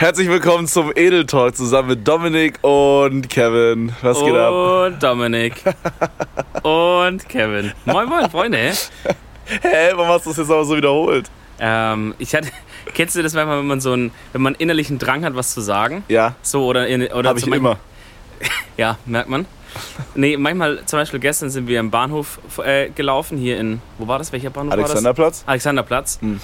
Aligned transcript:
Herzlich 0.00 0.30
willkommen 0.30 0.66
zum 0.66 0.92
Edel 0.96 1.26
Talk 1.26 1.54
zusammen 1.54 1.88
mit 1.90 2.08
Dominik 2.08 2.58
und 2.64 3.28
Kevin. 3.28 3.92
Was 4.00 4.18
geht 4.18 4.34
ab? 4.34 4.50
Und 4.50 5.02
Dominik. 5.02 5.62
und 6.62 7.28
Kevin. 7.28 7.72
Moin, 7.84 8.08
moin, 8.08 8.30
Freunde. 8.30 8.72
Hä, 9.44 9.90
warum 9.92 10.08
hast 10.08 10.24
du 10.24 10.30
das 10.30 10.38
jetzt 10.38 10.50
aber 10.50 10.64
so 10.64 10.74
wiederholt? 10.74 11.30
Ähm, 11.58 12.14
ich 12.18 12.34
hatte, 12.34 12.48
kennst 12.94 13.14
du 13.14 13.22
das 13.22 13.34
manchmal, 13.34 13.58
wenn 13.58 13.66
man 13.66 13.82
so 13.82 13.92
einen, 13.92 14.10
wenn 14.32 14.40
man 14.40 14.54
innerlichen 14.54 14.98
Drang 14.98 15.22
hat, 15.22 15.36
was 15.36 15.52
zu 15.52 15.60
sagen? 15.60 16.02
Ja, 16.08 16.34
So 16.40 16.64
oder 16.64 16.88
in, 16.88 17.06
oder 17.08 17.28
habe 17.28 17.38
ich 17.38 17.46
immer. 17.46 17.76
Ja, 18.78 18.96
merkt 19.04 19.28
man. 19.28 19.44
Nee, 20.14 20.38
manchmal, 20.38 20.82
zum 20.86 20.98
Beispiel 20.98 21.20
gestern 21.20 21.50
sind 21.50 21.68
wir 21.68 21.78
im 21.78 21.90
Bahnhof 21.90 22.40
äh, 22.64 22.88
gelaufen, 22.88 23.36
hier 23.36 23.60
in, 23.60 23.82
wo 23.98 24.08
war 24.08 24.16
das? 24.18 24.32
Welcher 24.32 24.48
Bahnhof 24.48 24.70
war 24.70 24.78
Alexanderplatz? 24.78 25.40
das? 25.40 25.48
Alexanderplatz. 25.48 26.18
Hm. 26.22 26.40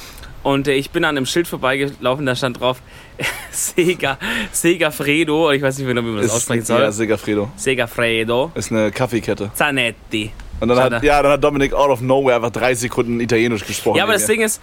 Und 0.47 0.69
äh, 0.69 0.75
ich 0.75 0.91
bin 0.91 1.05
an 1.05 1.17
einem 1.17 1.27
Schild 1.27 1.49
vorbeigelaufen, 1.49 2.25
da 2.25 2.37
stand 2.37 2.61
drauf 2.61 2.81
Sega, 3.51 4.17
Sega 4.53 4.93
Fredo, 4.93 5.50
ich 5.50 5.61
weiß 5.61 5.79
nicht 5.79 5.93
mehr, 5.93 5.96
wie 5.96 6.09
man 6.09 6.23
das 6.23 6.31
aussprechen 6.31 6.64
soll. 6.64 6.82
Ja, 6.82 6.93
Segafredo. 6.93 7.50
Sega 7.57 7.89
Fredo 7.89 8.53
Ist 8.54 8.71
eine 8.71 8.93
Kaffeekette. 8.93 9.51
Zanetti. 9.54 10.31
Und 10.61 10.68
dann 10.68 10.79
hat, 10.79 11.03
ja, 11.03 11.21
dann 11.21 11.32
hat 11.32 11.43
Dominik 11.43 11.75
out 11.75 11.90
of 11.90 12.01
nowhere 12.01 12.37
einfach 12.37 12.51
drei 12.51 12.77
Sekunden 12.77 13.18
Italienisch 13.18 13.67
gesprochen. 13.67 13.96
Ja, 13.96 14.04
aber 14.04 14.13
das. 14.13 14.27
Ding 14.27 14.40
ist, 14.40 14.61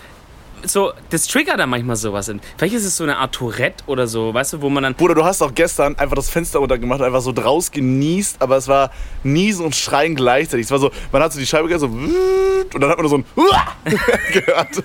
so, 0.66 0.94
das 1.10 1.27
triggert 1.27 1.60
da 1.60 1.68
manchmal 1.68 1.98
sowas. 1.98 2.32
Vielleicht 2.58 2.76
ist 2.76 2.86
es 2.86 2.96
so 2.96 3.04
eine 3.04 3.18
Art 3.18 3.36
Tourette 3.36 3.84
oder 3.86 4.08
so, 4.08 4.34
weißt 4.34 4.54
du, 4.54 4.62
wo 4.62 4.70
man 4.70 4.84
dann. 4.84 4.94
Bruder, 4.94 5.16
du 5.16 5.26
hast 5.26 5.41
auch 5.41 5.54
gestern 5.54 5.98
einfach 5.98 6.16
das 6.16 6.30
Fenster 6.30 6.60
runtergemacht 6.60 7.02
und 7.02 7.08
einfach 7.08 7.20
so 7.20 7.34
draus 7.34 7.70
genießt, 7.70 8.41
aber 8.41 8.55
es 8.55 8.70
war 8.70 8.90
Niesen 9.24 9.66
und 9.66 9.76
Schreien 9.76 10.16
gleichzeitig. 10.16 10.68
Es 10.68 10.72
war 10.72 10.80
so, 10.80 10.91
man 11.12 11.22
hat 11.22 11.34
so 11.34 11.40
die 11.40 11.46
Scheibe 11.46 11.68
gehört, 11.68 11.82
so 11.82 11.88
und 11.88 12.80
dann 12.80 12.90
hat 12.90 12.98
man 12.98 13.10
so 13.10 13.18
ein 13.18 13.26
gehört. 14.32 14.82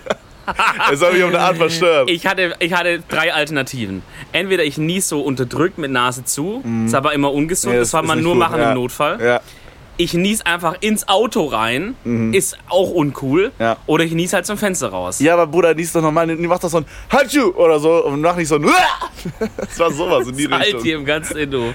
Es 0.93 1.03
hat 1.03 1.13
mich 1.13 1.23
auf 1.23 1.29
eine 1.31 1.41
Art 1.41 1.57
verstört. 1.57 2.11
Ich 2.11 2.27
hatte, 2.27 2.55
ich 2.59 2.73
hatte 2.73 3.01
drei 3.09 3.33
Alternativen. 3.35 4.03
Entweder 4.33 4.65
ich 4.65 4.79
nies 4.79 5.09
so 5.09 5.21
unterdrückt 5.21 5.79
mit 5.79 5.91
Nase 5.91 6.25
zu, 6.25 6.63
ist 6.87 6.95
aber 6.95 7.13
immer 7.13 7.33
ungesund, 7.33 7.75
Nee, 7.75 7.81
das 7.81 7.91
soll 7.91 8.03
man 8.03 8.23
nur 8.23 8.33
gut. 8.35 8.41
machen 8.41 8.61
ja. 8.61 8.71
im 8.71 8.75
Notfall. 8.77 9.23
Ja. 9.23 9.41
Ich 10.01 10.15
nies 10.15 10.43
einfach 10.47 10.77
ins 10.81 11.09
Auto 11.09 11.47
rein, 11.47 11.97
ist 12.31 12.57
auch 12.69 12.91
uncool. 12.91 13.51
Ja. 13.59 13.79
Oder 13.87 14.05
ich 14.05 14.13
nies 14.13 14.33
halt 14.33 14.47
zum 14.47 14.57
Fenster 14.57 14.91
raus. 14.91 15.19
ja, 15.19 15.33
aber 15.35 15.49
Bruder, 15.49 15.75
niest 15.75 15.97
doch 15.97 16.03
nochmal, 16.03 16.29
mach 16.37 16.61
doch 16.61 16.69
so 16.71 16.77
ein 16.79 16.85
Hatschu 17.11 17.49
oder 17.57 17.81
so 17.81 18.05
und 18.05 18.21
mach 18.21 18.37
nicht 18.37 18.47
so 18.47 18.55
ein 18.57 18.63
Das 19.59 19.79
war 19.81 19.91
sowas 19.91 20.29
in 20.29 20.37
die 20.37 20.47
Halt 20.49 20.67
Richtung. 20.67 20.83
hier 20.85 20.97
im 20.99 21.05
ganzen 21.05 21.37
Innenhof. 21.37 21.75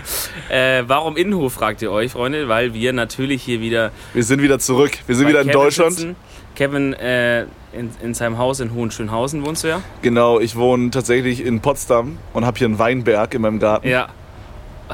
Äh, 0.50 0.84
warum 0.88 1.18
Innenhof, 1.18 1.52
fragt 1.52 1.82
ihr 1.82 1.92
euch, 1.92 2.14
Freunde? 2.14 2.48
Weil 2.48 2.74
wir 2.74 2.94
natürlich 2.94 3.44
hier 3.44 3.60
wieder 3.60 3.92
Wir 4.14 4.24
sind 4.24 4.42
wieder 4.42 4.58
zurück. 4.58 4.98
Wir 5.06 5.16
sind 5.18 5.28
wieder 5.28 5.42
in 5.42 5.48
Kevin 5.48 5.62
Deutschland. 5.62 5.94
Sitzen. 5.96 6.16
Kevin 6.56 6.94
äh, 6.94 7.44
in, 7.74 7.90
in 8.02 8.14
seinem 8.14 8.38
Haus 8.38 8.60
in 8.60 8.74
Hohenschönhausen 8.74 9.46
wohnst 9.46 9.64
du 9.64 9.70
ja? 9.70 9.82
Genau, 10.02 10.40
ich 10.40 10.56
wohne 10.56 10.92
tatsächlich 10.92 11.44
in 11.46 11.60
Potsdam 11.62 12.18
und 12.34 12.46
habe 12.46 12.58
hier 12.60 12.68
einen 12.68 12.78
Weinberg 12.80 13.34
in 13.34 13.42
meinem 13.42 13.60
Garten. 13.60 13.88
Ja. 13.88 14.08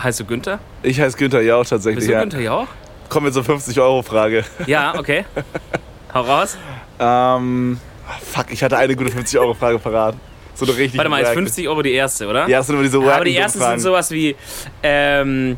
Heißt 0.02 0.20
du 0.20 0.26
Günther? 0.26 0.60
Ich 0.84 1.02
heiße 1.02 1.18
Günther 1.18 1.42
Jauch 1.42 1.66
tatsächlich. 1.66 1.96
Bist 1.98 2.08
du 2.10 2.14
Ja. 2.14 2.22
Günther 2.22 2.40
Jauch? 2.42 2.68
Kommen 3.10 3.26
wir 3.26 3.34
zur 3.34 3.44
50-Euro-Frage. 3.44 4.46
Ja, 4.68 4.98
okay. 4.98 5.26
Hau 6.14 6.22
raus. 6.22 6.58
Ähm, 7.00 7.80
fuck, 8.22 8.46
ich 8.52 8.64
hatte 8.64 8.78
eine 8.78 8.96
gute 8.96 9.10
50-Euro-Frage 9.12 9.80
parat. 9.80 10.16
So 10.54 10.66
eine 10.66 10.76
richtig 10.78 10.98
Warte 10.98 11.10
mal, 11.10 11.22
ist 11.22 11.28
wack- 11.30 11.34
50 11.36 11.68
Euro 11.68 11.82
die 11.82 11.94
erste, 11.94 12.28
oder? 12.28 12.48
Ja, 12.48 12.60
das 12.60 12.68
sind 12.68 12.76
immer 12.76 12.84
diese 12.84 12.98
Aber 13.00 13.24
die 13.26 13.36
ersten 13.36 13.60
sind 13.60 13.80
sowas 13.80 14.12
wie, 14.12 14.36
ähm, 14.84 15.58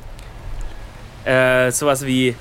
äh, 1.26 1.72
sowas 1.72 2.06
wie, 2.06 2.36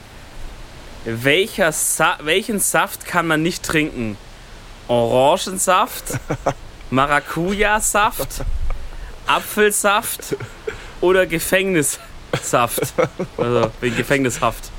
welcher 1.04 1.72
Sa 1.72 2.18
welchen 2.22 2.58
Saft 2.60 3.06
kann 3.06 3.26
man 3.26 3.42
nicht 3.42 3.62
trinken? 3.62 4.16
Orangensaft, 4.88 6.04
Maracuja-Saft, 6.90 8.44
Apfelsaft 9.26 10.36
oder 11.00 11.26
Gefängnissaft? 11.26 12.92
Also, 13.36 13.70
wegen 13.80 13.96
Gefängnishaft. 13.96 14.70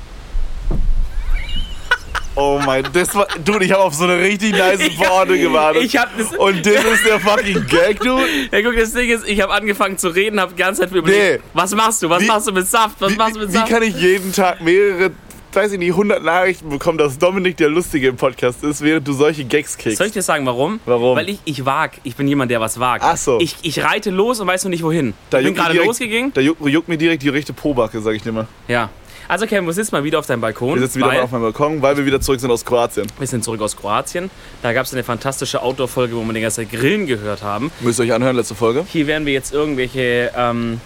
Oh 2.34 2.58
mein, 2.64 2.82
das 2.94 3.14
war, 3.14 3.26
dude, 3.44 3.66
ich 3.66 3.72
habe 3.72 3.82
auf 3.82 3.92
so 3.92 4.04
eine 4.04 4.18
richtig 4.18 4.52
nice 4.52 4.80
Worte 4.98 5.38
gewartet. 5.38 5.82
Ich 5.82 5.98
hab 5.98 6.16
das, 6.16 6.34
und 6.34 6.64
das 6.64 6.82
ist 6.82 7.04
der 7.06 7.20
fucking 7.20 7.66
Gag, 7.66 8.00
dude. 8.00 8.24
ja, 8.50 8.62
guck, 8.62 8.74
das 8.74 8.94
Ding 8.94 9.10
ist, 9.10 9.28
ich 9.28 9.38
habe 9.42 9.52
angefangen 9.52 9.98
zu 9.98 10.08
reden, 10.08 10.40
habe 10.40 10.52
die 10.54 10.58
ganze 10.62 10.80
Zeit 10.80 10.92
überlegt, 10.92 11.42
Nee. 11.42 11.48
was 11.52 11.74
machst 11.74 12.02
du, 12.02 12.08
was 12.08 12.22
Wie- 12.22 12.26
machst 12.26 12.46
du 12.46 12.52
mit 12.52 12.66
Saft, 12.66 12.96
was 13.00 13.12
Wie, 13.12 13.16
machst 13.16 13.36
du 13.36 13.40
mit 13.40 13.50
wie 13.50 13.52
Saft? 13.52 13.68
kann 13.70 13.82
ich 13.82 13.94
jeden 13.96 14.32
Tag 14.32 14.62
mehrere, 14.62 15.10
weiß 15.54 15.72
ich 15.72 15.78
nicht, 15.78 15.90
100 15.90 16.22
Nachrichten 16.22 16.68
bekommen, 16.68 16.98
dass 16.98 17.18
Dominik 17.18 17.56
der 17.56 17.68
Lustige 17.68 18.08
im 18.08 18.16
Podcast 18.16 18.62
ist, 18.64 18.82
während 18.82 19.06
du 19.06 19.12
solche 19.12 19.44
Gags 19.44 19.76
kriegst? 19.76 19.98
Soll 19.98 20.08
ich 20.08 20.12
dir 20.12 20.22
sagen, 20.22 20.46
warum? 20.46 20.80
Warum? 20.86 21.16
Weil 21.16 21.28
ich, 21.28 21.38
ich 21.44 21.64
wag. 21.64 21.92
Ich 22.02 22.16
bin 22.16 22.28
jemand, 22.28 22.50
der 22.50 22.60
was 22.60 22.80
wagt. 22.80 23.04
Ach 23.04 23.16
so. 23.16 23.38
Ich, 23.40 23.56
ich 23.62 23.82
reite 23.84 24.10
los 24.10 24.40
und 24.40 24.46
weiß 24.46 24.64
noch 24.64 24.70
nicht 24.70 24.82
wohin. 24.82 25.14
Da 25.30 25.38
ich 25.38 25.44
bin 25.44 25.54
gerade 25.54 25.76
losgegangen. 25.76 26.32
Da 26.34 26.40
juckt, 26.40 26.66
juckt 26.66 26.88
mir 26.88 26.98
direkt 26.98 27.22
die 27.22 27.28
rechte 27.28 27.52
Pobacke, 27.52 28.00
sag 28.00 28.14
ich 28.14 28.22
dir 28.22 28.32
mal. 28.32 28.46
Ja. 28.68 28.90
Also 29.28 29.46
Kevin, 29.46 29.66
wir 29.66 29.72
sitzen 29.72 29.94
mal 29.94 30.04
wieder 30.04 30.18
auf 30.18 30.26
deinem 30.26 30.40
Balkon. 30.40 30.74
Wir 30.74 30.82
sitzen 30.82 30.98
wieder 30.98 31.06
mal 31.06 31.20
auf 31.20 31.30
meinem 31.30 31.42
Balkon, 31.42 31.80
weil 31.80 31.96
wir 31.96 32.04
wieder 32.04 32.20
zurück 32.20 32.40
sind 32.40 32.50
aus 32.50 32.64
Kroatien. 32.64 33.06
wir 33.18 33.26
sind 33.26 33.44
zurück 33.44 33.62
aus 33.62 33.76
Kroatien. 33.76 34.30
Da 34.62 34.72
gab 34.72 34.84
es 34.84 34.92
eine 34.92 35.04
fantastische 35.04 35.62
Outdoor-Folge, 35.62 36.14
wo 36.16 36.22
wir 36.22 36.32
die 36.32 36.40
ganze 36.40 36.62
Zeit 36.62 36.70
Grillen 36.70 37.06
gehört 37.06 37.42
haben. 37.42 37.70
Müsst 37.80 38.00
ihr 38.00 38.04
euch 38.04 38.12
anhören, 38.12 38.36
letzte 38.36 38.54
Folge. 38.54 38.84
Hier 38.88 39.06
werden 39.06 39.24
wir 39.24 39.32
jetzt 39.32 39.52
irgendwelche, 39.54 40.32
ähm, 40.36 40.80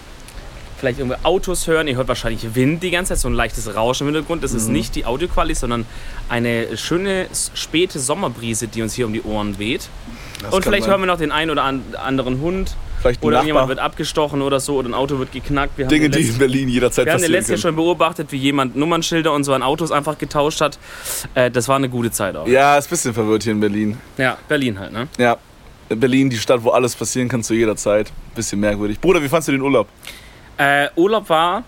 vielleicht 0.79 0.99
irgendwie 0.99 1.17
Autos 1.23 1.67
hören. 1.67 1.89
Ihr 1.89 1.97
hört 1.97 2.09
wahrscheinlich 2.09 2.55
Wind 2.55 2.83
die 2.83 2.91
ganze 2.91 3.11
Zeit, 3.11 3.19
so 3.19 3.29
ein 3.29 3.35
leichtes 3.35 3.75
Rauschen 3.75 4.07
im 4.09 4.15
Hintergrund. 4.15 4.45
Das 4.45 4.53
Mhm. 4.53 4.57
ist 4.59 4.69
nicht 4.69 4.95
die 4.95 5.05
Audioqualität, 5.07 5.59
sondern 5.61 5.87
eine 6.29 6.77
schöne 6.77 7.27
späte 7.55 7.99
Sommerbrise, 7.99 8.69
die 8.69 8.83
uns 8.83 8.95
hier 8.95 9.07
um 9.07 9.13
die 9.13 9.23
Ohren 9.23 9.59
weht. 9.59 9.89
Das 10.43 10.53
Und 10.53 10.63
vielleicht 10.65 10.85
sein. 10.85 10.91
hören 10.93 11.01
wir 11.03 11.07
noch 11.07 11.19
den 11.19 11.33
einen 11.33 11.51
oder 11.51 11.65
an- 11.65 11.83
anderen 11.97 12.41
Hund. 12.41 12.77
Vielleicht 13.01 13.23
Oder 13.23 13.45
jemand 13.45 13.69
wird 13.69 13.79
abgestochen 13.79 14.41
oder 14.43 14.59
so, 14.59 14.77
oder 14.77 14.89
ein 14.89 14.95
Auto 14.95 15.19
wird 15.19 15.31
geknackt. 15.31 15.77
Wir 15.77 15.85
haben 15.85 15.91
Dinge, 15.91 16.09
die 16.11 16.23
in 16.29 16.39
Berlin 16.39 16.69
jederzeit 16.69 17.05
Wir 17.05 17.13
haben 17.13 17.19
passieren 17.19 17.33
letzten 17.33 17.53
Jahr 17.53 17.61
schon 17.61 17.77
beobachtet, 17.77 18.33
wie 18.33 18.37
jemand 18.39 18.75
Nummernschilder 18.75 19.33
und 19.33 19.45
so 19.45 19.53
an 19.53 19.63
Autos 19.63 19.93
einfach 19.93 20.19
getauscht 20.19 20.61
hat. 20.61 20.79
Äh, 21.35 21.51
das 21.51 21.69
war 21.69 21.77
eine 21.77 21.89
gute 21.89 22.11
Zeit 22.11 22.35
auch. 22.37 22.49
Ja, 22.49 22.77
ist 22.79 22.87
ein 22.87 22.91
bisschen 22.91 23.15
verwirrt 23.15 23.43
hier 23.45 23.53
in 23.53 23.61
Berlin. 23.61 23.99
Ja, 24.17 24.39
Berlin 24.49 24.79
halt, 24.81 24.93
ne? 24.93 25.09
Ja, 25.19 25.37
Berlin, 25.89 26.31
die 26.31 26.39
Stadt, 26.39 26.65
wo 26.65 26.71
alles 26.71 26.97
passieren 26.97 27.29
kann 27.29 27.45
zu 27.45 27.55
jeder 27.55 27.77
Zeit. 27.77 28.11
Bisschen 28.35 28.59
merkwürdig. 28.59 28.99
Bruder, 28.99 29.23
wie 29.23 29.29
fandst 29.29 29.47
du 29.49 29.53
den 29.53 29.61
Urlaub? 29.63 29.87
Äh, 30.59 30.89
Urlaub 30.97 31.29
war, 31.29 31.65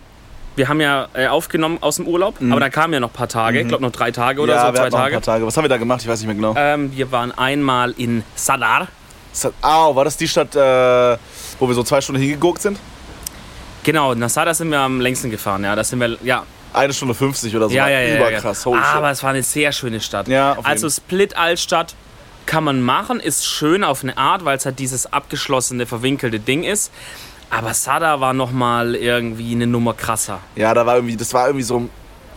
wir 0.56 0.68
haben 0.68 0.80
ja 0.80 1.08
äh, 1.14 1.26
aufgenommen 1.28 1.78
aus 1.80 1.96
dem 1.96 2.06
Urlaub, 2.08 2.36
aber 2.50 2.58
da 2.60 2.68
kamen 2.70 2.94
ja 2.94 3.00
noch 3.00 3.10
ein 3.10 3.14
paar 3.14 3.28
Tage, 3.28 3.60
ich 3.60 3.68
glaube 3.68 3.82
noch 3.84 3.92
drei 3.92 4.10
Tage 4.10 4.40
oder 4.40 4.54
Mhm. 4.54 4.58
ja, 4.58 4.66
so, 4.66 4.72
wir 4.72 4.74
zwei 4.74 4.80
noch 4.80 4.84
ein 4.98 5.02
Tage. 5.02 5.12
paar 5.14 5.22
Tage. 5.22 5.46
Was 5.46 5.56
haben 5.56 5.64
wir 5.64 5.68
da 5.68 5.76
gemacht? 5.76 6.00
Ich 6.02 6.08
weiß 6.08 6.18
nicht 6.20 6.26
mehr 6.26 6.34
genau. 6.36 6.54
Ähm, 6.56 6.90
wir 6.96 7.12
waren 7.12 7.36
einmal 7.36 7.92
in 7.96 8.24
Sadar. 8.34 8.88
Hat- 9.42 9.52
Au, 9.62 9.94
war 9.94 10.04
das 10.04 10.16
die 10.16 10.26
Stadt, 10.26 10.56
äh, 10.56 11.16
wo 11.58 11.68
wir 11.68 11.74
so 11.74 11.82
zwei 11.84 12.00
Stunden 12.00 12.20
hingeguckt 12.20 12.60
sind? 12.62 12.78
Genau, 13.84 14.14
nach 14.14 14.28
Sadar 14.30 14.54
sind 14.54 14.70
wir 14.70 14.80
am 14.80 15.00
längsten 15.00 15.30
gefahren, 15.30 15.62
ja. 15.64 15.76
Da 15.76 15.84
sind 15.84 16.00
wir, 16.00 16.16
ja, 16.24 16.44
Eine 16.72 16.92
Stunde 16.92 17.14
50 17.14 17.54
oder 17.56 17.68
so. 17.68 17.74
ja, 17.74 17.88
ja, 17.88 18.00
ja. 18.00 18.16
Überkrass. 18.16 18.64
ja. 18.64 18.72
Shit. 18.72 18.94
Aber 18.96 19.10
es 19.10 19.22
war 19.22 19.30
eine 19.30 19.42
sehr 19.42 19.70
schöne 19.72 20.00
Stadt. 20.00 20.28
Ja, 20.28 20.54
auf 20.56 20.66
also 20.66 20.86
jeden. 20.88 20.96
Split 20.96 21.36
Altstadt 21.36 21.94
kann 22.46 22.64
man 22.64 22.80
machen, 22.82 23.20
ist 23.20 23.46
schön 23.46 23.84
auf 23.84 24.02
eine 24.02 24.16
Art, 24.18 24.44
weil 24.44 24.56
es 24.56 24.64
halt 24.66 24.78
dieses 24.78 25.10
abgeschlossene, 25.12 25.86
verwinkelte 25.86 26.40
Ding 26.40 26.64
ist. 26.64 26.90
Aber 27.50 27.72
Sada 27.74 28.20
war 28.20 28.32
nochmal 28.34 28.94
irgendwie 28.94 29.52
eine 29.52 29.66
Nummer 29.66 29.94
krasser. 29.94 30.40
Ja, 30.56 30.74
da 30.74 30.84
war 30.86 30.96
irgendwie, 30.96 31.16
das 31.16 31.32
war 31.34 31.46
irgendwie 31.46 31.64
so. 31.64 31.88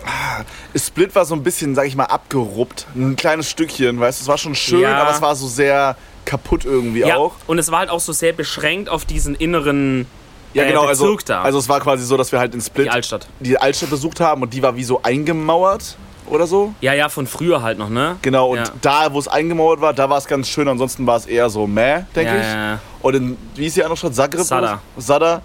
ah, 0.05 0.43
Split 0.75 1.13
war 1.15 1.25
so 1.25 1.35
ein 1.35 1.43
bisschen, 1.43 1.75
sag 1.75 1.85
ich 1.87 1.95
mal, 1.95 2.05
abgeruppt. 2.05 2.87
Ein 2.95 3.15
kleines 3.15 3.49
Stückchen, 3.49 3.99
weißt 3.99 4.19
du? 4.19 4.23
Es 4.23 4.27
war 4.27 4.37
schon 4.37 4.55
schön, 4.55 4.81
Ja. 4.81 5.01
aber 5.01 5.11
es 5.11 5.21
war 5.21 5.35
so 5.35 5.47
sehr 5.47 5.95
kaputt 6.25 6.63
irgendwie 6.65 6.99
Ja, 7.01 7.17
auch. 7.17 7.33
und 7.47 7.57
es 7.59 7.71
war 7.71 7.79
halt 7.79 7.89
auch 7.89 7.99
so 7.99 8.13
sehr 8.13 8.31
beschränkt 8.31 8.89
auf 8.89 9.05
diesen 9.05 9.35
inneren 9.35 10.05
Ja, 10.53 10.63
äh, 10.63 10.67
genau. 10.67 10.85
Also, 10.85 11.17
da. 11.25 11.41
also 11.41 11.57
es 11.59 11.67
war 11.67 11.79
quasi 11.81 12.05
so, 12.05 12.15
dass 12.15 12.31
wir 12.31 12.39
halt 12.39 12.53
in 12.53 12.61
Split 12.61 12.85
die 12.87 12.89
Altstadt. 12.91 13.27
die 13.39 13.57
Altstadt 13.57 13.89
besucht 13.89 14.19
haben 14.19 14.41
und 14.43 14.53
die 14.53 14.61
war 14.63 14.75
wie 14.75 14.83
so 14.83 15.01
eingemauert 15.03 15.97
oder 16.31 16.47
so. 16.47 16.73
Ja, 16.81 16.93
ja, 16.93 17.09
von 17.09 17.27
früher 17.27 17.61
halt 17.61 17.77
noch, 17.77 17.89
ne? 17.89 18.15
Genau, 18.21 18.49
und 18.49 18.57
Ja. 18.57 18.63
da, 18.81 19.13
wo 19.13 19.19
es 19.19 19.27
eingemauert 19.27 19.81
war, 19.81 19.93
da 19.93 20.09
war 20.09 20.17
es 20.17 20.25
ganz 20.25 20.47
schön. 20.49 20.67
Ansonsten 20.67 21.05
war 21.05 21.17
es 21.17 21.25
eher 21.27 21.49
so 21.49 21.67
meh, 21.67 22.01
denke 22.15 22.33
Ja, 22.33 22.39
ich. 22.39 22.45
ja, 22.47 22.71
ja. 22.73 22.79
Und 23.01 23.15
in, 23.15 23.37
wie 23.55 23.65
ist 23.67 23.75
die 23.77 23.83
andere 23.83 23.97
Stadt? 23.97 24.15
Zagreb? 24.15 24.41
Sada. 24.41 24.81
Sada. 24.97 25.41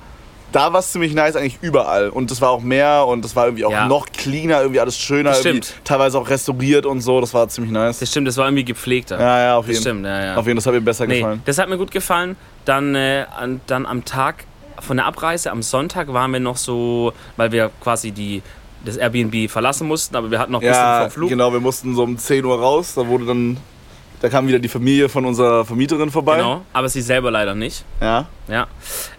Da 0.53 0.73
war 0.73 0.79
es 0.81 0.93
ziemlich 0.93 1.13
nice, 1.13 1.35
eigentlich 1.37 1.59
überall. 1.61 2.09
Und 2.09 2.31
das 2.31 2.41
war 2.41 2.51
auch 2.51 2.61
mehr 2.63 3.05
und 3.07 3.25
das 3.25 3.35
war 3.35 3.47
irgendwie 3.47 3.65
auch 3.65 3.87
noch 3.89 4.07
cleaner, 4.07 4.61
irgendwie 4.61 4.81
alles 4.81 4.97
schöner. 4.97 5.31
Das 5.31 5.45
Irgendwie 5.45 5.67
teilweise 5.85 6.19
auch 6.19 6.31
restauriert 6.31 6.87
und 6.87 7.01
so. 7.01 7.21
Das 7.21 7.35
war 7.35 7.49
ziemlich 7.49 7.73
nice. 7.73 7.99
Das 7.99 8.09
stimmt, 8.11 8.29
das 8.29 8.37
war 8.37 8.47
irgendwie 8.47 8.65
gepflegter. 8.65 9.21
Ja, 9.21 9.39
ja, 9.41 9.57
auf 9.57 9.67
jeden 9.67 9.77
Fall. 9.77 9.83
stimmt, 9.83 10.07
ja, 10.07 10.25
ja. 10.25 10.37
Auf 10.37 10.47
jeden 10.47 10.61
Fall, 10.61 10.63
das 10.63 10.67
hat 10.67 10.75
mir 10.75 10.81
besser 10.83 11.07
Nee, 11.09 11.19
gefallen. 11.19 11.43
das 11.45 11.59
hat 11.59 11.69
mir 11.69 11.77
gut 11.77 11.91
gefallen. 11.91 12.37
Dann, 12.65 12.95
äh, 12.95 13.27
an, 13.37 13.61
dann 13.67 13.87
am 13.87 14.05
Tag 14.05 14.45
von 14.81 14.97
der 14.99 15.07
Abreise, 15.07 15.51
am 15.51 15.63
Sonntag, 15.63 16.13
waren 16.13 16.31
wir 16.33 16.41
noch 16.41 16.57
so, 16.57 17.13
weil 17.37 17.51
wir 17.51 17.71
quasi 17.83 18.13
die, 18.13 18.41
das 18.87 18.97
Airbnb 18.97 19.51
verlassen 19.51 19.87
mussten, 19.89 20.17
aber 20.17 20.31
wir 20.31 20.39
hatten 20.39 20.53
noch 20.53 20.61
ein 20.61 20.67
bisschen 20.69 20.75
Ja, 20.83 21.01
vom 21.03 21.11
Flug. 21.11 21.29
genau, 21.29 21.53
wir 21.53 21.61
mussten 21.61 21.95
so 21.95 22.03
um 22.05 22.17
10 22.17 22.45
Uhr 22.45 22.59
raus. 22.59 22.95
Da 22.95 23.07
wurde 23.07 23.27
dann, 23.27 23.57
da 24.21 24.29
kam 24.29 24.49
wieder 24.49 24.59
die 24.59 24.69
Familie 24.69 25.09
von 25.09 25.25
unserer 25.27 25.65
Vermieterin 25.65 26.11
vorbei. 26.11 26.37
Genau, 26.39 26.63
aber 26.73 26.89
sie 26.89 27.03
selber 27.03 27.31
leider 27.31 27.55
nicht. 27.55 27.85
Ja. 28.01 28.27
Ja. 28.49 28.67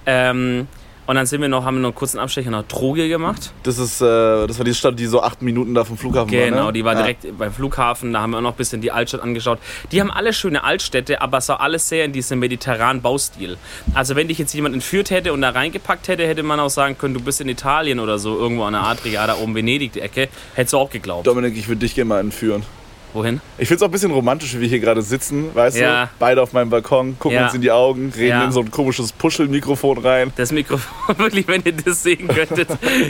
Ähm, 0.06 0.68
Und 1.08 1.16
dann 1.16 1.26
sind 1.26 1.42
wir 1.42 1.48
noch, 1.48 1.64
haben 1.64 1.76
wir 1.76 1.82
noch 1.82 1.90
einen 1.90 1.96
kurzen 1.96 2.20
Abstecher 2.20 2.52
nach 2.52 2.64
Droge 2.64 3.08
gemacht. 3.08 3.54
Das 3.64 3.78
ist, 3.80 4.02
äh, 4.02 4.06
das 4.46 4.58
war 4.58 4.66
die 4.66 4.74
Stadt, 4.74 5.00
die 5.00 5.06
so 5.06 5.22
acht 5.22 5.42
Minuten 5.42 5.74
da 5.74 5.86
vom 5.86 5.98
Flughafen 5.98 6.32
war. 6.32 6.46
Genau, 6.46 6.66
ne? 6.68 6.74
die 6.74 6.84
war 6.84 6.94
Ja. 6.94 7.00
direkt 7.00 7.38
beim 7.38 7.54
Flughafen. 7.54 8.12
Da 8.12 8.20
haben 8.22 8.32
wir 8.32 8.38
auch 8.38 8.42
noch 8.42 8.52
ein 8.52 8.58
bisschen 8.58 8.82
die 8.82 8.92
Altstadt 8.92 9.22
angeschaut. 9.22 9.58
Die 9.94 10.02
haben 10.02 10.12
alle 10.12 10.34
schöne 10.34 10.66
Altstädte, 10.66 11.22
aber 11.22 11.38
es 11.38 11.48
war 11.48 11.62
alles 11.62 11.88
sehr 11.88 12.04
in 12.04 12.12
diesem 12.12 12.40
mediterranen 12.40 13.02
Baustil. 13.02 13.58
Also 13.94 14.16
wenn 14.18 14.28
dich 14.28 14.38
jetzt 14.38 14.54
jemand 14.54 14.76
entführt 14.76 15.10
hätte 15.10 15.32
und 15.32 15.42
da 15.42 15.50
reingepackt 15.52 16.10
hätte, 16.10 16.28
hätte 16.28 16.44
man 16.44 16.60
auch 16.60 16.70
sagen 16.70 16.98
können, 16.98 17.14
du 17.14 17.22
bist 17.22 17.40
in 17.40 17.48
Italien 17.48 18.00
oder 18.02 18.20
so, 18.20 18.38
irgendwo 18.38 18.64
an 18.64 18.74
der 18.74 18.84
Adria, 18.84 19.26
da 19.28 19.38
oben 19.38 19.56
Venedig 19.56 19.94
die 19.94 20.02
Ecke. 20.02 20.28
Hättest 20.56 20.74
du 20.74 20.78
auch 20.78 20.90
geglaubt. 20.90 21.26
Dominik, 21.26 21.56
ich 21.58 21.70
würde 21.70 21.80
dich 21.80 21.96
gerne 21.96 22.10
mal 22.10 22.20
entführen. 22.20 22.64
Wohin? 23.14 23.42
Ich 23.58 23.68
finde 23.68 23.78
es 23.78 23.82
auch 23.84 23.88
ein 23.88 23.92
bisschen 23.92 24.12
romantisch, 24.12 24.54
wie 24.56 24.62
wir 24.62 24.68
hier 24.68 24.80
gerade 24.80 25.02
sitzen, 25.02 25.54
weißt 25.56 25.78
Ja. 25.78 26.06
du? 26.06 26.10
Beide 26.20 26.42
auf 26.42 26.54
meinem 26.54 26.70
Balkon, 26.70 27.18
gucken 27.18 27.38
Ja. 27.38 27.46
uns 27.46 27.54
in 27.54 27.62
die 27.62 27.72
Augen, 27.72 28.12
reden 28.16 28.28
Ja. 28.30 28.44
in 28.44 28.52
so 28.52 28.60
ein 28.60 28.70
komisches 28.70 29.12
Puschelmikrofon 29.12 29.98
rein. 30.00 30.34
Das 30.36 30.52
Mikrofon, 30.52 31.18
wirklich, 31.18 31.48
wenn 31.48 31.62
ihr 31.64 31.72
das 31.74 32.04
sehen 32.04 32.28
könntet. 32.28 32.68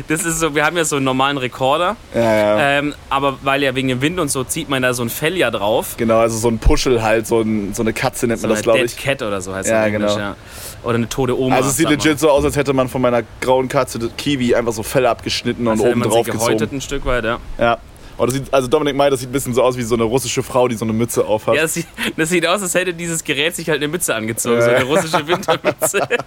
Das 0.08 0.24
ist 0.24 0.40
so, 0.40 0.54
wir 0.56 0.66
haben 0.66 0.78
ja 0.78 0.86
so 0.86 0.98
einen 0.98 1.06
normalen 1.06 1.38
Rekorder, 1.38 1.96
Ja, 2.14 2.22
ja. 2.22 2.70
ähm, 2.80 2.94
aber 3.10 3.40
weil 3.44 3.64
ja 3.64 3.74
wegen 3.76 3.88
dem 3.90 4.02
Wind 4.02 4.20
und 4.20 4.30
so 4.30 4.44
zieht 4.44 4.70
man 4.70 4.82
da 4.84 4.94
so 4.94 5.04
ein 5.04 5.10
Fell 5.10 5.36
ja 5.36 5.52
drauf. 5.52 5.96
Genau, 5.98 6.20
also 6.20 6.38
so 6.38 6.48
ein 6.48 6.60
Puschel 6.60 7.02
halt, 7.02 7.28
so, 7.28 7.42
ein, 7.42 7.74
so 7.74 7.82
eine 7.82 7.92
Katze 7.94 8.28
nennt 8.28 8.40
So 8.40 8.48
man 8.48 8.56
das, 8.56 8.64
glaube 8.64 8.80
Dead 8.80 8.92
ich. 8.92 8.98
Cat 8.98 9.22
oder 9.24 9.42
so 9.42 9.54
heißt 9.54 9.70
Ja, 9.70 9.80
das 9.84 9.88
Englisch, 9.94 10.12
genau. 10.14 10.20
ja. 10.20 10.36
Oder 10.84 10.96
eine 10.96 11.10
tote 11.10 11.38
Oma. 11.38 11.56
Also 11.56 11.70
es 11.70 11.78
sieht 11.78 11.90
legit 11.90 12.20
so 12.20 12.30
aus, 12.30 12.46
als 12.46 12.56
hätte 12.56 12.72
man 12.72 12.88
von 12.88 13.02
meiner 13.02 13.24
grauen 13.42 13.68
Katze 13.68 14.00
Kiwi 14.16 14.56
einfach 14.56 14.72
so 14.74 14.84
Felle 14.84 15.10
abgeschnitten 15.10 15.68
Als 15.68 15.82
und 15.82 15.90
oben 15.90 16.02
drauf 16.02 16.26
gehäutet 16.26 16.60
gezogen. 16.60 16.78
ein 16.78 16.82
Stück 16.82 17.06
weit, 17.06 17.26
ja. 17.26 17.40
Ja. 17.58 17.78
Das 18.26 18.34
sieht, 18.34 18.54
also 18.54 18.68
Dominik 18.68 18.96
meint, 18.96 19.14
das 19.14 19.20
sieht 19.20 19.30
ein 19.30 19.34
bisschen 19.34 19.54
so 19.54 19.62
aus 19.62 19.78
wie 19.78 19.84
so 19.84 19.96
eine 19.96 20.04
russische 20.04 20.42
Frau, 20.44 20.68
die 20.68 20.76
so 20.76 20.86
eine 20.86 20.94
Mütze 20.94 21.26
aufhat. 21.26 21.56
Ja, 21.56 21.62
das 21.64 21.74
sieht, 21.76 21.88
das 22.16 22.30
sieht 22.30 22.46
aus, 22.48 22.62
als 22.62 22.74
hätte 22.74 22.94
dieses 22.94 23.24
Gerät 23.24 23.56
sich 23.56 23.70
halt 23.70 23.78
eine 23.78 23.88
Mütze 23.88 24.16
angezogen, 24.16 24.56
Ja. 24.58 24.62
so 24.64 24.70
eine 24.72 24.84
russische 24.86 25.28
Wintermütze. 25.28 26.08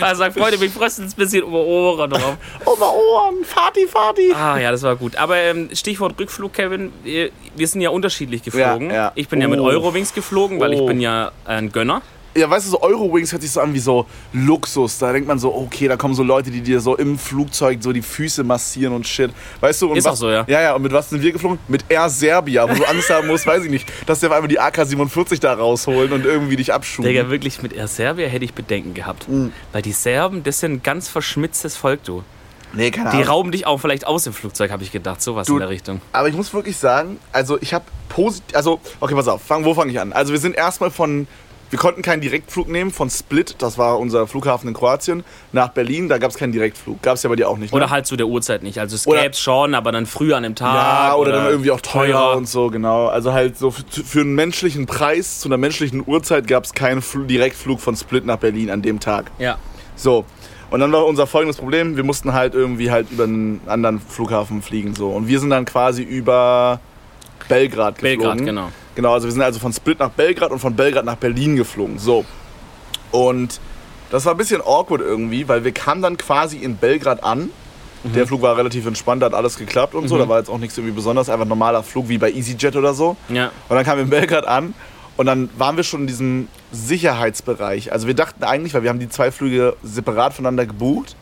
Also 0.00 0.20
sagt, 0.20 0.38
Freunde, 0.38 0.58
wir 0.58 0.70
frösten 0.70 1.04
ein 1.04 1.12
bisschen 1.14 1.42
über 1.42 1.58
Ohren 1.58 2.08
drauf. 2.08 2.38
Oberohren, 2.64 3.44
Fati, 3.44 3.86
Fati. 3.86 4.32
Ah 4.34 4.58
ja, 4.58 4.70
das 4.72 4.82
war 4.82 4.96
gut. 4.96 5.14
Aber 5.16 5.36
ähm, 5.36 5.68
Stichwort 5.74 6.18
Rückflug, 6.18 6.54
Kevin, 6.54 6.90
wir, 7.02 7.30
sind 7.68 7.82
ja 7.82 7.90
unterschiedlich 7.90 8.42
geflogen. 8.42 8.88
Ja, 8.88 8.94
ja. 8.96 9.12
Ich 9.14 9.28
bin 9.28 9.42
ja 9.42 9.48
mit 9.48 9.60
Oh. 9.60 9.64
Eurowings 9.66 10.14
geflogen, 10.14 10.58
weil 10.58 10.72
ich 10.72 10.80
Oh. 10.80 10.86
bin 10.86 11.00
ja 11.02 11.32
ein 11.44 11.70
Gönner. 11.70 12.00
Ja, 12.36 12.50
weißt 12.50 12.66
du, 12.66 12.70
so 12.72 12.82
Eurowings 12.82 13.30
hört 13.32 13.42
sich 13.42 13.50
so 13.52 13.60
an 13.60 13.72
wie 13.74 13.78
so 13.78 14.06
Luxus. 14.32 14.98
Da 14.98 15.12
denkt 15.12 15.28
man 15.28 15.38
so, 15.38 15.54
okay, 15.54 15.86
da 15.88 15.96
kommen 15.96 16.14
so 16.14 16.22
Leute, 16.22 16.50
die 16.50 16.60
dir 16.60 16.80
so 16.80 16.96
im 16.96 17.18
Flugzeug 17.18 17.78
so 17.80 17.92
die 17.92 18.02
Füße 18.02 18.42
massieren 18.44 18.92
und 18.94 19.06
shit. 19.06 19.30
Weißt 19.60 19.82
du, 19.82 19.90
und 19.92 19.96
Ist 19.96 20.04
was, 20.04 20.14
auch 20.14 20.16
so, 20.16 20.30
ja. 20.30 20.44
Ja, 20.48 20.60
ja, 20.60 20.74
und 20.74 20.82
mit 20.82 20.92
was 20.92 21.10
sind 21.10 21.22
wir 21.22 21.32
geflogen? 21.32 21.58
Mit 21.68 21.84
Air 21.88 22.08
Serbia, 22.10 22.68
wo 22.68 22.74
du 22.74 22.84
Angst 22.84 23.08
haben 23.10 23.28
musst, 23.28 23.46
weiß 23.46 23.64
ich 23.64 23.70
nicht, 23.70 23.88
dass 24.06 24.20
die 24.20 24.26
auf 24.26 24.32
einmal 24.32 24.48
die 24.48 24.60
AK-47 24.60 25.40
da 25.40 25.54
rausholen 25.54 26.12
und 26.12 26.24
irgendwie 26.24 26.56
dich 26.56 26.72
abschuben. 26.72 27.08
Digga, 27.08 27.30
wirklich 27.30 27.62
mit 27.62 27.72
Air 27.72 27.86
Serbia 27.88 28.26
hätte 28.26 28.44
ich 28.44 28.54
Bedenken 28.54 28.94
gehabt. 28.94 29.28
Mhm. 29.28 29.52
Weil 29.72 29.82
die 29.82 29.92
Serben, 29.92 30.42
das 30.42 30.58
sind 30.60 30.72
ein 30.72 30.82
ganz 30.82 31.08
verschmitztes 31.08 31.76
Volk, 31.76 32.02
du. 32.04 32.24
nee, 32.72 32.90
keine 32.90 33.10
Die 33.10 33.16
Ahnung. 33.18 33.28
rauben 33.28 33.52
dich 33.52 33.66
auch 33.66 33.78
vielleicht 33.78 34.06
aus 34.08 34.26
im 34.26 34.32
Flugzeug, 34.32 34.72
habe 34.72 34.82
ich 34.82 34.90
gedacht. 34.90 35.22
Sowas 35.22 35.46
Du- 35.46 35.54
in 35.54 35.60
der 35.60 35.68
Richtung. 35.68 36.00
Aber 36.12 36.28
ich 36.28 36.34
muss 36.34 36.52
wirklich 36.52 36.76
sagen, 36.76 37.18
also 37.32 37.58
ich 37.60 37.72
habe 37.72 37.84
positiv, 38.08 38.56
also 38.56 38.80
okay, 39.00 39.14
pass 39.14 39.28
auf, 39.28 39.42
fang, 39.42 39.64
wo 39.64 39.74
fange 39.74 39.92
ich 39.92 40.00
an? 40.00 40.12
Also 40.12 40.32
wir 40.32 40.40
sind 40.40 40.56
erstmal 40.56 40.90
von, 40.90 41.26
wir 41.74 41.78
konnten 41.80 42.02
keinen 42.02 42.20
Direktflug 42.20 42.68
nehmen 42.68 42.92
von 42.92 43.10
Split, 43.10 43.56
das 43.58 43.78
war 43.78 43.98
unser 43.98 44.28
Flughafen 44.28 44.68
in 44.68 44.74
Kroatien, 44.74 45.24
nach 45.50 45.70
Berlin, 45.70 46.08
da 46.08 46.18
gab 46.18 46.30
es 46.30 46.36
keinen 46.36 46.52
Direktflug. 46.52 47.02
Gab 47.02 47.16
es 47.16 47.24
ja 47.24 47.28
bei 47.28 47.34
dir 47.34 47.48
auch 47.48 47.58
nicht, 47.58 47.72
ne? 47.72 47.76
Oder 47.76 47.90
halt 47.90 48.06
zu 48.06 48.14
der 48.14 48.28
Uhrzeit 48.28 48.62
nicht. 48.62 48.78
Also 48.78 48.94
es 48.94 49.08
Oder- 49.08 49.22
gäbe 49.22 49.32
es 49.32 49.40
schon, 49.40 49.74
aber 49.74 49.90
dann 49.90 50.06
früher 50.06 50.36
an 50.36 50.44
dem 50.44 50.54
Tag. 50.54 50.72
Ja, 50.72 51.16
oder, 51.16 51.32
dann 51.32 51.46
irgendwie 51.46 51.72
auch 51.72 51.80
teurer, 51.80 52.36
und 52.36 52.48
so, 52.48 52.70
genau. 52.70 53.08
Also 53.08 53.32
halt 53.32 53.58
so 53.58 53.72
für, 53.72 53.82
für 54.04 54.20
einen 54.20 54.36
menschlichen 54.36 54.86
Preis, 54.86 55.40
zu 55.40 55.48
einer 55.48 55.56
menschlichen 55.56 56.04
Uhrzeit 56.06 56.46
gab 56.46 56.62
es 56.62 56.74
keinen 56.74 57.02
Fl 57.02 57.26
Direktflug 57.26 57.80
von 57.80 57.96
Split 57.96 58.24
nach 58.24 58.38
Berlin 58.38 58.70
an 58.70 58.80
dem 58.80 59.00
Tag. 59.00 59.32
Ja. 59.40 59.58
So. 59.96 60.24
Und 60.70 60.78
dann 60.78 60.92
war 60.92 61.04
unser 61.04 61.26
folgendes 61.26 61.56
Problem, 61.56 61.96
wir 61.96 62.04
mussten 62.04 62.34
halt 62.34 62.54
irgendwie 62.54 62.92
halt 62.92 63.10
über 63.10 63.24
einen 63.24 63.60
anderen 63.66 63.98
Flughafen 63.98 64.62
fliegen 64.62 64.94
so. 64.94 65.08
Und 65.08 65.26
wir 65.26 65.40
sind 65.40 65.50
dann 65.50 65.64
quasi 65.64 66.04
über 66.04 66.78
Belgrad 67.48 67.96
geflogen. 67.98 68.20
Belgrad, 68.20 68.46
genau. 68.46 68.68
Genau, 68.94 69.12
also 69.12 69.26
wir 69.26 69.32
sind 69.32 69.42
also 69.42 69.58
von 69.58 69.72
Split 69.72 69.98
nach 69.98 70.10
Belgrad 70.10 70.50
und 70.50 70.58
von 70.58 70.74
Belgrad 70.74 71.04
nach 71.04 71.16
Berlin 71.16 71.56
geflogen. 71.56 71.98
So. 71.98 72.24
Und 73.10 73.60
das 74.10 74.24
war 74.24 74.34
ein 74.34 74.36
bisschen 74.36 74.60
awkward 74.60 75.00
irgendwie, 75.00 75.48
weil 75.48 75.64
wir 75.64 75.72
kamen 75.72 76.02
dann 76.02 76.16
quasi 76.16 76.58
in 76.58 76.76
Belgrad 76.76 77.22
an. 77.24 77.50
Der 78.14 78.26
Flug 78.26 78.42
war 78.42 78.54
relativ 78.58 78.84
entspannt, 78.84 79.22
da 79.22 79.26
hat 79.26 79.34
alles 79.34 79.56
geklappt 79.56 79.94
und 79.94 80.08
so. 80.08 80.18
Da 80.18 80.28
war 80.28 80.38
jetzt 80.38 80.50
auch 80.50 80.58
nichts 80.58 80.76
irgendwie 80.76 80.94
besonders, 80.94 81.30
einfach 81.30 81.46
ein 81.46 81.48
normaler 81.48 81.82
Flug 81.82 82.10
wie 82.10 82.18
bei 82.18 82.30
EasyJet 82.30 82.76
oder 82.76 82.92
so. 82.92 83.16
Ja. 83.30 83.50
Und 83.68 83.76
dann 83.76 83.82
kamen 83.82 83.96
wir 83.96 84.04
in 84.04 84.10
Belgrad 84.10 84.46
an 84.46 84.74
und 85.16 85.24
dann 85.24 85.48
waren 85.56 85.78
wir 85.78 85.84
schon 85.84 86.02
in 86.02 86.06
diesem 86.06 86.48
Sicherheitsbereich. 86.70 87.92
Also 87.92 88.06
wir 88.06 88.12
dachten 88.12 88.44
eigentlich, 88.44 88.74
weil 88.74 88.82
wir 88.82 88.90
haben 88.90 88.98
die 88.98 89.08
zwei 89.08 89.30
Flüge 89.30 89.74
separat 89.82 90.34
voneinander 90.34 90.66
gebucht, 90.66 91.16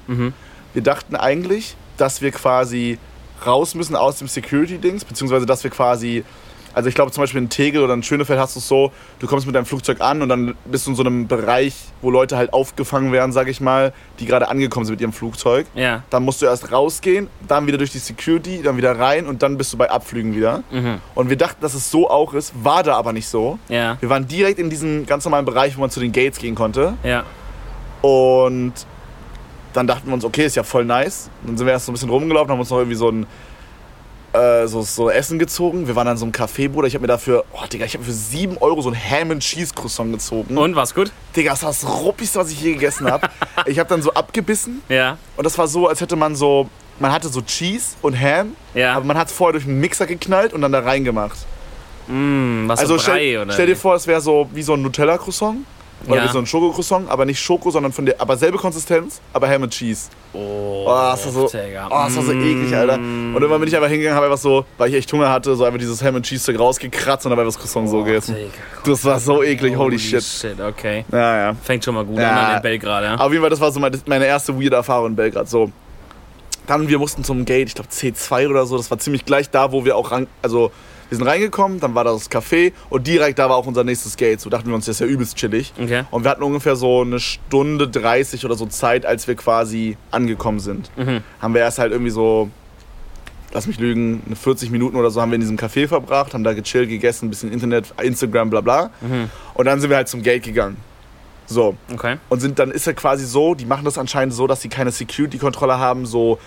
wir 0.74 0.82
dachten 0.82 1.14
eigentlich, 1.14 1.76
dass 1.98 2.20
wir 2.20 2.32
quasi 2.32 2.98
raus 3.46 3.76
müssen 3.76 3.94
aus 3.94 4.18
dem 4.18 4.26
Security-Dings, 4.26 5.04
beziehungsweise 5.04 5.46
dass 5.46 5.62
wir 5.62 5.70
quasi, 5.70 6.24
also 6.74 6.88
ich 6.88 6.94
glaube 6.94 7.10
zum 7.12 7.22
Beispiel 7.22 7.40
in 7.40 7.48
Tegel 7.48 7.82
oder 7.82 7.94
in 7.94 8.02
Schönefeld 8.02 8.38
hast 8.38 8.56
du 8.56 8.60
es 8.60 8.68
so, 8.68 8.92
du 9.18 9.26
kommst 9.26 9.46
mit 9.46 9.54
deinem 9.54 9.66
Flugzeug 9.66 10.00
an 10.00 10.22
und 10.22 10.28
dann 10.28 10.54
bist 10.64 10.86
du 10.86 10.90
in 10.90 10.96
so 10.96 11.02
einem 11.02 11.28
Bereich, 11.28 11.74
wo 12.00 12.10
Leute 12.10 12.36
halt 12.36 12.52
aufgefangen 12.52 13.12
werden, 13.12 13.32
sag 13.32 13.48
ich 13.48 13.60
mal, 13.60 13.92
die 14.18 14.26
gerade 14.26 14.48
angekommen 14.48 14.86
sind 14.86 14.94
mit 14.94 15.00
ihrem 15.00 15.12
Flugzeug. 15.12 15.66
Ja. 15.74 16.02
Dann 16.10 16.24
musst 16.24 16.42
du 16.42 16.46
erst 16.46 16.72
rausgehen, 16.72 17.28
dann 17.46 17.66
wieder 17.66 17.78
durch 17.78 17.90
die 17.90 17.98
Security, 17.98 18.62
dann 18.62 18.76
wieder 18.76 18.98
rein 18.98 19.26
und 19.26 19.42
dann 19.42 19.58
bist 19.58 19.72
du 19.72 19.76
bei 19.76 19.90
Abflügen 19.90 20.34
wieder. 20.34 20.62
Und 21.14 21.28
wir 21.28 21.36
dachten, 21.36 21.60
dass 21.60 21.74
es 21.74 21.90
so 21.90 22.08
auch 22.08 22.34
ist, 22.34 22.52
war 22.62 22.82
da 22.82 22.96
aber 22.96 23.12
nicht 23.12 23.28
so. 23.28 23.58
Ja. 23.68 23.96
Wir 24.00 24.08
waren 24.08 24.26
direkt 24.26 24.58
in 24.58 24.70
diesem 24.70 25.06
ganz 25.06 25.24
normalen 25.24 25.44
Bereich, 25.44 25.76
wo 25.76 25.80
man 25.80 25.90
zu 25.90 26.00
den 26.00 26.12
Gates 26.12 26.38
gehen 26.38 26.54
konnte. 26.54 26.94
Ja. 27.02 27.24
Und 28.00 28.72
dann 29.72 29.86
dachten 29.86 30.06
wir 30.08 30.14
uns, 30.14 30.24
okay, 30.24 30.44
ist 30.44 30.56
ja 30.56 30.62
voll 30.64 30.84
nice. 30.84 31.30
Dann 31.46 31.56
sind 31.56 31.66
wir 31.66 31.72
erst 31.72 31.86
so 31.86 31.92
ein 31.92 31.94
bisschen 31.94 32.10
rumgelaufen, 32.10 32.50
haben 32.50 32.60
uns 32.60 32.70
noch 32.70 32.78
irgendwie 32.78 32.96
so 32.96 33.08
ein 33.08 33.26
äh, 34.32 34.66
so, 34.66 34.82
so 34.82 35.10
Essen 35.10 35.38
gezogen. 35.38 35.86
Wir 35.86 35.96
waren 35.96 36.08
an 36.08 36.16
so 36.16 36.24
einem 36.24 36.32
Café, 36.32 36.68
Bruder. 36.68 36.86
Ich 36.88 36.94
habe 36.94 37.02
mir 37.02 37.08
dafür, 37.08 37.44
oh 37.52 37.66
Digga, 37.70 37.84
ich 37.84 37.94
habe 37.94 38.04
für 38.04 38.12
7 38.12 38.56
Euro 38.58 38.80
so 38.82 38.90
ein 38.90 38.96
Ham 38.96 39.30
and 39.30 39.42
Cheese 39.42 39.74
Croissant 39.74 40.12
gezogen. 40.12 40.56
Und 40.56 40.74
war's 40.76 40.94
gut? 40.94 41.12
Digga, 41.36 41.50
das 41.52 41.62
war 41.62 41.70
das 41.70 41.86
ruppigste, 41.88 42.38
was 42.38 42.50
ich 42.50 42.60
je 42.62 42.72
gegessen 42.74 43.10
habe. 43.10 43.28
ich 43.66 43.78
habe 43.78 43.88
dann 43.88 44.02
so 44.02 44.12
abgebissen 44.14 44.82
Ja. 44.88 45.18
und 45.36 45.44
das 45.44 45.56
war 45.58 45.68
so, 45.68 45.88
als 45.88 46.00
hätte 46.00 46.16
man 46.16 46.34
so, 46.34 46.68
man 46.98 47.12
hatte 47.12 47.28
so 47.28 47.40
Cheese 47.42 47.96
und 48.02 48.18
Ham, 48.18 48.56
Ja. 48.74 48.94
aber 48.94 49.04
man 49.04 49.18
hat 49.18 49.28
es 49.28 49.32
vorher 49.34 49.52
durch 49.52 49.64
einen 49.64 49.80
Mixer 49.80 50.06
geknallt 50.06 50.52
und 50.52 50.62
dann 50.62 50.72
da 50.72 50.80
reingemacht. 50.80 51.38
Mm, 52.08 52.68
was 52.68 52.80
Also 52.80 52.96
so 52.98 53.04
Brei, 53.04 53.18
stell, 53.18 53.38
oder? 53.42 53.52
stell 53.52 53.66
dir 53.66 53.76
vor, 53.76 53.94
es 53.94 54.06
wäre 54.06 54.20
so 54.20 54.48
wie 54.52 54.62
so 54.62 54.74
ein 54.74 54.82
Nutella-Croissant. 54.82 55.58
Oder 56.08 56.24
Ja. 56.24 56.32
so 56.32 56.38
ein 56.38 56.46
Schoko-Croissant, 56.46 57.08
aber 57.10 57.24
nicht 57.24 57.40
Schoko, 57.40 57.70
sondern 57.70 57.92
von 57.92 58.04
der, 58.06 58.20
aber 58.20 58.36
selbe 58.36 58.58
Konsistenz, 58.58 59.20
aber 59.32 59.48
Ham 59.48 59.62
and 59.64 59.72
Cheese. 59.72 60.08
Oh, 60.32 60.84
Oh, 60.84 60.88
das 60.88 61.24
war 61.26 61.32
so, 61.32 61.46
Digga. 61.48 61.86
oh, 61.86 62.04
das 62.06 62.16
war 62.16 62.22
so 62.24 62.32
eklig, 62.32 62.74
Alter. 62.74 62.94
Und 62.94 63.34
irgendwann 63.34 63.60
bin 63.60 63.68
ich 63.68 63.76
einfach 63.76 63.88
hingegangen, 63.88 64.16
habe 64.16 64.26
einfach 64.26 64.38
so, 64.38 64.64
weil 64.78 64.88
ich 64.90 64.96
echt 64.96 65.12
Hunger 65.12 65.30
hatte, 65.30 65.54
so 65.54 65.64
einfach 65.64 65.78
dieses 65.78 66.02
Ham 66.02 66.16
and 66.16 66.26
Cheese 66.26 66.42
Zeug 66.44 66.58
rausgekratzt 66.58 67.24
und 67.26 67.32
einfach 67.32 67.44
das 67.44 67.56
Croissant 67.58 67.88
so 67.88 68.02
gegessen. 68.02 68.34
Digga. 68.34 68.50
Das 68.84 69.04
war 69.04 69.20
so 69.20 69.42
eklig, 69.44 69.76
holy, 69.76 69.98
shit. 69.98 70.22
shit, 70.24 70.60
okay. 70.60 71.04
Ja, 71.12 71.36
ja. 71.36 71.54
Fängt 71.62 71.84
schon 71.84 71.94
mal 71.94 72.04
gut 72.04 72.18
Ja. 72.18 72.48
an 72.48 72.56
in 72.56 72.62
Belgrad, 72.62 73.04
ja? 73.04 73.14
Auf 73.16 73.30
jeden 73.30 73.42
Fall, 73.42 73.50
das 73.50 73.60
war 73.60 73.70
so 73.70 73.78
meine, 73.78 73.98
meine 74.06 74.26
erste 74.26 74.58
weirde 74.60 74.76
Erfahrung 74.76 75.08
in 75.08 75.16
Belgrad. 75.16 75.48
So. 75.48 75.70
Dann, 76.66 76.88
wir 76.88 76.98
mussten 76.98 77.22
zum 77.24 77.44
Gate, 77.44 77.68
ich 77.68 77.74
glaube 77.74 77.90
C2 77.90 78.48
oder 78.48 78.66
so, 78.66 78.76
das 78.76 78.90
war 78.90 78.98
ziemlich 78.98 79.24
gleich 79.24 79.50
da, 79.50 79.72
wo 79.72 79.84
wir 79.84 79.96
auch 79.96 80.10
ran, 80.12 80.26
also 80.42 80.70
wir 81.08 81.18
sind 81.18 81.26
reingekommen, 81.26 81.80
dann 81.80 81.94
war 81.94 82.04
da 82.04 82.12
das 82.12 82.30
Café 82.30 82.72
und 82.90 83.06
direkt 83.06 83.38
da 83.38 83.48
war 83.48 83.56
auch 83.56 83.66
unser 83.66 83.84
nächstes 83.84 84.16
Gate. 84.16 84.40
So 84.40 84.50
dachten 84.50 84.68
wir 84.68 84.74
uns, 84.74 84.86
das 84.86 84.96
ist 84.96 85.00
ja 85.00 85.06
übelst 85.06 85.36
chillig. 85.36 85.72
Okay. 85.80 86.04
Und 86.10 86.24
wir 86.24 86.30
hatten 86.30 86.42
ungefähr 86.42 86.76
so 86.76 87.02
eine 87.02 87.20
Stunde 87.20 87.88
30 87.88 88.44
oder 88.44 88.54
so 88.54 88.66
Zeit, 88.66 89.06
als 89.06 89.28
wir 89.28 89.34
quasi 89.34 89.96
angekommen 90.10 90.60
sind. 90.60 90.90
Haben 91.40 91.54
wir 91.54 91.60
erst 91.60 91.78
halt 91.78 91.92
irgendwie 91.92 92.10
so, 92.10 92.50
lass 93.52 93.66
mich 93.66 93.78
lügen, 93.78 94.22
eine 94.26 94.36
40 94.36 94.70
Minuten 94.70 94.96
oder 94.96 95.10
so 95.10 95.20
haben 95.20 95.30
wir 95.30 95.36
in 95.36 95.42
diesem 95.42 95.58
Café 95.58 95.86
verbracht, 95.88 96.34
haben 96.34 96.44
da 96.44 96.54
gechillt, 96.54 96.88
gegessen, 96.88 97.26
ein 97.26 97.30
bisschen 97.30 97.52
Internet, 97.52 97.92
Instagram, 98.02 98.50
bla 98.50 98.60
bla. 98.60 98.90
Und 99.54 99.66
dann 99.66 99.80
sind 99.80 99.90
wir 99.90 99.96
halt 99.96 100.08
zum 100.08 100.22
Gate 100.22 100.42
gegangen. 100.42 100.76
So. 101.46 101.76
Okay. 101.92 102.16
Und 102.28 102.40
sind, 102.40 102.58
dann 102.58 102.70
ist 102.70 102.86
ja 102.86 102.92
quasi 102.92 103.26
so, 103.26 103.54
die 103.54 103.66
machen 103.66 103.84
das 103.84 103.98
anscheinend 103.98 104.34
so, 104.34 104.46
dass 104.46 104.62
sie 104.62 104.68
keine 104.68 104.90
Security-Kontrolle 104.90 105.78
haben, 105.78 106.06
so 106.06 106.38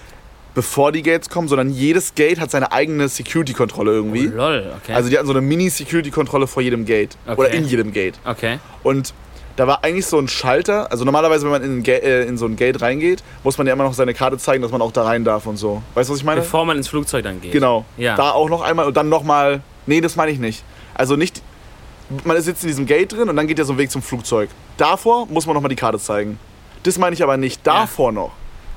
bevor 0.55 0.91
die 0.91 1.03
Gates 1.03 1.29
kommen, 1.29 1.47
sondern 1.47 1.69
jedes 1.69 2.15
Gate 2.15 2.39
hat 2.39 2.50
seine 2.50 2.71
eigene 2.71 3.07
Security-Kontrolle 3.07 3.91
irgendwie. 3.91 4.29
Oh, 4.29 4.38
lol, 4.38 4.74
okay. 4.81 4.93
Also 4.93 5.09
die 5.09 5.17
hatten 5.17 5.27
so 5.27 5.33
eine 5.33 5.41
Mini-Security-Kontrolle 5.41 6.47
vor 6.47 6.63
jedem 6.63 6.85
Gate. 6.85 7.17
Okay. 7.27 7.39
Oder 7.39 7.51
in 7.51 7.65
jedem 7.65 7.91
Gate. 7.91 8.15
okay. 8.25 8.59
Und 8.81 9.13
da 9.55 9.67
war 9.67 9.83
eigentlich 9.83 10.05
so 10.05 10.19
ein 10.19 10.27
Schalter. 10.27 10.91
Also 10.91 11.05
normalerweise, 11.05 11.45
wenn 11.45 11.51
man 11.51 11.63
in, 11.63 11.85
äh, 11.85 12.24
in 12.24 12.38
so 12.38 12.45
ein 12.45 12.55
Gate 12.55 12.81
reingeht, 12.81 13.24
muss 13.43 13.57
man 13.57 13.67
ja 13.67 13.74
immer 13.74 13.83
noch 13.85 13.93
seine 13.93 14.13
Karte 14.13 14.38
zeigen, 14.38 14.62
dass 14.62 14.71
man 14.71 14.81
auch 14.81 14.91
da 14.91 15.03
rein 15.03 15.24
darf 15.24 15.45
und 15.45 15.57
so. 15.57 15.81
Weißt 15.93 16.09
du, 16.09 16.13
was 16.13 16.19
ich 16.19 16.25
meine? 16.25 16.41
Bevor 16.41 16.65
man 16.65 16.77
ins 16.77 16.88
Flugzeug 16.88 17.24
dann 17.24 17.39
geht. 17.39 17.51
Genau. 17.51 17.85
Ja. 17.97 18.15
Da 18.15 18.31
auch 18.31 18.50
noch 18.50 18.62
einmal 18.62 18.85
und 18.85 18.97
dann 18.97 19.07
nochmal. 19.07 19.62
Nee, 19.85 20.01
das 20.01 20.15
meine 20.15 20.31
ich 20.31 20.39
nicht. 20.39 20.63
Also 20.93 21.15
nicht. 21.15 21.41
Man 22.24 22.39
sitzt 22.41 22.63
in 22.63 22.67
diesem 22.67 22.85
Gate 22.85 23.13
drin 23.13 23.29
und 23.29 23.35
dann 23.35 23.47
geht 23.47 23.57
ja 23.57 23.65
so 23.65 23.74
ein 23.74 23.77
Weg 23.77 23.91
zum 23.91 24.01
Flugzeug. 24.01 24.50
Davor 24.77 25.25
muss 25.27 25.45
man 25.45 25.55
nochmal 25.55 25.69
die 25.69 25.75
Karte 25.75 26.00
zeigen. 26.00 26.38
Das 26.83 26.97
meine 26.97 27.13
ich 27.13 27.24
aber 27.24 27.38
nicht. 27.38 27.65
Davor 27.65 28.12
noch. 28.12 28.31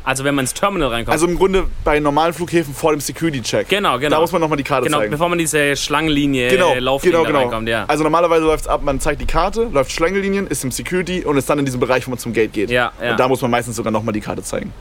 Also 0.08 0.24
wenn 0.24 0.34
man 0.34 0.44
ins 0.44 0.54
Terminal 0.54 0.88
reinkommt. 0.88 1.12
Also 1.12 1.26
im 1.26 1.36
Grunde 1.36 1.66
bei 1.84 2.00
normalen 2.00 2.32
Flughäfen 2.32 2.72
vor 2.74 2.92
dem 2.92 3.00
Security-Check. 3.00 3.68
Genau, 3.68 3.98
genau. 3.98 4.16
Da 4.16 4.20
muss 4.22 4.32
man 4.32 4.40
nochmal 4.40 4.56
die 4.56 4.64
Karte 4.64 4.86
genau, 4.86 5.00
zeigen. 5.00 5.10
bevor 5.10 5.28
man 5.28 5.36
diese 5.36 5.76
Schlangenlinie, 5.76 6.48
Genau, 6.48 6.72
äh, 6.72 6.78
Lauflinie 6.78 7.18
genau, 7.18 7.28
genau. 7.28 7.40
reinkommt, 7.40 7.68
ja. 7.68 7.84
Also 7.88 8.04
normalerweise 8.04 8.46
läuft 8.46 8.62
es 8.62 8.68
ab, 8.68 8.80
man 8.82 9.00
zeigt 9.00 9.20
die 9.20 9.26
Karte, 9.26 9.64
läuft 9.70 9.92
Schlangenlinien, 9.92 10.46
ist 10.46 10.64
im 10.64 10.70
Security 10.70 11.26
und 11.26 11.36
ist 11.36 11.50
dann 11.50 11.58
in 11.58 11.66
diesem 11.66 11.78
Bereich, 11.78 12.06
wo 12.06 12.10
man 12.10 12.18
zum 12.18 12.32
Gate 12.32 12.54
geht. 12.54 12.70
Ja, 12.70 12.90
ja. 13.02 13.10
Und 13.10 13.20
da 13.20 13.28
muss 13.28 13.42
man 13.42 13.50
meistens 13.50 13.76
sogar 13.76 13.92
nochmal 13.92 14.14
die 14.14 14.22
Karte 14.22 14.42
zeigen. 14.42 14.72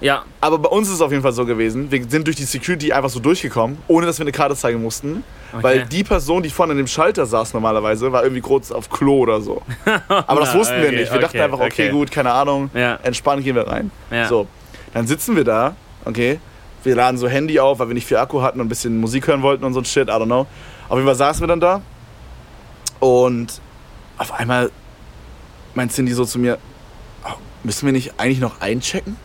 Ja, 0.00 0.24
Aber 0.40 0.58
bei 0.58 0.68
uns 0.68 0.88
ist 0.88 0.94
es 0.94 1.00
auf 1.00 1.10
jeden 1.10 1.22
Fall 1.22 1.32
so 1.32 1.44
gewesen, 1.44 1.90
wir 1.90 2.04
sind 2.08 2.26
durch 2.26 2.36
die 2.36 2.44
Security 2.44 2.92
einfach 2.92 3.10
so 3.10 3.18
durchgekommen, 3.20 3.78
ohne 3.88 4.06
dass 4.06 4.18
wir 4.18 4.24
eine 4.24 4.32
Karte 4.32 4.54
zeigen 4.54 4.80
mussten. 4.82 5.24
Weil 5.52 5.86
die 5.86 6.04
Person, 6.04 6.42
die 6.42 6.50
vorne 6.50 6.72
an 6.72 6.76
dem 6.76 6.86
Schalter 6.86 7.24
saß 7.24 7.54
normalerweise, 7.54 8.12
war 8.12 8.22
irgendwie 8.22 8.42
kurz 8.42 8.70
auf 8.70 8.90
Klo 8.90 9.20
oder 9.20 9.40
so. 9.40 9.62
Aber 10.08 10.40
das 10.40 10.54
wussten 10.54 10.76
wir 10.76 10.88
okay, 10.88 10.96
nicht. 10.96 11.12
Wir 11.12 11.20
dachten 11.20 11.36
okay, 11.38 11.44
einfach, 11.44 11.58
okay, 11.60 11.66
okay. 11.84 11.90
gut, 11.90 12.10
keine 12.10 12.32
Ahnung, 12.32 12.70
Ja. 12.74 12.96
entspannt 13.02 13.42
gehen 13.44 13.56
wir 13.56 13.66
rein. 13.66 13.90
Ja. 14.10 14.28
So, 14.28 14.46
dann 14.92 15.06
sitzen 15.06 15.36
wir 15.36 15.44
da, 15.44 15.74
okay, 16.04 16.38
wir 16.84 16.94
laden 16.94 17.16
so 17.16 17.28
Handy 17.28 17.58
auf, 17.58 17.78
weil 17.78 17.88
wir 17.88 17.94
nicht 17.94 18.06
viel 18.06 18.18
Akku 18.18 18.42
hatten 18.42 18.60
und 18.60 18.66
ein 18.66 18.68
bisschen 18.68 19.00
Musik 19.00 19.26
hören 19.26 19.42
wollten 19.42 19.64
und 19.64 19.72
so 19.72 19.80
ein 19.80 19.84
Shit, 19.86 20.08
I 20.08 20.12
don't 20.12 20.26
know. 20.26 20.46
Auf 20.88 20.96
jeden 20.96 21.06
Fall 21.06 21.14
saßen 21.16 21.40
wir 21.42 21.48
dann 21.48 21.60
da 21.60 21.80
und 23.00 23.60
auf 24.18 24.32
einmal 24.32 24.70
meint 25.74 25.92
Cindy 25.92 26.12
so 26.12 26.24
zu 26.24 26.38
mir, 26.38 26.58
"Oh, 27.24 27.32
müssen 27.62 27.86
wir 27.86 27.92
nicht 27.92 28.14
eigentlich 28.18 28.40
noch 28.40 28.60
einchecken? 28.60 29.16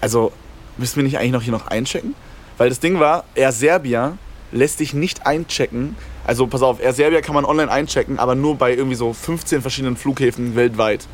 Also, 0.00 0.32
müssen 0.76 0.96
wir 0.96 1.02
nicht 1.04 1.18
eigentlich 1.18 1.32
noch 1.32 1.42
hier 1.42 1.52
noch 1.52 1.66
einchecken? 1.68 2.14
Weil 2.58 2.68
das 2.68 2.80
Ding 2.80 3.00
war, 3.00 3.24
Air 3.34 3.52
Serbia 3.52 4.18
lässt 4.52 4.80
dich 4.80 4.94
nicht 4.94 5.26
einchecken. 5.26 5.96
Also, 6.26 6.46
pass 6.46 6.62
auf, 6.62 6.80
Air 6.82 6.92
Serbia 6.92 7.20
kann 7.20 7.34
man 7.34 7.44
online 7.44 7.70
einchecken, 7.70 8.18
aber 8.18 8.34
nur 8.34 8.56
bei 8.56 8.74
irgendwie 8.74 8.96
so 8.96 9.12
15 9.12 9.60
verschiedenen 9.62 9.96
Flughäfen 9.96 10.56
weltweit. 10.56 11.06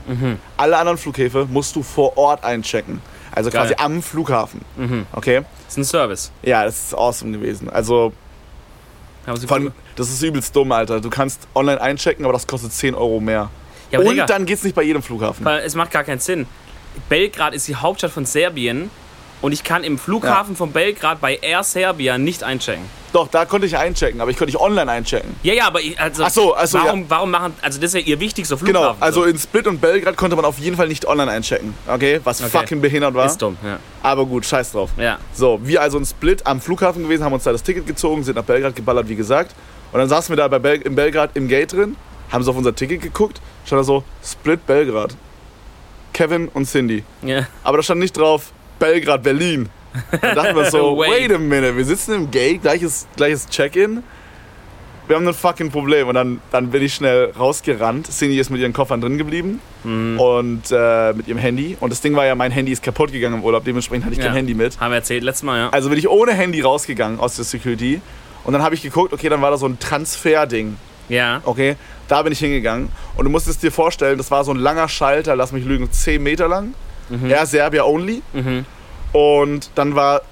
Alle 0.56 0.78
anderen 0.78 0.98
Flughäfen 0.98 1.52
musst 1.52 1.76
du 1.76 1.82
vor 1.82 2.16
Ort 2.16 2.44
einchecken. 2.44 3.00
Also 3.34 3.50
Geil. 3.50 3.62
quasi 3.62 3.74
am 3.78 4.02
Flughafen. 4.02 4.60
Okay? 5.12 5.42
ist 5.68 5.78
ein 5.78 5.84
Service. 5.84 6.30
Ja, 6.42 6.64
das 6.64 6.84
ist 6.86 6.94
awesome 6.94 7.32
gewesen. 7.32 7.70
Also, 7.70 8.12
von, 9.46 9.72
das 9.96 10.10
ist 10.10 10.22
übelst 10.22 10.54
dumm, 10.54 10.72
Alter. 10.72 11.00
Du 11.00 11.08
kannst 11.08 11.46
online 11.54 11.80
einchecken, 11.80 12.24
aber 12.24 12.32
das 12.32 12.46
kostet 12.46 12.72
10 12.72 12.94
Euro 12.94 13.20
mehr. 13.20 13.48
Ja, 13.90 14.00
Und 14.00 14.08
Digga, 14.10 14.26
dann 14.26 14.46
geht's 14.46 14.64
nicht 14.64 14.74
bei 14.74 14.82
jedem 14.82 15.02
Flughafen. 15.02 15.44
weil 15.44 15.60
es 15.60 15.74
macht 15.74 15.90
gar 15.90 16.04
keinen 16.04 16.18
Sinn. 16.18 16.46
Belgrad 17.08 17.54
ist 17.54 17.68
die 17.68 17.76
Hauptstadt 17.76 18.10
von 18.12 18.24
Serbien 18.26 18.90
und 19.40 19.52
ich 19.52 19.64
kann 19.64 19.82
im 19.84 19.98
Flughafen 19.98 20.54
von 20.56 20.72
Belgrad 20.72 21.20
bei 21.20 21.36
Air 21.42 21.62
Serbia 21.64 22.16
nicht 22.18 22.42
einchecken. 22.44 22.84
Doch, 23.12 23.28
da 23.28 23.44
konnte 23.44 23.66
ich 23.66 23.76
einchecken, 23.76 24.20
aber 24.22 24.30
ich 24.30 24.38
konnte 24.38 24.52
nicht 24.52 24.60
online 24.60 24.90
einchecken. 24.90 25.34
Ja, 25.42 25.52
ja, 25.52 25.66
aber 25.66 25.80
ich, 25.80 26.00
also, 26.00 26.24
Ach 26.24 26.30
so, 26.30 26.56
ach 26.56 26.66
so, 26.66 26.78
warum, 26.78 27.04
warum 27.10 27.30
machen, 27.30 27.52
also 27.60 27.78
das 27.78 27.92
ist 27.92 28.00
ja 28.00 28.06
ihr 28.06 28.20
wichtigster 28.20 28.56
Genau, 28.56 28.80
Flughafen. 28.80 29.02
also 29.02 29.20
so. 29.22 29.26
in 29.26 29.38
Split 29.38 29.66
und 29.66 29.80
Belgrad 29.80 30.16
konnte 30.16 30.34
man 30.36 30.44
auf 30.46 30.58
jeden 30.58 30.76
Fall 30.76 30.88
nicht 30.88 31.06
online 31.06 31.30
einchecken. 31.30 31.74
Okay, 31.86 32.20
was 32.24 32.40
Okay. 32.40 32.50
fucking 32.50 32.80
behindert 32.80 33.12
war. 33.14 33.26
ist 33.26 33.36
dumm, 33.42 33.56
ja. 33.62 33.78
Aber 34.02 34.24
gut, 34.24 34.46
scheiß 34.46 34.72
drauf. 34.72 34.90
Ja, 34.96 35.18
So, 35.34 35.58
wir 35.62 35.82
also 35.82 35.98
in 35.98 36.06
Split 36.06 36.46
am 36.46 36.60
Flughafen 36.60 37.02
gewesen, 37.02 37.24
haben 37.24 37.32
uns 37.34 37.44
da 37.44 37.52
das 37.52 37.62
Ticket 37.62 37.86
gezogen, 37.86 38.22
sind 38.24 38.36
nach 38.36 38.44
Belgrad 38.44 38.74
geballert, 38.76 39.08
wie 39.08 39.16
gesagt. 39.16 39.54
Und 39.92 39.98
dann 39.98 40.08
saßen 40.08 40.32
wir 40.32 40.36
da 40.38 40.48
bei 40.48 40.58
Bel 40.58 40.80
in 40.80 40.94
Belgrad 40.94 41.30
im 41.34 41.48
Gate 41.48 41.72
drin, 41.74 41.96
haben 42.30 42.42
so 42.44 42.52
auf 42.52 42.56
unser 42.56 42.74
Ticket 42.74 43.02
geguckt, 43.02 43.42
stand 43.66 43.80
da 43.80 43.84
so 43.84 44.04
Split 44.24 44.66
Belgrad. 44.66 45.14
Kevin 46.12 46.48
und 46.48 46.66
Cindy. 46.66 47.04
ja. 47.22 47.46
Aber 47.64 47.78
da 47.78 47.82
stand 47.82 48.00
nicht 48.00 48.16
drauf 48.16 48.52
Belgrad, 48.78 49.22
Berlin. 49.22 49.68
Da 50.20 50.34
dachten 50.34 50.56
wir 50.56 50.70
so, 50.70 50.96
Wait. 50.98 51.10
wait 51.10 51.32
a 51.32 51.38
minute, 51.38 51.76
wir 51.76 51.84
sitzen 51.84 52.14
im 52.14 52.30
Gate, 52.30 52.62
gleiches, 52.62 53.06
gleiches 53.16 53.48
Check-in. 53.48 54.02
Wir 55.08 55.16
haben 55.16 55.26
ein 55.28 55.34
fucking 55.34 55.70
Problem. 55.70 56.08
Und 56.08 56.14
dann, 56.14 56.40
dann 56.50 56.70
bin 56.70 56.82
ich 56.82 56.94
schnell 56.94 57.32
rausgerannt. 57.38 58.08
Cindy 58.10 58.38
ist 58.38 58.50
mit 58.50 58.60
ihren 58.60 58.72
Koffern 58.72 59.00
drin 59.00 59.18
geblieben 59.18 59.60
Mhm. 59.84 60.18
und 60.20 60.62
äh, 60.70 61.12
mit 61.12 61.26
ihrem 61.28 61.38
Handy. 61.38 61.76
Und 61.80 61.90
das 61.90 62.00
Ding 62.00 62.14
war 62.14 62.24
ja, 62.24 62.34
mein 62.36 62.52
Handy 62.52 62.70
ist 62.72 62.82
kaputt 62.84 63.10
gegangen 63.12 63.34
im 63.38 63.44
Urlaub, 63.44 63.64
dementsprechend 63.64 64.04
hatte 64.04 64.12
ich 64.14 64.20
ja. 64.20 64.26
kein 64.26 64.36
Handy 64.36 64.54
mit. 64.54 64.78
Haben 64.80 64.92
wir 64.92 64.96
erzählt 64.98 65.24
letztes 65.24 65.42
Mal, 65.42 65.58
ja. 65.58 65.68
Also 65.70 65.88
bin 65.90 65.98
ich 65.98 66.08
ohne 66.08 66.32
Handy 66.34 66.60
rausgegangen 66.60 67.18
aus 67.18 67.34
der 67.36 67.44
Security. 67.44 68.00
Und 68.44 68.52
dann 68.52 68.62
habe 68.62 68.74
ich 68.76 68.82
geguckt, 68.82 69.12
okay, 69.12 69.28
dann 69.28 69.42
war 69.42 69.50
da 69.50 69.56
so 69.56 69.66
ein 69.66 69.78
Transfer-Ding. 69.80 70.76
Ja, 71.08 71.42
Okay, 71.44 71.74
da 72.08 72.22
bin 72.22 72.32
ich 72.32 72.38
hingegangen. 72.38 72.90
Und 73.16 73.24
du 73.24 73.30
musst 73.30 73.48
es 73.48 73.58
dir 73.58 73.72
vorstellen, 73.72 74.18
das 74.18 74.30
war 74.30 74.44
so 74.44 74.52
ein 74.52 74.58
langer 74.58 74.88
Schalter, 74.88 75.36
lass 75.36 75.52
mich 75.52 75.64
lügen, 75.64 75.90
10 75.90 76.22
Meter 76.22 76.48
lang. 76.48 76.74
Ja, 77.28 77.44
Serbia 77.44 77.84
only. 77.84 78.22
mhm. 78.32 78.64
Und 79.12 79.70
dann 79.74 79.94
war, 79.94 80.22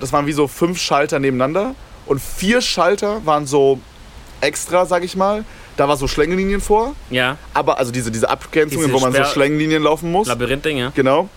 das 0.00 0.12
waren 0.12 0.26
wie 0.26 0.32
so 0.32 0.46
fünf 0.48 0.78
Schalter 0.78 1.18
nebeneinander. 1.18 1.74
Und 2.04 2.20
vier 2.20 2.60
Schalter 2.60 3.24
waren 3.24 3.46
so 3.46 3.80
extra, 4.42 4.84
sag 4.84 5.02
ich 5.04 5.16
mal. 5.16 5.44
Da 5.76 5.88
war 5.88 5.96
so 5.96 6.06
Schlängelinien 6.06 6.60
vor. 6.60 6.94
ja. 7.08 7.38
Aber, 7.54 7.78
also 7.78 7.90
diese, 7.90 8.10
diese 8.10 8.28
Abgrenzungen, 8.28 8.86
Diese 8.88 8.94
wo 8.94 9.00
man 9.00 9.14
so 9.14 9.24
Schlängelinien 9.24 9.82
laufen 9.82 10.12
muss. 10.12 10.28
Labyrinth-Ding, 10.28 10.76
ja. 10.76 10.92
Genau. 10.94 11.30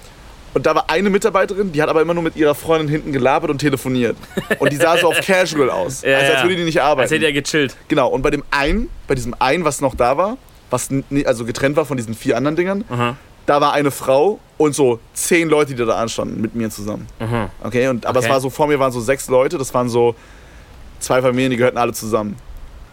Und 0.54 0.66
da 0.66 0.76
war 0.76 0.90
eine 0.90 1.10
Mitarbeiterin, 1.10 1.72
die 1.72 1.82
hat 1.82 1.90
aber 1.90 2.02
immer 2.02 2.14
nur 2.14 2.24
mit 2.24 2.36
ihrer 2.36 2.54
Freundin 2.56 2.88
hinten 2.88 3.12
gelabert 3.12 3.50
und 3.50 3.58
telefoniert. 3.60 4.16
Und 4.60 4.72
die 4.72 4.76
sah 4.78 4.98
so 4.98 5.08
auf 5.08 5.20
casual 5.26 5.70
aus. 5.70 6.02
Ja, 6.04 6.18
also 6.18 6.32
als 6.32 6.42
ja. 6.42 6.44
würde 6.44 6.56
die 6.58 6.64
nicht 6.64 6.80
Als 6.82 6.90
arbeiten. 6.92 7.14
hätte 7.14 7.26
er 7.26 7.34
gechillt. 7.34 7.76
Genau. 7.88 8.10
Und 8.10 8.22
bei 8.22 8.30
dem 8.30 8.44
einen, 8.52 8.90
bei 9.08 9.16
diesem 9.16 9.34
einen, 9.40 9.66
was 9.66 9.82
noch 9.82 9.96
da 9.96 10.16
war, 10.18 10.38
was 10.70 10.90
also 11.26 11.46
getrennt 11.46 11.76
war 11.76 11.86
von 11.86 11.98
diesen 11.98 12.14
vier 12.14 12.38
anderen 12.38 12.56
Dingern, 12.56 12.84
Aha. 12.90 13.16
da 13.46 13.62
war 13.62 13.74
eine 13.74 13.92
Frau 13.92 14.40
und 14.58 14.76
so 14.76 15.00
zehn 15.14 15.50
Leute, 15.50 15.74
die 15.76 15.86
da 15.86 15.96
anstanden 15.96 16.40
mit 16.40 16.54
mir 16.56 16.70
zusammen. 16.70 17.08
Aha. 17.20 17.50
Okay, 17.64 17.88
und, 17.88 18.06
aber 18.06 18.20
Okay. 18.20 18.28
es 18.28 18.32
war 18.34 18.40
so, 18.42 18.50
vor 18.50 18.68
mir 18.68 18.80
waren 18.80 18.92
so 18.92 19.02
sechs 19.02 19.28
Leute, 19.30 19.58
das 19.58 19.74
waren 19.74 19.90
so 19.90 20.16
zwei 21.00 21.22
Familien, 21.22 21.52
die 21.52 21.58
gehörten 21.58 21.78
alle 21.80 21.94
zusammen. 21.94 22.36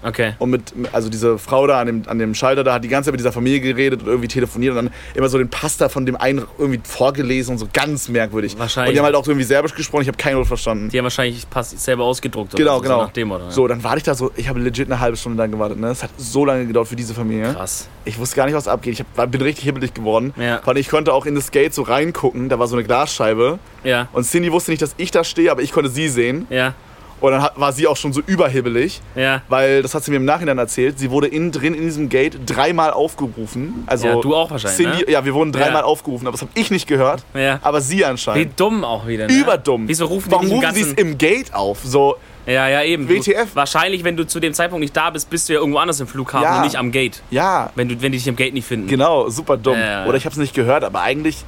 Okay. 0.02 0.34
Und 0.38 0.50
mit, 0.50 0.62
also 0.92 1.08
diese 1.08 1.38
Frau 1.38 1.66
da 1.66 1.80
an 1.80 1.86
dem, 1.86 2.02
an 2.06 2.18
dem 2.18 2.34
Schalter 2.34 2.64
da 2.64 2.74
hat 2.74 2.84
die 2.84 2.88
ganze 2.88 3.08
Zeit 3.08 3.12
mit 3.12 3.20
dieser 3.20 3.32
Familie 3.32 3.60
geredet 3.60 4.02
und 4.02 4.08
irgendwie 4.08 4.28
telefoniert 4.28 4.76
und 4.76 4.84
dann 4.84 4.94
immer 5.14 5.28
so 5.28 5.38
den 5.38 5.48
Pasta 5.48 5.88
von 5.88 6.06
dem 6.06 6.16
einen 6.16 6.44
irgendwie 6.58 6.80
vorgelesen 6.82 7.52
und 7.52 7.58
so 7.58 7.68
ganz 7.72 8.08
merkwürdig. 8.08 8.58
Wahrscheinlich. 8.58 8.90
Und 8.90 8.94
die 8.94 8.98
haben 8.98 9.06
halt 9.06 9.14
auch 9.14 9.26
irgendwie 9.26 9.44
Serbisch 9.44 9.74
gesprochen, 9.74 10.02
ich 10.02 10.08
habe 10.08 10.18
kein 10.18 10.36
Wort 10.36 10.46
verstanden. 10.46 10.88
Die 10.88 10.98
haben 10.98 11.04
wahrscheinlich 11.04 11.48
pass 11.48 11.70
selber 11.70 12.04
ausgedruckt. 12.04 12.56
Genau, 12.56 12.78
oder 12.78 12.78
so, 12.78 12.82
genau. 12.82 12.98
So 12.98 13.04
nach 13.04 13.12
dem 13.12 13.30
oder? 13.30 13.50
So, 13.50 13.68
dann 13.68 13.84
warte 13.84 13.98
ich 13.98 14.04
da 14.04 14.14
so, 14.14 14.30
ich 14.36 14.48
habe 14.48 14.60
legit 14.60 14.86
eine 14.86 15.00
halbe 15.00 15.16
Stunde 15.16 15.38
dann 15.38 15.50
gewartet. 15.50 15.78
Ne? 15.78 15.88
Es 15.88 16.02
hat 16.02 16.10
so 16.16 16.44
lange 16.44 16.66
gedauert 16.66 16.88
für 16.88 16.96
diese 16.96 17.14
Familie. 17.14 17.52
Krass. 17.52 17.88
Ich 18.04 18.18
wusste 18.18 18.36
gar 18.36 18.46
nicht, 18.46 18.54
was 18.54 18.68
abgeht. 18.68 18.94
Ich 18.94 19.04
hab, 19.16 19.30
bin 19.30 19.42
richtig 19.42 19.64
hibbelig 19.64 19.94
geworden. 19.94 20.32
Ja. 20.36 20.60
Allem, 20.64 20.76
ich 20.78 20.88
konnte 20.88 21.12
auch 21.12 21.26
in 21.26 21.34
das 21.34 21.50
Gate 21.50 21.74
so 21.74 21.82
reingucken, 21.82 22.48
da 22.48 22.58
war 22.58 22.66
so 22.66 22.76
eine 22.76 22.84
Glasscheibe. 22.84 23.58
Ja. 23.84 24.08
Und 24.12 24.24
Cindy 24.24 24.52
wusste 24.52 24.70
nicht, 24.70 24.82
dass 24.82 24.94
ich 24.96 25.10
da 25.10 25.24
stehe, 25.24 25.50
aber 25.50 25.62
ich 25.62 25.72
konnte 25.72 25.90
sie 25.90 26.08
sehen. 26.08 26.46
Ja. 26.48 26.74
Und 27.20 27.32
dann 27.32 27.42
hat, 27.42 27.60
war 27.60 27.72
sie 27.72 27.86
auch 27.86 27.96
schon 27.96 28.12
so 28.14 28.20
überhibbelig, 28.26 29.00
Ja. 29.14 29.42
weil, 29.48 29.82
das 29.82 29.94
hat 29.94 30.02
sie 30.04 30.10
mir 30.10 30.16
im 30.16 30.24
Nachhinein 30.24 30.56
erzählt, 30.58 30.98
sie 30.98 31.10
wurde 31.10 31.26
innen 31.26 31.52
drin 31.52 31.74
in 31.74 31.82
diesem 31.82 32.08
Gate 32.08 32.38
dreimal 32.46 32.92
aufgerufen. 32.92 33.84
Also 33.86 34.06
Ja, 34.06 34.16
du 34.16 34.34
auch 34.34 34.50
wahrscheinlich, 34.50 34.76
Cindy, 34.78 35.04
ne? 35.04 35.10
Ja, 35.12 35.24
wir 35.24 35.34
wurden 35.34 35.52
dreimal 35.52 35.82
Ja. 35.82 35.84
aufgerufen, 35.84 36.26
aber 36.26 36.32
das 36.32 36.40
habe 36.42 36.52
ich 36.54 36.70
nicht 36.70 36.86
gehört. 36.86 37.22
Ja. 37.34 37.58
Aber 37.62 37.80
sie 37.82 37.98
Wie 37.98 38.04
anscheinend. 38.06 38.58
dumm 38.58 38.84
auch 38.84 39.06
wieder. 39.06 39.26
Ne? 39.26 39.32
Überdumm. 39.34 39.86
Wieso 39.86 40.06
rufen 40.06 40.30
Warum 40.32 40.46
die 40.46 40.54
nicht 40.54 40.64
rufen 40.64 40.74
sie 40.74 40.82
es 40.82 40.92
im 40.94 41.18
Gate 41.18 41.52
auf? 41.54 41.80
So, 41.84 42.16
Ja, 42.46 42.68
ja, 42.68 42.82
eben. 42.82 43.06
WTF? 43.08 43.50
Du, 43.50 43.54
wahrscheinlich, 43.56 44.02
wenn 44.02 44.16
du 44.16 44.26
zu 44.26 44.40
dem 44.40 44.54
Zeitpunkt 44.54 44.80
nicht 44.80 44.96
da 44.96 45.10
bist, 45.10 45.28
bist 45.28 45.48
du 45.48 45.52
ja 45.52 45.58
irgendwo 45.60 45.78
anders 45.78 46.00
im 46.00 46.06
Flughafen 46.06 46.42
Ja. 46.44 46.56
und 46.56 46.62
nicht 46.64 46.76
am 46.76 46.90
Gate. 46.90 47.22
ja, 47.30 47.70
Wenn, 47.74 47.88
du, 47.90 48.00
wenn 48.00 48.12
die 48.12 48.18
dich 48.18 48.26
im 48.26 48.36
Gate 48.36 48.54
nicht 48.54 48.66
finden. 48.66 48.88
genau, 48.88 49.28
super 49.28 49.58
dumm. 49.58 49.76
Oder 50.08 50.14
ich 50.16 50.24
habe 50.24 50.32
es 50.32 50.38
nicht 50.38 50.54
gehört, 50.54 50.82
aber 50.84 51.02
eigentlich, 51.02 51.44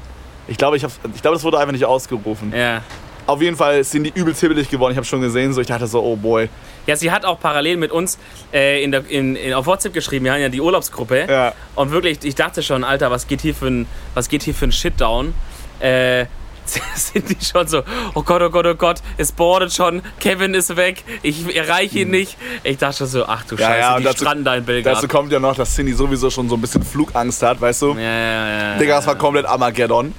ich 0.49 0.59
glaube, 0.59 0.77
ich, 0.77 0.85
hab- 0.85 0.93
ich 1.15 1.23
glaube, 1.23 1.35
das 1.37 1.45
wurde 1.45 1.59
einfach 1.59 1.73
nicht 1.73 1.87
ausgerufen. 1.87 2.53
Ja. 2.55 2.83
Auf 3.27 3.41
jeden 3.41 3.57
Fall 3.57 3.85
sind 3.85 4.05
die 4.05 4.13
übelst 4.15 4.41
hibbelig 4.41 4.69
geworden. 4.69 4.93
Ich 4.93 4.97
habe 4.97 5.07
schon 5.07 5.21
gesehen, 5.21 5.53
so 5.53 5.61
ich 5.61 5.67
dachte 5.67 5.87
so, 5.87 6.03
oh 6.03 6.17
boy. 6.17 6.49
Ja, 6.87 6.97
sie 6.97 7.11
hat 7.11 7.25
auch 7.25 7.39
parallel 7.39 7.77
mit 7.77 7.93
uns 7.93 8.19
äh, 8.53 8.83
in 8.83 8.91
der, 8.91 9.09
in, 9.09 9.37
in, 9.37 9.55
auf 9.55 9.67
WhatsApp 9.67 9.93
geschrieben, 9.95 10.25
wir 10.25 10.33
haben 10.33 10.41
ja 10.41 10.49
die 10.49 10.61
Urlaubsgruppe. 10.61 11.27
Ja. 11.29 11.53
Und 11.77 11.93
wirklich, 11.93 12.19
ich 12.25 12.35
dachte 12.35 12.63
schon, 12.63 12.83
Alter, 12.85 13.11
was 13.11 13.29
geht 13.29 13.41
hier 13.41 13.55
für 13.55 13.69
ein, 13.69 13.87
was 14.15 14.29
geht 14.29 14.43
hier 14.43 14.55
für 14.55 14.67
ein 14.67 14.73
Shitdown? 14.73 15.35
Äh, 15.79 16.27
sind 16.95 17.29
die 17.29 17.45
schon 17.45 17.67
so, 17.67 17.83
oh 18.15 18.23
Gott, 18.23 18.41
oh 18.43 18.51
Gott, 18.51 18.67
oh 18.67 18.75
Gott, 18.75 19.01
es 19.17 19.33
boardet 19.33 19.73
schon, 19.73 20.01
Kevin 20.21 20.55
ist 20.55 20.77
weg, 20.77 21.03
ich 21.23 21.55
erreiche 21.57 22.01
ihn 22.01 22.11
nicht. 22.11 22.37
Ich 22.63 22.79
dachte 22.79 22.99
schon 22.99 23.07
so, 23.09 23.27
ach 23.27 23.45
du. 23.45 23.57
Ja, 23.57 23.67
Scheiße, 23.67 23.79
ja, 23.81 23.99
die 23.99 24.05
dazu- 24.05 24.19
stranden 24.19 24.45
da 24.45 24.55
in 24.55 24.65
Belgrad. 24.65 24.97
Dazu 24.97 25.09
kommt 25.09 25.33
ja 25.33 25.41
noch, 25.41 25.57
dass 25.57 25.75
Cindy 25.75 25.93
sowieso 25.93 26.31
schon 26.31 26.49
so 26.49 26.55
ein 26.55 26.61
bisschen 26.61 26.83
Flugangst 26.83 27.43
hat, 27.43 27.61
weißt 27.61 27.83
du? 27.83 27.95
ja, 27.95 28.01
ja, 28.01 28.49
ja. 28.73 28.79
Digga, 28.79 28.97
das 28.97 29.07
war 29.07 29.17
komplett 29.17 29.47
Armageddon. 29.47 30.15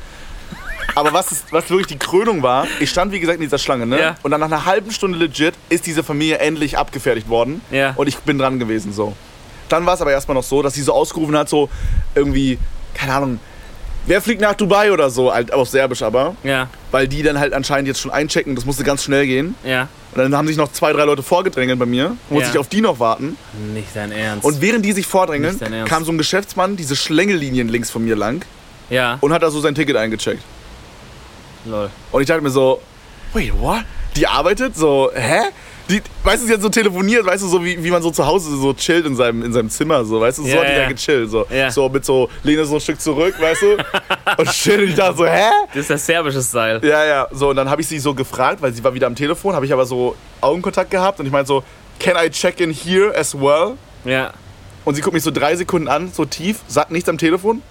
Aber 0.96 1.14
was, 1.14 1.32
ist, 1.32 1.46
was 1.52 1.70
wirklich 1.70 1.88
die 1.88 1.98
Krönung 1.98 2.44
war, 2.44 2.68
ich 2.80 2.90
stand 2.90 3.12
wie 3.12 3.20
gesagt 3.20 3.38
in 3.38 3.44
dieser 3.44 3.58
Schlange, 3.58 3.86
ne? 3.86 4.00
Ja. 4.00 4.16
Und 4.24 4.32
dann 4.32 4.40
nach 4.40 4.48
einer 4.48 4.66
halben 4.66 4.92
Stunde 4.92 5.18
legit 5.18 5.54
ist 5.70 5.86
diese 5.86 6.04
Familie 6.04 6.38
endlich 6.40 6.78
abgefertigt 6.78 7.30
worden. 7.30 7.62
Ja. 7.72 7.94
Und 7.96 8.08
ich 8.08 8.18
bin 8.20 8.38
dran 8.38 8.60
gewesen, 8.60 8.94
so. 8.94 9.16
Dann 9.70 9.86
war 9.86 9.96
es 9.96 10.02
aber 10.02 10.12
erstmal 10.12 10.36
noch 10.36 10.44
so, 10.44 10.62
dass 10.62 10.74
sie 10.76 10.82
so 10.84 10.94
ausgerufen 10.94 11.36
hat, 11.38 11.50
so 11.50 11.70
irgendwie, 12.14 12.60
keine 12.94 13.14
Ahnung, 13.14 13.40
wer 14.06 14.22
fliegt 14.22 14.42
nach 14.42 14.54
Dubai 14.54 14.92
oder 14.92 15.10
so, 15.10 15.34
halt 15.34 15.52
auf 15.54 15.68
Serbisch 15.70 16.04
aber. 16.04 16.36
Ja, 16.44 16.70
Weil 16.92 17.08
die 17.08 17.24
dann 17.24 17.40
halt 17.40 17.54
anscheinend 17.54 17.88
jetzt 17.88 18.00
schon 18.02 18.12
einchecken, 18.12 18.56
das 18.56 18.66
musste 18.66 18.84
ganz 18.84 19.04
schnell 19.04 19.26
gehen. 19.26 19.56
ja. 19.64 19.88
Und 20.16 20.20
dann 20.22 20.38
haben 20.38 20.46
sich 20.48 20.58
noch 20.58 20.72
zwei, 20.72 20.94
drei 20.94 21.06
Leute 21.06 21.24
vorgedrängelt 21.24 21.80
bei 21.80 21.88
mir, 21.88 22.16
musste 22.30 22.46
Ja. 22.50 22.52
ich 22.52 22.58
auf 22.60 22.68
die 22.68 22.82
noch 22.82 23.00
warten. 23.00 23.36
Nicht 23.74 23.88
dein 23.96 24.12
Ernst. 24.12 24.46
Und 24.46 24.62
während 24.62 24.86
die 24.86 24.92
sich 24.92 25.08
vordrängeln, 25.08 25.60
kam 25.86 26.06
so 26.06 26.12
ein 26.12 26.20
Geschäftsmann, 26.20 26.76
diese 26.76 26.96
Schlängellinien 26.96 27.68
links 27.68 27.90
von 27.90 28.06
mir 28.06 28.16
lang 28.16 28.46
ja, 28.92 29.18
und 29.22 29.34
hat 29.34 29.42
da 29.42 29.50
so 29.50 29.60
sein 29.60 29.74
Ticket 29.74 29.96
eingecheckt. 29.96 30.44
Lol. 31.66 31.90
Und 32.12 32.22
ich 32.22 32.28
dachte 32.28 32.42
mir 32.42 32.50
so, 32.50 32.82
wait, 33.34 33.54
what? 33.60 33.84
Die 34.16 34.28
arbeitet? 34.28 34.76
So, 34.76 35.12
hä? 35.14 35.42
Die, 35.90 36.02
weißt 36.24 36.44
du, 36.44 36.48
sie 36.48 36.54
hat 36.54 36.62
so 36.62 36.70
telefoniert, 36.70 37.26
weißt 37.26 37.44
du, 37.44 37.48
so 37.48 37.64
wie, 37.64 37.84
wie 37.84 37.92
man 37.92 38.02
so 38.02 38.10
zu 38.10 38.26
Hause 38.26 38.56
so 38.56 38.74
chillt 38.74 39.06
in 39.06 39.18
seinem, 39.18 39.44
in 39.44 39.52
seinem 39.52 39.70
Zimmer, 39.70 40.06
so, 40.06 40.22
weißt 40.22 40.38
du, 40.38 40.44
so 40.44 40.48
Ja, 40.48 40.62
hat 40.62 40.68
die 40.68 40.72
ja. 40.72 40.80
da 40.84 40.88
gechillt, 40.88 41.30
so. 41.30 41.46
Ja. 41.50 41.70
So 41.72 41.90
mit 41.90 42.06
so, 42.06 42.30
lehne 42.42 42.64
so 42.64 42.76
ein 42.76 42.80
Stück 42.82 43.02
zurück, 43.02 43.36
weißt 43.38 43.62
du, 43.64 43.78
und 44.38 44.50
chill, 44.52 44.80
und 44.80 44.90
ich 44.90 44.96
dachte 44.96 45.18
so, 45.18 45.26
hä? 45.26 45.50
Das 45.74 45.82
ist 45.82 45.90
der 45.90 45.98
serbische 45.98 46.42
Style. 46.42 46.80
Ja, 46.84 47.04
ja, 47.04 47.28
so, 47.32 47.50
und 47.50 47.58
dann 47.58 47.70
habe 47.70 47.82
ich 47.82 47.88
sie 47.88 48.00
so 48.00 48.14
gefragt, 48.14 48.62
weil 48.62 48.74
sie 48.74 48.82
war 48.82 48.94
wieder 48.94 49.08
am 49.08 49.16
Telefon, 49.16 49.56
habe 49.56 49.66
ich 49.66 49.74
aber 49.74 49.86
so 49.86 50.16
Augenkontakt 50.40 50.90
gehabt 50.90 51.20
und 51.20 51.26
ich 51.26 51.32
meinte 51.34 51.48
so, 51.48 51.64
can 52.00 52.16
I 52.16 52.30
check 52.30 52.62
in 52.62 52.72
here 52.72 53.14
as 53.18 53.36
well? 53.36 53.74
Ja. 54.06 54.32
Und 54.86 54.96
sie 54.96 55.02
guckt 55.02 55.14
mich 55.14 55.24
so 55.24 55.32
drei 55.32 55.56
Sekunden 55.58 55.90
an, 55.90 56.12
so 56.14 56.24
tief, 56.24 56.60
sagt 56.68 56.92
nichts 56.92 57.10
am 57.10 57.18
Telefon 57.18 57.62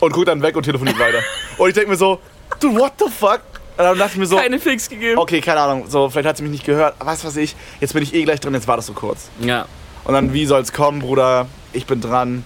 und 0.00 0.12
guckt 0.12 0.28
dann 0.28 0.42
weg 0.42 0.56
und 0.56 0.64
telefoniert 0.64 0.98
weiter. 0.98 1.18
Und 1.58 1.68
ich 1.68 1.74
denke 1.74 1.90
mir 1.90 1.96
so, 1.96 2.20
du, 2.60 2.74
what 2.76 2.92
the 2.98 3.06
fuck? 3.10 3.40
Und 3.76 3.84
dann 3.84 3.98
dachte 3.98 4.12
ich 4.12 4.18
mir 4.18 4.26
so, 4.26 4.36
Keine 4.36 4.58
Fix 4.58 4.88
gegeben. 4.88 5.18
okay, 5.18 5.40
keine 5.40 5.60
Ahnung, 5.60 5.84
so, 5.88 6.10
vielleicht 6.10 6.28
hat 6.28 6.36
sie 6.36 6.42
mich 6.42 6.52
nicht 6.52 6.64
gehört, 6.66 6.94
was 6.98 7.36
ich, 7.36 7.54
jetzt 7.80 7.94
bin 7.94 8.02
ich 8.02 8.12
eh 8.14 8.24
gleich 8.24 8.40
drin, 8.40 8.52
jetzt 8.54 8.68
war 8.68 8.76
das 8.76 8.86
so 8.86 8.92
kurz. 8.92 9.30
Ja. 9.40 9.66
Und 10.04 10.14
dann, 10.14 10.32
wie 10.32 10.44
soll's 10.46 10.72
kommen, 10.72 11.00
Bruder? 11.00 11.46
Ich 11.72 11.86
bin 11.86 12.00
dran. 12.00 12.44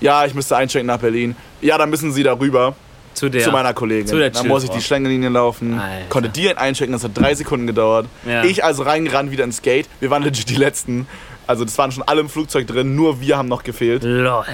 Ja, 0.00 0.26
ich 0.26 0.34
müsste 0.34 0.56
einchecken 0.56 0.86
nach 0.86 0.98
Berlin. 0.98 1.36
Ja, 1.60 1.78
dann 1.78 1.88
müssen 1.88 2.12
sie 2.12 2.22
da 2.22 2.34
rüber 2.38 2.74
Zu 3.14 3.28
der. 3.30 3.42
zu 3.42 3.50
meiner 3.50 3.72
Kollegin. 3.72 4.06
Zu 4.06 4.18
der 4.18 4.30
dann 4.30 4.48
muss 4.48 4.64
ich 4.64 4.70
die 4.70 4.82
Schlängelinie 4.82 5.28
laufen. 5.30 5.78
Alter. 5.78 6.08
Konnte 6.08 6.28
die 6.28 6.54
einchecken, 6.54 6.92
das 6.92 7.04
hat 7.04 7.12
drei 7.14 7.34
Sekunden 7.34 7.66
gedauert. 7.66 8.06
Ja. 8.26 8.44
Ich 8.44 8.62
also 8.64 8.82
reingerannt 8.82 9.30
wieder 9.30 9.44
ins 9.44 9.62
Gate. 9.62 9.88
Wir 10.00 10.10
waren 10.10 10.22
legit 10.24 10.50
die 10.50 10.56
Letzten. 10.56 11.06
Also 11.46 11.64
das 11.64 11.78
waren 11.78 11.92
schon 11.92 12.02
alle 12.02 12.20
im 12.20 12.28
Flugzeug 12.28 12.66
drin, 12.66 12.94
nur 12.94 13.20
wir 13.20 13.38
haben 13.38 13.48
noch 13.48 13.62
gefehlt. 13.62 14.02
Lol. 14.02 14.44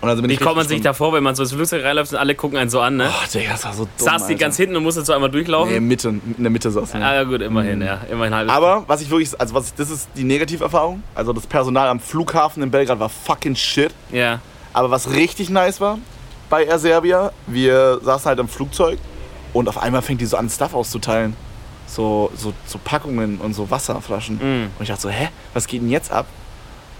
Und 0.00 0.08
also 0.08 0.22
Wie 0.22 0.32
ich 0.32 0.40
kommt 0.40 0.56
man 0.56 0.68
sich 0.68 0.80
da 0.80 0.92
vor, 0.92 1.12
wenn 1.12 1.24
man 1.24 1.34
so 1.34 1.42
ins 1.42 1.52
Flugzeug 1.52 1.84
reinläuft 1.84 2.12
und 2.12 2.18
alle 2.18 2.36
gucken 2.36 2.56
einen 2.56 2.70
so 2.70 2.80
an, 2.80 2.96
ne? 2.96 3.10
Oh, 3.10 3.26
Digga, 3.32 3.52
das 3.52 3.64
war 3.64 3.72
so 3.72 3.84
dumm, 3.84 3.90
Saß 3.96 4.26
die 4.26 4.34
Alter. 4.34 4.44
ganz 4.44 4.56
hinten 4.56 4.76
und 4.76 4.84
musste 4.84 5.04
so 5.04 5.12
einmal 5.12 5.30
durchlaufen? 5.30 5.72
Nee, 5.72 5.80
Mitte, 5.80 6.08
in 6.08 6.34
der 6.38 6.50
Mitte 6.50 6.70
saß. 6.70 6.94
Ah, 6.94 7.14
ja, 7.14 7.24
gut, 7.24 7.40
immerhin, 7.40 7.82
ja. 7.82 8.02
Immerhin 8.08 8.32
halb. 8.32 8.48
Aber 8.48 8.84
was 8.86 9.00
ich 9.00 9.10
wirklich, 9.10 9.28
also 9.40 9.54
was 9.54 9.74
das 9.74 9.90
ist 9.90 10.08
die 10.14 10.22
Negativerfahrung. 10.22 11.02
Also 11.16 11.32
das 11.32 11.48
Personal 11.48 11.88
am 11.88 11.98
Flughafen 11.98 12.62
in 12.62 12.70
Belgrad 12.70 13.00
war 13.00 13.08
fucking 13.08 13.56
shit. 13.56 13.90
Ja. 14.12 14.40
Aber 14.72 14.90
was 14.92 15.10
richtig 15.10 15.50
nice 15.50 15.80
war 15.80 15.98
bei 16.48 16.64
Air 16.64 16.78
Serbia, 16.78 17.32
wir 17.46 18.00
saßen 18.02 18.26
halt 18.26 18.38
im 18.38 18.48
Flugzeug 18.48 18.98
und 19.52 19.68
auf 19.68 19.78
einmal 19.78 20.02
fängt 20.02 20.20
die 20.20 20.26
so 20.26 20.36
an, 20.36 20.48
Stuff 20.48 20.74
auszuteilen. 20.74 21.34
So, 21.86 22.30
so, 22.36 22.52
so 22.66 22.78
Packungen 22.82 23.38
und 23.38 23.54
so 23.54 23.70
Wasserflaschen. 23.70 24.36
Mm. 24.36 24.64
Und 24.78 24.82
ich 24.82 24.88
dachte 24.88 25.02
so, 25.02 25.08
hä, 25.08 25.28
was 25.54 25.66
geht 25.66 25.80
denn 25.80 25.88
jetzt 25.88 26.12
ab? 26.12 26.26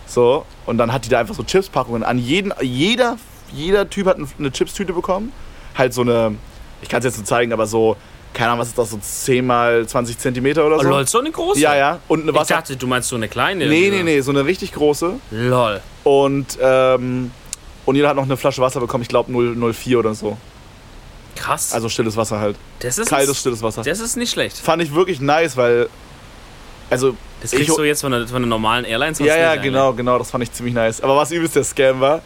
So, 0.08 0.44
und 0.66 0.78
dann 0.78 0.92
hat 0.92 1.04
die 1.04 1.10
da 1.10 1.20
einfach 1.20 1.34
so 1.34 1.42
Chipspackungen 1.44 2.02
an. 2.02 2.18
Jeden, 2.18 2.52
jeder, 2.62 3.18
jeder 3.52 3.88
Typ 3.90 4.06
hat 4.06 4.16
eine 4.38 4.50
Chipstüte 4.50 4.92
bekommen. 4.94 5.32
Halt 5.76 5.92
so 5.94 6.00
eine, 6.00 6.34
ich 6.82 6.88
kann 6.88 7.00
es 7.00 7.04
jetzt 7.04 7.18
so 7.18 7.22
zeigen, 7.24 7.52
aber 7.52 7.66
so, 7.66 7.96
keine 8.32 8.50
Ahnung, 8.50 8.60
was 8.60 8.68
ist 8.68 8.78
das, 8.78 8.90
so 8.90 8.98
10 8.98 9.46
mal 9.46 9.86
20 9.86 10.18
Zentimeter 10.18 10.66
oder 10.66 10.76
Oh, 10.76 10.82
so? 10.82 10.88
lol, 10.88 11.06
so 11.06 11.20
eine 11.20 11.30
große? 11.30 11.60
Ja, 11.60 11.76
ja. 11.76 11.98
Und 12.08 12.22
eine 12.22 12.30
Ich 12.30 12.36
Wasser. 12.36 12.54
dachte, 12.54 12.76
du 12.76 12.86
meinst 12.86 13.08
so 13.10 13.16
eine 13.16 13.28
kleine. 13.28 13.66
nee, 13.66 13.90
nee, 13.90 14.02
nee, 14.02 14.20
so 14.22 14.30
eine 14.30 14.44
richtig 14.46 14.72
große. 14.72 15.14
Lol. 15.30 15.80
Und, 16.04 16.58
ähm, 16.60 17.30
und 17.84 17.94
jeder 17.96 18.08
hat 18.08 18.16
noch 18.16 18.24
eine 18.24 18.36
Flasche 18.38 18.62
Wasser 18.62 18.80
bekommen, 18.80 19.02
ich 19.02 19.08
glaube 19.08 19.30
004 19.32 19.98
oder 19.98 20.14
so. 20.14 20.36
Krass. 21.36 21.72
Also 21.72 21.88
stilles 21.88 22.16
Wasser 22.16 22.40
halt. 22.40 22.56
das 22.80 22.98
ist, 22.98 23.08
Kaltes, 23.10 23.38
stilles 23.40 23.62
Wasser. 23.62 23.82
das 23.82 24.00
ist 24.00 24.16
nicht 24.16 24.32
schlecht. 24.32 24.56
Fand 24.56 24.82
ich 24.82 24.94
wirklich 24.94 25.20
nice, 25.20 25.56
weil. 25.56 25.88
Also. 26.90 27.14
Das 27.40 27.52
ich, 27.52 27.60
kriegst 27.60 27.78
du 27.78 27.84
jetzt 27.84 28.00
von 28.00 28.12
der, 28.12 28.26
von 28.26 28.42
der 28.42 28.48
normalen 28.48 28.84
Airline 28.84 29.14
sonst 29.14 29.28
ja, 29.28 29.36
ja, 29.36 29.56
genau, 29.56 29.92
genau, 29.92 30.18
das 30.18 30.30
fand 30.30 30.44
ich 30.44 30.52
ziemlich 30.52 30.74
nice. 30.74 31.00
Aber 31.00 31.16
was 31.16 31.30
übelst 31.30 31.56
der 31.56 31.64
Scam 31.64 32.00
war, 32.00 32.20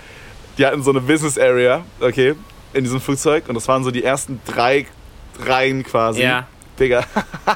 die 0.58 0.66
hatten 0.66 0.82
so 0.82 0.90
eine 0.90 1.00
Business 1.00 1.38
Area, 1.38 1.84
okay, 2.00 2.34
in 2.72 2.84
diesem 2.84 3.00
Flugzeug 3.00 3.44
und 3.48 3.54
das 3.54 3.68
waren 3.68 3.84
so 3.84 3.90
die 3.90 4.04
ersten 4.04 4.40
drei 4.46 4.86
Reihen 5.44 5.82
quasi. 5.82 6.22
Ja. 6.22 6.46
Digga. 6.78 7.04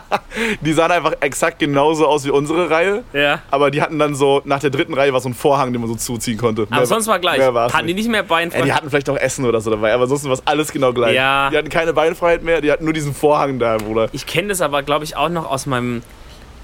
die 0.61 0.73
sahen 0.73 0.93
einfach 0.93 1.15
exakt 1.21 1.59
genauso 1.59 2.07
aus 2.07 2.25
wie 2.25 2.31
unsere 2.31 2.71
Reihe. 2.71 3.03
Ja. 3.13 3.41
Aber 3.51 3.71
die 3.71 3.81
hatten 3.81 3.99
dann 3.99 4.15
so, 4.15 4.43
nach 4.45 4.61
der 4.61 4.71
dritten 4.71 4.95
Reihe 4.95 5.13
war 5.13 5.21
so 5.21 5.29
ein 5.29 5.35
Vorhang, 5.35 5.73
den 5.73 5.81
man 5.81 5.89
so 5.89 5.97
zuziehen 5.97 6.37
konnte. 6.37 6.63
Aber 6.63 6.77
Mehr- 6.77 6.87
sonst 6.87 7.07
war 7.07 7.19
gleich. 7.19 7.41
Hatten 7.41 7.87
die 7.87 7.95
nicht. 7.95 8.09
mehr 8.09 8.23
Beinfreiheit? 8.23 8.67
die 8.67 8.73
hatten 8.73 8.91
vielleicht 8.91 9.09
auch 9.09 9.17
Essen 9.17 9.45
oder 9.45 9.61
so 9.61 9.71
dabei, 9.71 9.93
aber 9.95 10.05
ansonsten 10.05 10.29
war 10.29 10.35
es 10.35 10.47
alles 10.47 10.71
genau 10.71 10.93
gleich. 10.93 11.15
Ja. 11.15 11.51
Die 11.51 11.57
hatten 11.57 11.71
keine 11.71 11.93
Beinfreiheit 11.93 12.43
mehr, 12.43 12.61
die 12.61 12.71
hatten 12.71 12.85
nur 12.85 12.93
diesen 12.93 13.15
Vorhang 13.15 13.59
da, 13.59 13.79
Bruder. 13.79 14.09
Ich 14.13 14.27
kenne 14.27 14.49
das 14.49 14.61
aber, 14.61 14.83
glaube 14.83 15.05
ich, 15.05 15.17
auch 15.17 15.29
noch 15.29 15.51
aus 15.51 15.67
meinem, 15.67 16.03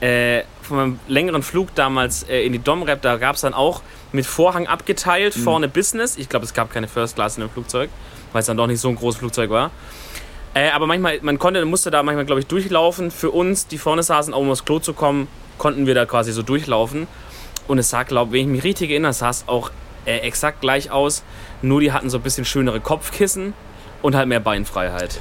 äh, 0.01 0.43
von 0.63 0.77
meinem 0.77 1.01
längeren 1.09 1.43
Flug 1.43 1.75
damals 1.75 2.23
äh, 2.25 2.45
in 2.45 2.53
die 2.53 2.59
Domrep. 2.59 3.03
Da 3.03 3.17
gab 3.17 3.35
es 3.37 3.43
dann 3.43 3.55
auch 3.55 3.83
mit 4.13 4.27
Vorhang 4.27 4.67
abgeteilt, 4.67 5.37
Mhm. 5.37 5.43
vorne 5.43 5.69
Business. 5.69 6.17
Ich 6.17 6.29
glaube, 6.29 6.45
es 6.45 6.55
gab 6.55 6.73
keine 6.73 6.89
First 6.89 7.17
Class 7.17 7.37
in 7.37 7.43
dem 7.43 7.51
Flugzeug, 7.51 7.91
weil 8.33 8.41
es 8.41 8.47
dann 8.47 8.57
doch 8.57 8.67
nicht 8.67 8.81
so 8.81 8.89
ein 8.89 8.97
großes 8.97 9.19
Flugzeug 9.19 9.51
war. 9.51 9.71
Äh, 10.55 10.71
aber 10.71 10.87
manchmal, 10.87 11.19
man 11.23 11.39
konnte, 11.39 11.65
musste 11.65 11.91
da 11.91 12.03
manchmal, 12.03 12.27
glaube 12.27 12.41
ich, 12.41 12.47
durchlaufen. 12.47 13.11
Für 13.11 13.31
uns, 13.31 13.67
die 13.67 13.79
vorne 13.79 14.03
saßen, 14.03 14.35
um 14.35 14.51
aufs 14.51 14.65
Klo 14.65 14.79
zu 14.81 14.93
kommen, 14.93 15.29
konnten 15.59 15.87
wir 15.87 15.95
da 15.95 16.05
quasi 16.07 16.33
so 16.33 16.43
durchlaufen. 16.43 17.07
Und 17.69 17.79
es 17.79 17.91
sah, 17.91 18.03
glaube 18.03 18.33
wenn 18.33 18.41
ich 18.41 18.47
mich 18.47 18.65
richtig 18.65 18.91
erinnere, 18.91 19.13
sah 19.13 19.31
es 19.31 19.45
auch 19.47 19.71
äh, 20.05 20.19
exakt 20.19 20.61
gleich 20.61 20.91
aus. 20.91 21.23
Nur 21.63 21.81
die 21.81 21.93
hatten 21.93 22.11
so 22.11 22.19
ein 22.19 22.23
bisschen 22.23 22.45
schönere 22.45 22.81
Kopfkissen 22.81 23.55
und 24.03 24.15
halt 24.15 24.29
mehr 24.29 24.41
Beinfreiheit. 24.41 25.21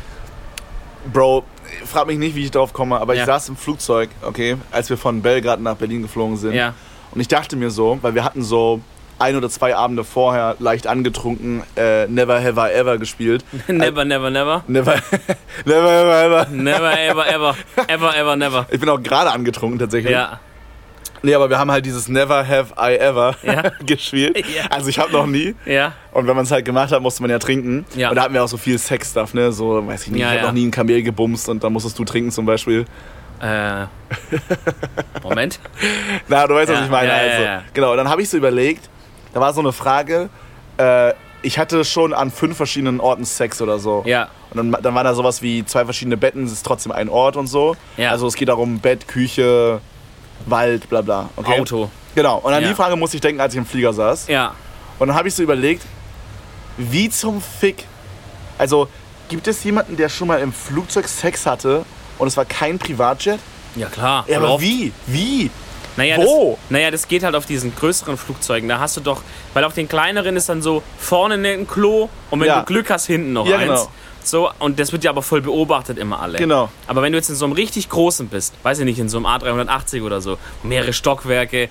Bro, 1.13 1.43
frag 1.85 2.07
mich 2.07 2.17
nicht, 2.17 2.35
wie 2.35 2.43
ich 2.45 2.51
drauf 2.51 2.73
komme, 2.73 2.99
aber 2.99 3.13
Ja. 3.13 3.21
ich 3.21 3.25
saß 3.25 3.49
im 3.49 3.55
Flugzeug, 3.57 4.09
okay, 4.21 4.57
als 4.71 4.89
wir 4.89 4.97
von 4.97 5.21
Belgrad 5.21 5.59
nach 5.61 5.75
Berlin 5.75 6.01
geflogen 6.01 6.37
sind. 6.37 6.53
Ja. 6.53 6.73
Und 7.11 7.19
ich 7.21 7.27
dachte 7.27 7.55
mir 7.55 7.71
so, 7.71 7.99
weil 8.01 8.15
wir 8.15 8.23
hatten 8.23 8.41
so 8.43 8.81
ein 9.19 9.35
oder 9.35 9.49
zwei 9.49 9.75
Abende 9.75 10.03
vorher 10.03 10.55
leicht 10.59 10.87
angetrunken 10.87 11.61
äh, 11.77 12.07
Never 12.07 12.41
Have 12.43 12.59
I 12.59 12.73
Ever 12.73 12.97
gespielt. 12.97 13.45
never, 13.67 14.03
never, 14.05 14.31
never. 14.31 14.63
Never, 14.67 14.95
never 15.65 15.91
Ever 15.91 16.23
Ever. 16.23 16.47
Never, 16.49 16.99
ever, 16.99 17.27
ever. 17.27 17.55
Ever, 17.87 18.15
ever, 18.17 18.35
never. 18.35 18.65
Ich 18.71 18.79
bin 18.79 18.89
auch 18.89 19.01
gerade 19.01 19.31
angetrunken 19.31 19.77
tatsächlich. 19.79 20.11
Ja. 20.13 20.39
Nee, 21.23 21.35
aber 21.35 21.49
wir 21.49 21.59
haben 21.59 21.71
halt 21.71 21.85
dieses 21.85 22.07
Never 22.07 22.47
Have 22.47 22.73
I 22.79 22.95
Ever 22.97 23.35
Ja. 23.43 23.63
gespielt. 23.85 24.37
Ja. 24.37 24.65
Also 24.69 24.89
ich 24.89 24.97
habe 24.97 25.11
noch 25.11 25.27
nie. 25.27 25.55
Ja. 25.65 25.93
Und 26.11 26.27
wenn 26.27 26.35
man 26.35 26.45
es 26.45 26.51
halt 26.51 26.65
gemacht 26.65 26.91
hat, 26.91 27.01
musste 27.01 27.21
man 27.21 27.29
ja 27.29 27.39
trinken. 27.39 27.85
Ja. 27.95 28.09
Und 28.09 28.15
da 28.15 28.23
hatten 28.23 28.33
wir 28.33 28.43
auch 28.43 28.47
so 28.47 28.57
viel 28.57 28.77
Sex-Stuff, 28.77 29.33
ne? 29.33 29.51
So, 29.51 29.85
weiß 29.85 30.03
ich 30.05 30.11
nicht, 30.11 30.21
Ja, 30.21 30.31
ich 30.31 30.37
habe 30.39 30.47
noch 30.47 30.53
nie 30.53 30.65
ein 30.67 30.71
Kamel 30.71 31.03
gebumst 31.03 31.47
und 31.49 31.63
dann 31.63 31.73
musstest 31.73 31.97
du 31.99 32.05
trinken 32.05 32.31
zum 32.31 32.45
Beispiel. 32.45 32.85
Äh. 33.41 33.85
Moment. 35.23 35.59
Na, 36.27 36.47
du 36.47 36.55
weißt, 36.55 36.71
was 36.71 36.81
ich 36.83 36.89
meine. 36.89 37.11
also. 37.13 37.43
Genau, 37.73 37.91
und 37.91 37.97
dann 37.97 38.09
habe 38.09 38.21
ich 38.21 38.29
so 38.29 38.37
überlegt, 38.37 38.89
da 39.33 39.39
war 39.39 39.53
so 39.53 39.61
eine 39.61 39.71
Frage, 39.71 40.29
äh, 40.77 41.13
ich 41.43 41.57
hatte 41.57 41.83
schon 41.85 42.13
an 42.13 42.29
fünf 42.29 42.57
verschiedenen 42.57 42.99
Orten 42.99 43.25
Sex 43.25 43.61
oder 43.61 43.79
so. 43.79 44.03
Ja. 44.05 44.27
Und 44.51 44.57
dann, 44.73 44.81
dann 44.83 44.93
war 44.95 45.03
da 45.03 45.13
sowas 45.15 45.41
wie 45.41 45.65
zwei 45.65 45.85
verschiedene 45.85 46.17
Betten, 46.17 46.43
es 46.45 46.51
ist 46.51 46.63
trotzdem 46.65 46.91
ein 46.91 47.09
Ort 47.09 47.35
und 47.35 47.47
so. 47.47 47.75
Ja. 47.97 48.11
Also 48.11 48.27
es 48.27 48.35
geht 48.35 48.49
darum, 48.49 48.79
Bett, 48.79 49.07
Küche, 49.07 49.81
Wald, 50.45 50.89
bla 50.89 51.01
bla. 51.01 51.29
Okay? 51.35 51.59
Auto. 51.59 51.89
Genau, 52.15 52.37
und 52.39 52.53
an 52.53 52.61
Ja. 52.63 52.69
die 52.69 52.75
Frage 52.75 52.95
musste 52.95 53.17
ich 53.17 53.21
denken, 53.21 53.39
als 53.41 53.53
ich 53.53 53.57
im 53.57 53.65
Flieger 53.65 53.93
saß. 53.93 54.27
Ja. 54.27 54.53
Und 54.99 55.07
dann 55.07 55.15
habe 55.17 55.27
ich 55.27 55.33
so 55.35 55.43
überlegt, 55.43 55.83
wie 56.77 57.09
zum 57.09 57.41
Fick, 57.41 57.85
also 58.57 58.87
gibt 59.29 59.47
es 59.47 59.63
jemanden, 59.63 59.95
der 59.97 60.09
schon 60.09 60.27
mal 60.27 60.39
im 60.39 60.51
Flugzeug 60.53 61.07
Sex 61.07 61.45
hatte 61.45 61.85
und 62.17 62.27
es 62.27 62.35
war 62.37 62.45
kein 62.45 62.77
Privatjet? 62.79 63.39
Ja, 63.75 63.87
klar. 63.87 64.25
Ja, 64.27 64.37
aber 64.37 64.51
oft. 64.55 64.61
wie? 64.63 64.91
Wie? 65.07 65.49
Naja, 65.97 66.17
Wo? 66.17 66.57
Das, 66.61 66.71
naja, 66.71 66.91
das 66.91 67.07
geht 67.07 67.23
halt 67.23 67.35
auf 67.35 67.45
diesen 67.45 67.75
größeren 67.75 68.17
Flugzeugen. 68.17 68.69
Da 68.69 68.79
hast 68.79 68.95
du 68.97 69.01
doch, 69.01 69.21
weil 69.53 69.63
auf 69.63 69.73
den 69.73 69.87
kleineren 69.89 70.35
ist 70.37 70.47
dann 70.49 70.61
so 70.61 70.83
vorne 70.97 71.35
ein 71.35 71.67
Klo 71.67 72.09
und 72.29 72.39
wenn 72.39 72.47
Ja. 72.47 72.59
du 72.61 72.65
Glück 72.65 72.89
hast, 72.89 73.07
hinten 73.07 73.33
noch 73.33 73.45
Ja, 73.47 73.57
eins. 73.57 73.67
genau. 73.67 73.91
So, 74.23 74.51
und 74.59 74.79
das 74.79 74.91
wird 74.91 75.03
ja 75.03 75.09
aber 75.09 75.23
voll 75.23 75.41
beobachtet 75.41 75.97
immer 75.97 76.21
alle. 76.21 76.37
Genau. 76.37 76.69
Aber 76.87 77.01
wenn 77.01 77.11
du 77.11 77.17
jetzt 77.17 77.29
in 77.29 77.35
so 77.35 77.43
einem 77.45 77.53
richtig 77.53 77.89
großen 77.89 78.27
bist, 78.27 78.53
weiß 78.63 78.79
ich 78.79 78.85
nicht, 78.85 78.99
in 78.99 79.09
so 79.09 79.17
einem 79.17 79.25
A380 79.25 80.03
oder 80.03 80.21
so, 80.21 80.37
mehrere 80.63 80.93
Stockwerke, 80.93 81.69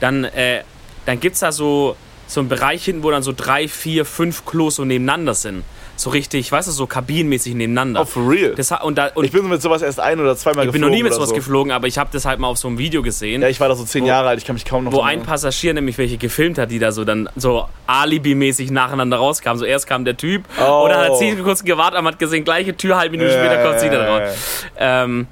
dann, 0.00 0.24
äh, 0.24 0.62
dann 1.04 1.20
gibt 1.20 1.34
es 1.34 1.40
da 1.40 1.52
so, 1.52 1.96
so 2.26 2.40
einen 2.40 2.48
Bereich 2.48 2.84
hinten, 2.86 3.02
wo 3.02 3.10
dann 3.10 3.22
so 3.22 3.34
drei, 3.36 3.68
vier, 3.68 4.04
fünf 4.06 4.46
Klos 4.46 4.76
so 4.76 4.84
nebeneinander 4.86 5.34
sind. 5.34 5.62
So 6.00 6.08
richtig, 6.08 6.50
weißt 6.50 6.66
du, 6.66 6.72
so 6.72 6.86
kabinenmäßig 6.86 7.54
nebeneinander. 7.54 8.00
Oh, 8.00 8.04
for 8.06 8.26
real? 8.26 8.54
Das, 8.54 8.72
und 8.72 8.96
da, 8.96 9.08
und 9.14 9.22
ich 9.26 9.32
bin 9.32 9.46
mit 9.50 9.60
sowas 9.60 9.82
erst 9.82 10.00
ein 10.00 10.18
oder 10.18 10.34
zweimal 10.34 10.64
ich 10.64 10.72
bin 10.72 10.80
geflogen. 10.80 10.90
noch 10.92 10.96
nie 10.96 11.02
mit 11.02 11.12
sowas 11.12 11.28
so. 11.28 11.34
geflogen, 11.34 11.72
aber 11.72 11.88
ich 11.88 11.98
habe 11.98 12.08
das 12.10 12.24
halt 12.24 12.38
mal 12.38 12.46
auf 12.48 12.56
so 12.56 12.68
einem 12.68 12.78
Video 12.78 13.02
gesehen. 13.02 13.42
Ja, 13.42 13.48
ich 13.48 13.60
war 13.60 13.68
da 13.68 13.74
so 13.76 13.84
zehn 13.84 14.04
Wo- 14.04 14.08
Jahre 14.08 14.28
alt, 14.28 14.38
ich 14.38 14.46
kann 14.46 14.54
mich 14.54 14.64
kaum 14.64 14.84
noch 14.84 14.92
wo 14.94 15.02
ein. 15.02 15.22
Passagier 15.24 15.74
nämlich 15.74 15.98
welche 15.98 16.16
gefilmt 16.16 16.56
hat, 16.56 16.70
die 16.70 16.78
da 16.78 16.90
so 16.90 17.04
dann 17.04 17.28
so 17.36 17.66
Alibi-mäßig 17.86 18.70
nacheinander 18.70 19.18
rauskamen. 19.18 19.58
So 19.58 19.66
erst 19.66 19.86
kam 19.86 20.06
der 20.06 20.16
Typ 20.16 20.44
Oh. 20.58 20.84
und 20.84 20.88
dann 20.90 21.00
hat 21.10 21.18
sie 21.18 21.36
kurz 21.36 21.62
gewartet 21.64 22.00
und 22.00 22.06
hat 22.06 22.18
gesehen, 22.18 22.44
gleiche 22.44 22.74
Tür, 22.74 22.96
halbe 22.96 23.18
Minute 23.18 23.32
später 23.38 23.62
kommt 23.62 23.80
sie 23.80 23.88
ja, 23.88 24.06
raus. 24.06 24.38
Ähm, 24.78 25.26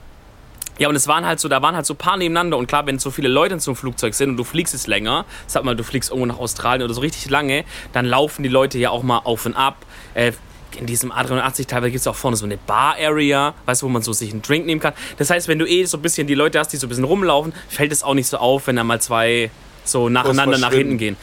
ja, 0.76 0.90
und 0.90 0.94
es 0.96 1.08
waren 1.08 1.24
halt 1.24 1.40
so, 1.40 1.48
da 1.48 1.62
waren 1.62 1.76
halt 1.76 1.86
so 1.86 1.94
paar 1.94 2.18
nebeneinander 2.18 2.58
und 2.58 2.66
klar, 2.66 2.84
wenn 2.86 2.98
so 2.98 3.10
viele 3.10 3.28
Leute 3.28 3.54
in 3.54 3.60
so 3.60 3.70
einem 3.70 3.76
Flugzeug 3.76 4.12
sind 4.12 4.28
und 4.28 4.36
du 4.36 4.44
fliegst 4.44 4.74
jetzt 4.74 4.86
länger, 4.86 5.24
sag 5.46 5.64
mal, 5.64 5.74
du 5.74 5.82
fliegst 5.82 6.10
irgendwo 6.10 6.26
nach 6.26 6.38
Australien 6.38 6.84
oder 6.84 6.92
so 6.92 7.00
richtig 7.00 7.30
lange, 7.30 7.64
dann 7.94 8.04
laufen 8.04 8.42
die 8.42 8.50
Leute 8.50 8.76
ja 8.78 8.90
auch 8.90 9.02
mal 9.02 9.18
auf 9.24 9.46
und 9.46 9.54
ab. 9.56 9.76
Äh, 10.12 10.32
in 10.76 10.86
diesem 10.86 11.12
A380 11.12 11.66
teilweise 11.66 11.90
gibt 11.92 12.00
es 12.00 12.06
auch 12.06 12.14
vorne 12.16 12.36
so 12.36 12.44
eine 12.44 12.56
Bar-Area, 12.56 13.54
weißt 13.66 13.82
du, 13.82 13.86
wo 13.86 13.90
man 13.90 14.02
so 14.02 14.12
sich 14.12 14.30
einen 14.32 14.42
Drink 14.42 14.66
nehmen 14.66 14.80
kann. 14.80 14.92
Das 15.16 15.30
heißt, 15.30 15.48
wenn 15.48 15.58
du 15.58 15.66
eh 15.66 15.84
so 15.84 15.98
ein 15.98 16.02
bisschen 16.02 16.26
die 16.26 16.34
Leute 16.34 16.58
hast, 16.58 16.68
die 16.72 16.76
so 16.76 16.86
ein 16.86 16.90
bisschen 16.90 17.04
rumlaufen, 17.04 17.52
fällt 17.68 17.92
es 17.92 18.02
auch 18.02 18.14
nicht 18.14 18.26
so 18.28 18.36
auf, 18.38 18.66
wenn 18.66 18.76
da 18.76 18.84
mal 18.84 19.00
zwei 19.00 19.50
so 19.84 20.08
nacheinander 20.08 20.58
nach 20.58 20.72
hinten 20.72 20.98
gehen. 20.98 21.16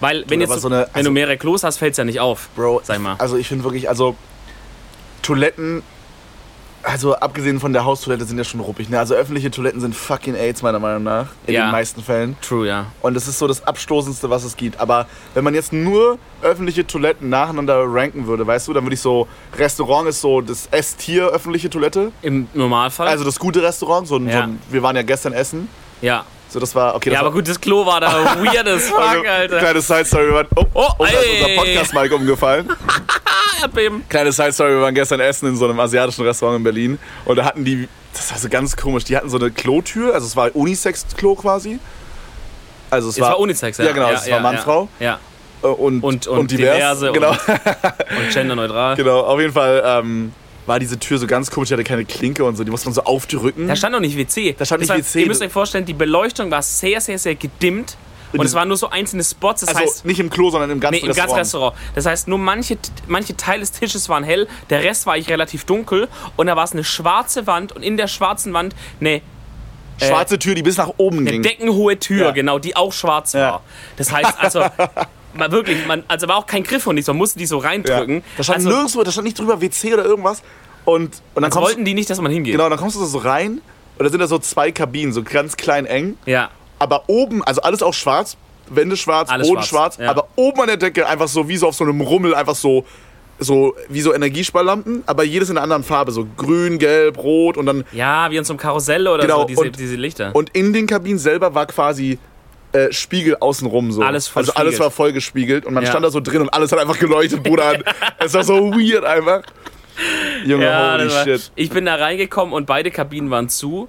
Weil, 0.00 0.24
wenn, 0.28 0.40
jetzt, 0.40 0.58
so 0.60 0.68
eine- 0.68 0.80
wenn 0.80 0.86
also- 0.92 1.08
du 1.10 1.12
mehrere 1.12 1.36
Klos 1.38 1.62
hast, 1.62 1.78
fällt 1.78 1.92
es 1.92 1.98
ja 1.98 2.04
nicht 2.04 2.20
auf. 2.20 2.48
Bro, 2.56 2.80
Sag 2.84 3.00
mal. 3.00 3.14
also 3.18 3.36
ich 3.36 3.46
finde 3.48 3.64
wirklich, 3.64 3.88
also 3.88 4.16
Toiletten 5.22 5.82
Also 6.86 7.14
abgesehen 7.14 7.60
von 7.60 7.72
der 7.72 7.84
Haustoilette 7.86 8.24
sind 8.26 8.36
ja 8.36 8.44
schon 8.44 8.60
ruppig. 8.60 8.90
Ne? 8.90 8.98
Also 8.98 9.14
öffentliche 9.14 9.50
Toiletten 9.50 9.80
sind 9.80 9.96
fucking 9.96 10.34
AIDS 10.34 10.60
meiner 10.62 10.78
Meinung 10.78 11.02
nach. 11.02 11.28
In 11.46 11.54
Ja. 11.54 11.66
den 11.66 11.72
meisten 11.72 12.02
Fällen. 12.02 12.36
True, 12.42 12.68
ja. 12.68 12.86
Und 13.00 13.14
das 13.14 13.26
ist 13.26 13.38
so 13.38 13.46
das 13.48 13.66
Abstoßendste, 13.66 14.28
was 14.28 14.44
es 14.44 14.54
gibt. 14.56 14.78
Aber 14.80 15.06
wenn 15.32 15.44
man 15.44 15.54
jetzt 15.54 15.72
nur 15.72 16.18
öffentliche 16.42 16.86
Toiletten 16.86 17.30
nacheinander 17.30 17.82
ranken 17.86 18.26
würde, 18.26 18.46
weißt 18.46 18.68
du, 18.68 18.74
dann 18.74 18.84
würde 18.84 18.94
ich 18.94 19.00
so, 19.00 19.26
Restaurant 19.56 20.08
ist 20.08 20.20
so 20.20 20.42
das 20.42 20.68
S-Tier 20.70 21.28
öffentliche 21.28 21.70
Toilette. 21.70 22.12
Im 22.20 22.48
Normalfall. 22.52 23.08
Also 23.08 23.24
das 23.24 23.38
gute 23.38 23.62
Restaurant. 23.62 24.06
So, 24.06 24.16
ein- 24.16 24.24
so 24.26 24.30
Ja. 24.30 24.42
ein, 24.44 24.60
wir 24.70 24.82
waren 24.82 24.94
ja 24.96 25.02
gestern 25.02 25.32
essen. 25.32 25.68
ja. 26.02 26.24
So, 26.46 26.60
das 26.60 26.72
war, 26.76 26.94
okay. 26.94 27.10
Das 27.10 27.14
Ja, 27.14 27.20
aber 27.20 27.30
war, 27.30 27.34
gut, 27.34 27.48
das 27.48 27.60
Klo 27.60 27.84
war 27.84 28.00
da 28.00 28.12
weird 28.38 28.68
as 28.68 28.82
fuck, 28.88 29.00
also, 29.00 29.22
Alter. 29.28 29.58
Kleine 29.58 29.80
Side-Story, 29.80 30.44
oh, 30.54 30.64
Oh, 30.74 30.86
oh, 30.98 31.04
da 31.04 31.06
ist 31.06 31.14
ey. 31.16 31.42
unser 31.42 31.62
Podcast-Mic 31.64 32.12
umgefallen. 32.14 32.68
Erdbeben. 33.64 34.02
Kleine 34.08 34.32
Side-Story, 34.32 34.70
wir 34.72 34.80
waren 34.82 34.94
gestern 34.94 35.20
essen 35.20 35.48
in 35.48 35.56
so 35.56 35.64
einem 35.66 35.78
asiatischen 35.80 36.24
Restaurant 36.24 36.58
in 36.58 36.64
Berlin 36.64 36.98
und 37.24 37.36
da 37.36 37.44
hatten 37.44 37.64
die, 37.64 37.88
das 38.12 38.30
war 38.30 38.38
so 38.38 38.48
ganz 38.48 38.76
komisch, 38.76 39.04
die 39.04 39.16
hatten 39.16 39.28
so 39.30 39.38
eine 39.38 39.50
Klotür, 39.50 40.14
also 40.14 40.26
es 40.26 40.36
war 40.36 40.54
Unisex-Klo 40.54 41.34
quasi. 41.34 41.78
Also 42.90 43.08
es, 43.08 43.16
Es 43.16 43.20
war 43.20 43.38
Unisex, 43.40 43.78
ja. 43.78 43.86
Ja, 43.86 43.92
genau, 43.92 44.10
es 44.10 44.30
war 44.30 44.40
Mann, 44.40 44.54
ja. 44.54 44.60
Frau. 44.60 44.88
Ja. 45.00 45.18
äh, 45.62 45.66
und, 45.66 46.02
Und- 46.02 46.26
und 46.26 46.50
divers. 46.50 46.76
diverse 46.76 47.12
Genau, 47.12 47.30
Und 48.18 48.32
genderneutral. 48.32 48.96
genau, 48.96 49.20
auf 49.20 49.40
jeden 49.40 49.52
Fall 49.52 49.82
ähm, 49.84 50.32
war 50.66 50.78
diese 50.78 50.98
Tür 50.98 51.18
so 51.18 51.26
ganz 51.26 51.50
komisch, 51.50 51.68
die 51.68 51.74
hatte 51.74 51.84
keine 51.84 52.04
Klinke 52.04 52.44
und 52.44 52.56
so, 52.56 52.64
die 52.64 52.70
musste 52.70 52.86
man 52.88 52.94
so 52.94 53.02
aufdrücken. 53.02 53.66
Da 53.68 53.74
stand 53.76 53.92
noch 53.92 54.00
nicht 54.00 54.16
WC. 54.16 54.54
Da 54.58 54.64
stand 54.64 54.82
Das 54.82 54.88
nicht 54.88 54.98
heißt, 54.98 55.14
WC. 55.14 55.20
Ihr 55.22 55.26
müsst 55.28 55.42
euch 55.42 55.52
vorstellen, 55.52 55.84
die 55.84 55.92
Beleuchtung 55.94 56.50
war 56.50 56.62
sehr, 56.62 57.00
sehr, 57.00 57.18
sehr 57.18 57.34
gedimmt. 57.34 57.96
Und 58.40 58.46
es 58.46 58.54
waren 58.54 58.68
nur 58.68 58.76
so 58.76 58.90
einzelne 58.90 59.22
Spots. 59.24 59.60
Das 59.60 59.70
also 59.70 59.80
heißt, 59.80 60.04
nicht 60.04 60.20
im 60.20 60.30
Klo, 60.30 60.50
sondern 60.50 60.70
im 60.70 60.80
ganzen 60.80 60.94
Nee, 60.96 61.00
im 61.02 61.08
Restaurant. 61.08 61.36
ganzen 61.36 61.56
Restaurant. 61.58 61.76
Das 61.94 62.06
heißt, 62.06 62.28
nur 62.28 62.38
manche, 62.38 62.76
manche 63.06 63.36
Teile 63.36 63.60
des 63.60 63.72
Tisches 63.72 64.08
waren 64.08 64.24
hell, 64.24 64.48
der 64.70 64.82
Rest 64.82 65.06
war 65.06 65.14
eigentlich 65.14 65.28
relativ 65.30 65.64
dunkel 65.64 66.08
und 66.36 66.46
da 66.46 66.56
war 66.56 66.64
es 66.64 66.72
eine 66.72 66.84
schwarze 66.84 67.46
Wand 67.46 67.72
und 67.72 67.82
in 67.82 67.96
der 67.96 68.08
schwarzen 68.08 68.52
Wand 68.52 68.74
eine, 69.00 69.20
Schwarze 70.02 70.40
Tür, 70.40 70.56
die 70.56 70.62
bis 70.62 70.76
nach 70.76 70.90
oben 70.96 71.18
eine 71.20 71.30
ging. 71.30 71.42
deckenhohe 71.42 71.96
Tür, 72.00 72.26
Ja. 72.26 72.30
genau, 72.32 72.58
die 72.58 72.74
auch 72.74 72.92
schwarz 72.92 73.32
Ja. 73.32 73.40
war. 73.52 73.62
Das 73.96 74.10
heißt 74.10 74.34
also, 74.40 74.64
man 75.34 75.52
wirklich, 75.52 75.86
man, 75.86 76.02
also 76.08 76.26
war 76.26 76.36
auch 76.36 76.46
kein 76.46 76.64
Griff 76.64 76.86
und 76.88 76.96
nichts, 76.96 77.06
man 77.06 77.16
musste 77.16 77.38
die 77.38 77.46
so 77.46 77.62
Ja. 77.62 77.68
reindrücken. 77.68 78.24
Da 78.36 78.42
stand 78.42 78.56
also, 78.58 78.70
nirgendwo, 78.70 79.02
da 79.04 79.12
stand 79.12 79.24
nicht 79.26 79.38
drüber 79.38 79.60
WC 79.60 79.94
oder 79.94 80.04
irgendwas. 80.04 80.42
Und, 80.84 81.04
und 81.04 81.12
dann 81.36 81.44
also 81.44 81.58
kommst 81.60 81.70
wollten 81.70 81.84
die 81.84 81.94
nicht, 81.94 82.10
dass 82.10 82.20
man 82.20 82.32
hingeht. 82.32 82.52
Genau, 82.52 82.68
dann 82.68 82.78
kommst 82.78 82.96
du 82.96 83.04
so 83.04 83.18
rein 83.18 83.60
und 83.96 84.04
da 84.04 84.10
sind 84.10 84.18
da 84.18 84.26
so 84.26 84.38
zwei 84.40 84.72
Kabinen, 84.72 85.12
so 85.12 85.22
ganz 85.22 85.56
klein 85.56 85.86
eng. 85.86 86.18
Ja. 86.26 86.50
Aber 86.78 87.04
oben, 87.08 87.42
also 87.44 87.60
alles 87.62 87.82
auch 87.82 87.94
schwarz, 87.94 88.36
Wände 88.68 88.96
schwarz, 88.96 89.30
Alles 89.30 89.46
Boden 89.48 89.62
schwarz, 89.62 89.96
schwarz, 89.96 90.04
ja. 90.04 90.10
aber 90.10 90.28
oben 90.36 90.60
an 90.62 90.66
der 90.68 90.76
Decke 90.78 91.06
einfach 91.06 91.28
so 91.28 91.48
wie 91.48 91.56
so 91.56 91.68
auf 91.68 91.74
so 91.74 91.84
einem 91.84 92.00
Rummel, 92.00 92.34
einfach 92.34 92.54
so, 92.54 92.84
so 93.38 93.74
wie 93.88 94.00
so 94.00 94.14
Energiesparlampen, 94.14 95.02
aber 95.06 95.22
jedes 95.24 95.50
in 95.50 95.56
einer 95.56 95.64
anderen 95.64 95.84
Farbe, 95.84 96.12
so 96.12 96.26
grün, 96.36 96.78
gelb, 96.78 97.18
rot 97.18 97.56
und 97.56 97.66
dann 97.66 97.84
Ja, 97.92 98.30
wie 98.30 98.36
in 98.36 98.44
so 98.44 98.52
einem 98.54 98.58
Karussell 98.60 99.06
oder 99.06 99.22
Genau, 99.22 99.40
so, 99.42 99.44
diese, 99.46 99.60
und- 99.60 99.78
diese 99.78 99.96
Lichter. 99.96 100.30
und 100.34 100.50
in 100.56 100.72
den 100.72 100.86
Kabinen 100.86 101.18
selber 101.18 101.54
war 101.54 101.66
quasi 101.66 102.18
äh, 102.72 102.92
Spiegel 102.92 103.36
außenrum 103.38 103.92
so. 103.92 104.02
Alles 104.02 104.26
voll 104.26 104.40
Also 104.42 104.54
alles 104.54 104.80
war 104.80 104.90
voll 104.90 105.12
gespiegelt 105.12 105.64
und 105.64 105.74
man 105.74 105.84
Ja. 105.84 105.90
stand 105.90 106.04
da 106.04 106.10
so 106.10 106.18
drin 106.20 106.40
und 106.42 106.48
alles 106.48 106.72
hat 106.72 106.80
einfach 106.80 106.98
geleuchtet, 106.98 107.42
Bruder. 107.44 107.78
es 108.18 108.34
war 108.34 108.42
so 108.42 108.72
weird 108.72 109.04
einfach. 109.04 109.42
Junge, 110.44 110.64
Ja, 110.64 110.94
holy 110.98 111.08
shit. 111.10 111.52
ich 111.54 111.70
bin 111.70 111.84
da 111.86 111.94
reingekommen 111.94 112.52
und 112.52 112.66
beide 112.66 112.90
Kabinen 112.90 113.30
waren 113.30 113.48
zu. 113.48 113.86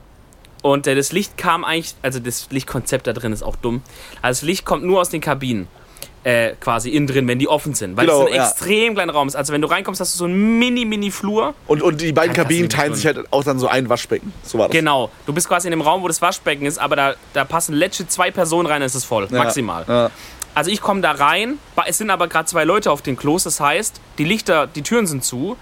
Und 0.66 0.88
äh, 0.88 0.96
das 0.96 1.12
Licht 1.12 1.38
kam 1.38 1.64
eigentlich, 1.64 1.94
also 2.02 2.18
das 2.18 2.48
Lichtkonzept 2.50 3.06
da 3.06 3.14
drin 3.14 3.32
ist 3.32 3.44
auch 3.44 3.56
dumm. 3.56 3.84
Also 4.24 4.40
das 4.40 4.48
Licht 4.48 4.66
kommt 4.66 4.84
nur 4.84 5.00
aus 5.00 5.10
den 5.10 5.22
Kabinen. 5.22 5.68
Äh, 6.24 6.56
quasi 6.60 6.90
innen 6.90 7.06
drin, 7.06 7.28
wenn 7.28 7.38
die 7.38 7.48
offen 7.48 7.76
sind. 7.76 7.96
Weil 7.96 8.08
Genau, 8.08 8.24
es 8.24 8.30
ein 8.32 8.34
ja. 8.34 8.48
extrem 8.48 8.96
kleiner 8.96 9.14
Raum 9.14 9.28
ist. 9.28 9.36
Also 9.36 9.54
wenn 9.54 9.62
du 9.62 9.68
reinkommst, 9.70 10.02
hast 10.02 10.16
du 10.16 10.18
so 10.18 10.26
einen 10.26 10.58
mini-mini-Flur. 10.58 11.54
Und, 11.68 11.84
und 11.84 12.02
die 12.02 12.12
beiden 12.14 12.34
du 12.34 12.42
Kabinen 12.42 12.68
teilen 12.68 12.96
sich 12.96 13.06
halt 13.06 13.32
auch 13.32 13.44
dann 13.44 13.60
so 13.60 13.68
ein 13.68 13.90
Waschbecken. 13.90 14.34
So 14.42 14.58
war 14.58 14.70
das. 14.70 14.76
Genau. 14.76 15.12
Du 15.28 15.34
bist 15.34 15.48
quasi 15.48 15.68
in 15.68 15.72
dem 15.72 15.82
Raum, 15.82 16.02
wo 16.02 16.08
das 16.08 16.20
Waschbecken 16.24 16.66
ist, 16.66 16.80
aber 16.80 16.96
da, 16.96 17.14
da 17.34 17.46
passen 17.46 17.76
letzte 17.76 18.08
zwei 18.08 18.32
Personen 18.32 18.66
rein, 18.66 18.80
dann 18.80 18.88
ist 18.88 18.96
es 18.96 19.06
voll. 19.06 19.28
Ja. 19.30 19.38
Maximal. 19.38 19.86
Ja. 19.88 20.10
Also 20.56 20.72
ich 20.72 20.82
komme 20.82 21.02
da 21.02 21.12
rein, 21.12 21.60
es 21.86 22.00
sind 22.00 22.10
aber 22.10 22.28
gerade 22.28 22.48
zwei 22.48 22.64
Leute 22.64 22.90
auf 22.90 23.04
dem 23.04 23.18
Klos, 23.18 23.44
das 23.44 23.60
heißt, 23.60 24.02
die 24.18 24.24
Lichter, 24.24 24.66
die 24.66 24.82
Türen 24.82 25.06
sind 25.06 25.24
zu. 25.24 25.58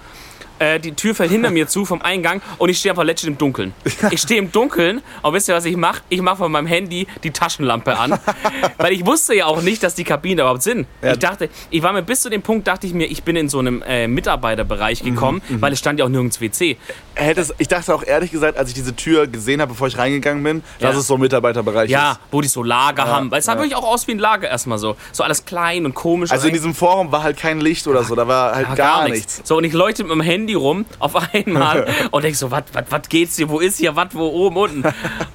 Äh, 0.64 0.80
die 0.80 0.94
Tür 0.94 1.14
fällt 1.14 1.30
hinter 1.32 1.50
mir 1.52 1.68
zu 1.68 1.84
vom 1.84 2.02
Eingang 2.02 2.42
und 2.58 2.70
ich 2.70 2.78
stehe 2.80 2.92
einfach 2.94 3.04
legit 3.04 3.26
im 3.28 3.38
Dunkeln. 3.38 3.74
Ich 4.12 4.22
stehe 4.22 4.40
im 4.40 4.52
Dunkeln 4.52 5.02
und 5.22 5.34
wisst 5.34 5.50
ihr, 5.50 5.56
was 5.56 5.66
ich 5.66 5.76
mache? 5.76 6.02
Ich 6.08 6.22
mache 6.22 6.38
von 6.38 6.52
meinem 6.52 6.68
Handy 6.68 7.06
die 7.24 7.32
Taschenlampe 7.32 7.98
an. 7.98 8.18
weil 8.78 8.94
ich 8.94 9.06
wusste 9.06 9.36
ja 9.36 9.46
auch 9.48 9.62
nicht, 9.62 9.84
dass 9.84 9.96
die 9.96 10.06
Kabinen 10.06 10.38
da 10.38 10.44
überhaupt 10.44 10.64
sind. 10.64 10.88
Ja. 11.02 11.12
Ich 11.14 11.20
dachte, 11.20 11.50
ich 11.70 11.84
war 11.84 11.92
mir 11.92 12.02
bis 12.02 12.22
zu 12.22 12.30
dem 12.30 12.42
Punkt, 12.42 12.66
dachte 12.68 12.88
ich 12.88 12.94
mir, 12.94 13.06
ich 13.08 13.24
bin 13.24 13.36
in 13.36 13.50
so 13.50 13.60
einem 13.60 13.82
äh, 13.82 14.08
Mitarbeiterbereich 14.08 15.04
gekommen, 15.04 15.42
weil 15.50 15.74
es 15.74 15.80
stand 15.80 16.00
ja 16.00 16.06
auch 16.06 16.10
nirgends 16.10 16.40
WC. 16.40 16.78
Hätte 17.16 17.42
es, 17.42 17.54
ich 17.58 17.68
dachte 17.68 17.94
auch 17.94 18.04
ehrlich 18.04 18.32
gesagt, 18.32 18.58
als 18.58 18.70
ich 18.70 18.76
diese 18.76 18.96
Tür 18.96 19.28
gesehen 19.28 19.60
habe, 19.62 19.74
bevor 19.74 19.88
ich 19.88 19.98
reingegangen 19.98 20.44
bin, 20.44 20.64
dass 20.80 20.94
Ja. 20.94 21.00
es 21.00 21.08
so 21.08 21.16
ein 21.16 21.20
Mitarbeiterbereich 21.20 21.90
Ja, 21.90 22.14
ist. 22.14 22.20
wo 22.32 22.40
die 22.42 22.48
so 22.48 22.64
Lager 22.64 23.06
haben. 23.06 23.30
Weil 23.32 23.40
es 23.40 23.46
sah 23.46 23.54
ja. 23.54 23.60
wirklich 23.60 23.76
auch 23.76 23.84
aus 23.86 24.08
wie 24.08 24.14
ein 24.14 24.20
Lager 24.20 24.50
erstmal 24.50 24.78
so. 24.78 24.96
So 25.12 25.24
alles 25.24 25.44
klein 25.46 25.86
und 25.86 25.94
komisch. 25.94 26.32
Also 26.32 26.48
in 26.48 26.52
und 26.54 26.58
diesem 26.58 26.74
Forum 26.74 27.12
war 27.12 27.22
halt 27.24 27.38
kein 27.38 27.60
Licht 27.60 27.86
oder 27.88 28.04
so, 28.04 28.16
da 28.16 28.28
war 28.28 28.56
halt 28.56 28.70
Ja, 28.70 28.76
gar, 28.76 29.10
nichts. 29.10 29.42
So, 29.44 29.58
und 29.58 29.64
ich 29.66 29.74
leuchte 29.74 30.04
mit 30.04 30.10
meinem 30.16 30.22
Handy 30.22 30.53
rum 30.54 30.86
auf 31.00 31.16
einmal 31.34 31.88
und 32.12 32.24
denk 32.24 32.36
so, 32.36 32.52
was 32.52 32.64
geht's 33.10 33.38
hier, 33.38 33.50
wo 33.50 33.60
ist 33.60 33.78
hier, 33.78 33.96
was, 33.96 34.10
wo 34.14 34.28
oben, 34.28 34.58
unten? 34.58 34.84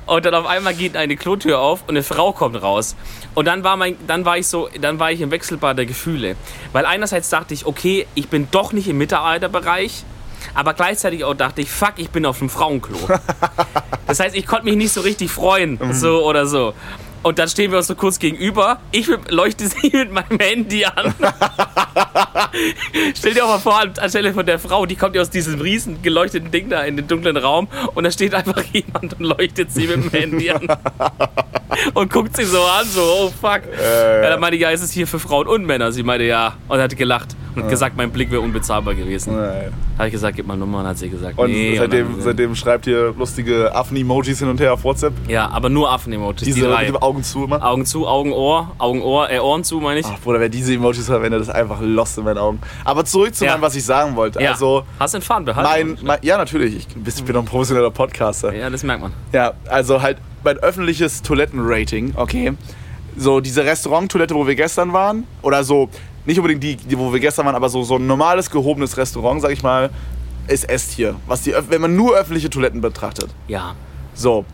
Und 0.07 0.25
dann 0.25 0.35
auf 0.35 0.47
einmal 0.47 0.75
geht 0.75 0.97
eine 0.97 1.17
Klotür 1.17 1.61
auf 1.61 1.83
und 1.83 1.91
eine 1.91 2.03
Frau 2.03 2.33
kommt 2.33 2.61
raus. 2.61 2.97
Und 3.35 3.47
dann 3.47 3.65
war 3.65 3.77
mein, 3.77 3.97
dann 4.07 4.25
war 4.25 4.39
ich 4.39 4.47
so, 4.47 4.69
dann 4.81 4.99
war 4.99 5.13
ich 5.13 5.21
im 5.21 5.31
Wechselbad 5.31 5.79
der 5.79 5.87
Gefühle. 5.87 6.37
Weil 6.73 6.87
einerseits 6.87 7.29
dachte 7.29 7.55
ich, 7.55 7.67
okay, 7.67 8.07
ich 8.15 8.29
bin 8.29 8.49
doch 8.51 8.73
nicht 8.73 8.89
im 8.89 8.99
Mitarbeiterbereich, 8.99 10.05
aber 10.55 10.75
gleichzeitig 10.75 11.25
auch 11.25 11.35
dachte 11.35 11.61
ich, 11.61 11.71
fuck, 11.71 11.95
ich 11.97 12.11
bin 12.11 12.27
auf 12.27 12.39
dem 12.39 12.51
Frauenklo. 12.51 12.99
Das 14.07 14.21
heißt, 14.21 14.35
ich 14.35 14.47
konnte 14.47 14.65
mich 14.65 14.77
nicht 14.77 14.91
so 14.91 15.03
richtig 15.03 15.31
freuen, 15.31 15.79
so 15.93 16.25
oder 16.25 16.47
so. 16.47 16.73
Und 17.23 17.39
dann 17.39 17.49
stehen 17.49 17.71
wir 17.71 17.79
uns 17.79 17.89
so 17.89 17.95
kurz 17.95 18.19
gegenüber. 18.19 18.81
Ich 18.93 19.09
leuchte 19.29 19.67
sie 19.69 19.91
mit 19.91 20.13
meinem 20.13 20.39
Handy 20.39 20.85
an. 20.85 21.15
Stell 23.17 23.35
dir 23.35 23.45
auch 23.45 23.49
mal 23.49 23.59
vor, 23.59 23.81
anstelle 24.01 24.33
von 24.33 24.47
der 24.47 24.59
Frau, 24.59 24.87
die 24.87 24.97
kommt 24.97 25.15
ja 25.15 25.23
aus 25.23 25.31
diesem 25.31 25.61
riesen 25.61 26.03
geleuchteten 26.03 26.51
Ding 26.51 26.69
da 26.69 26.83
in 26.83 26.97
den 26.97 27.09
dunklen 27.09 27.37
Raum 27.37 27.69
und 27.95 28.05
da 28.05 28.11
steht 28.11 28.35
einfach 28.35 28.63
jemand 28.73 29.19
und 29.19 29.21
leuchtet 29.21 29.73
sie 29.73 29.87
mit 29.87 30.05
dem 30.05 30.11
Handy 30.11 30.51
an. 30.51 30.69
und 31.95 32.13
guckt 32.13 32.37
sie 32.37 32.45
so 32.45 32.63
an, 32.63 32.87
so, 32.87 33.03
oh 33.03 33.33
fuck. 33.41 33.63
Ja, 33.81 34.31
dann 34.31 34.41
meinte 34.41 34.57
ich, 34.57 34.63
ja, 34.63 34.71
ist 34.71 34.83
es 34.83 34.93
hier 34.93 35.07
für 35.07 35.19
Frauen 35.19 35.47
und 35.47 35.65
Männer? 35.65 35.93
Sie 35.93 36.03
meinte, 36.03 36.25
ja. 36.25 36.55
Und 36.69 36.81
hat 36.81 36.97
gelacht 36.97 37.37
und 37.55 37.63
hat 37.65 37.71
gesagt, 37.71 37.97
mein 37.97 38.11
Blick 38.11 38.31
wäre 38.31 38.41
unbezahlbar 38.41 38.95
gewesen. 38.95 39.37
Nein. 39.37 39.73
Habe 39.97 40.09
ich 40.09 40.13
gesagt, 40.13 40.37
gib 40.37 40.47
mal 40.47 40.57
Nummer 40.57 40.79
und 40.81 40.87
hat 40.87 40.99
sie 40.99 41.09
gesagt, 41.09 41.39
Und 41.39 41.51
nee. 41.51 41.77
seitdem, 41.77 42.13
dann, 42.13 42.21
seitdem 42.23 42.55
schreibt 42.55 42.87
ihr 42.87 43.15
lustige 43.19 43.75
Affen-Emojis 43.75 44.39
hin 44.39 44.49
und 44.49 44.61
her 44.61 44.73
auf 44.75 44.85
WhatsApp. 44.85 45.13
ja, 45.29 45.49
aber 45.51 45.69
nur 45.69 45.91
Affen-Emojis, 45.91 46.41
die 46.41 46.45
Diese 46.53 46.67
drei. 46.69 46.81
mit 46.81 46.89
dem 46.91 46.97
Augen 46.99 47.23
zu 47.23 47.45
immer. 47.45 47.65
Augen 47.65 47.85
zu, 47.87 48.07
Augen, 48.07 48.33
Ohr, 48.33 48.71
Augen, 48.79 49.03
Ohr, 49.03 49.31
äh, 49.31 49.39
Ohren 49.41 49.65
zu, 49.65 49.81
meine 49.81 50.01
ich. 50.01 50.07
Ach, 50.07 50.19
Bruder, 50.21 50.41
wer 50.41 50.49
diese 50.49 50.73
Emojis 50.75 51.07
verwendet, 51.07 51.41
ist 51.43 51.51
einfach 51.51 51.79
lost 51.81 52.17
in 52.19 52.25
meinen 52.25 52.39
Augen. 52.39 52.61
Aber 52.85 53.05
zurück 53.05 53.35
zu 53.35 53.45
Ja. 53.45 53.53
meinem, 53.53 53.63
was 53.63 53.75
ich 53.75 53.85
sagen 53.85 54.15
wollte. 54.17 54.41
ja. 54.43 54.53
Also, 54.53 54.85
Hast 55.01 55.15
den 55.15 55.23
Faden 55.23 55.45
behalten? 55.47 55.97
mein, 55.97 55.99
mein, 56.07 56.19
ja, 56.23 56.37
natürlich. 56.39 56.77
Ich, 56.77 56.87
ich 57.19 57.25
bin 57.25 57.35
doch 57.35 57.43
ein 57.43 57.47
professioneller 57.47 57.91
Podcaster. 57.91 58.55
ja, 58.55 58.71
das 58.71 58.83
merkt 58.83 59.03
man. 59.03 59.13
Ja, 59.33 59.53
also 59.69 60.01
halt 60.03 60.19
mein 60.45 60.59
öffentliches 60.59 61.23
Toilettenrating, 61.23 62.13
okay. 62.17 62.53
So 63.17 63.41
diese 63.41 63.65
Restauranttoilette, 63.65 64.35
wo 64.35 64.47
wir 64.47 64.55
gestern 64.55 64.93
waren, 64.93 65.25
oder 65.43 65.65
so, 65.65 65.89
nicht 66.25 66.39
unbedingt 66.39 66.63
die, 66.63 66.77
die 66.77 66.99
wo 66.99 67.13
wir 67.13 67.21
gestern 67.21 67.47
waren, 67.47 67.55
aber 67.55 67.69
so, 67.69 67.83
so 67.83 67.97
ein 67.97 68.07
normales, 68.07 68.51
gehobenes 68.51 68.97
Restaurant, 68.97 69.41
sag 69.41 69.51
ich 69.53 69.63
mal, 69.63 69.91
ist 70.47 70.69
S-Tier. 70.69 71.17
Was 71.27 71.43
die, 71.43 71.55
wenn 71.69 71.81
man 71.81 71.95
nur 71.95 72.17
öffentliche 72.17 72.51
Toiletten 72.51 72.81
betrachtet. 72.81 73.29
Ja. 73.47 73.75
So, 74.15 74.45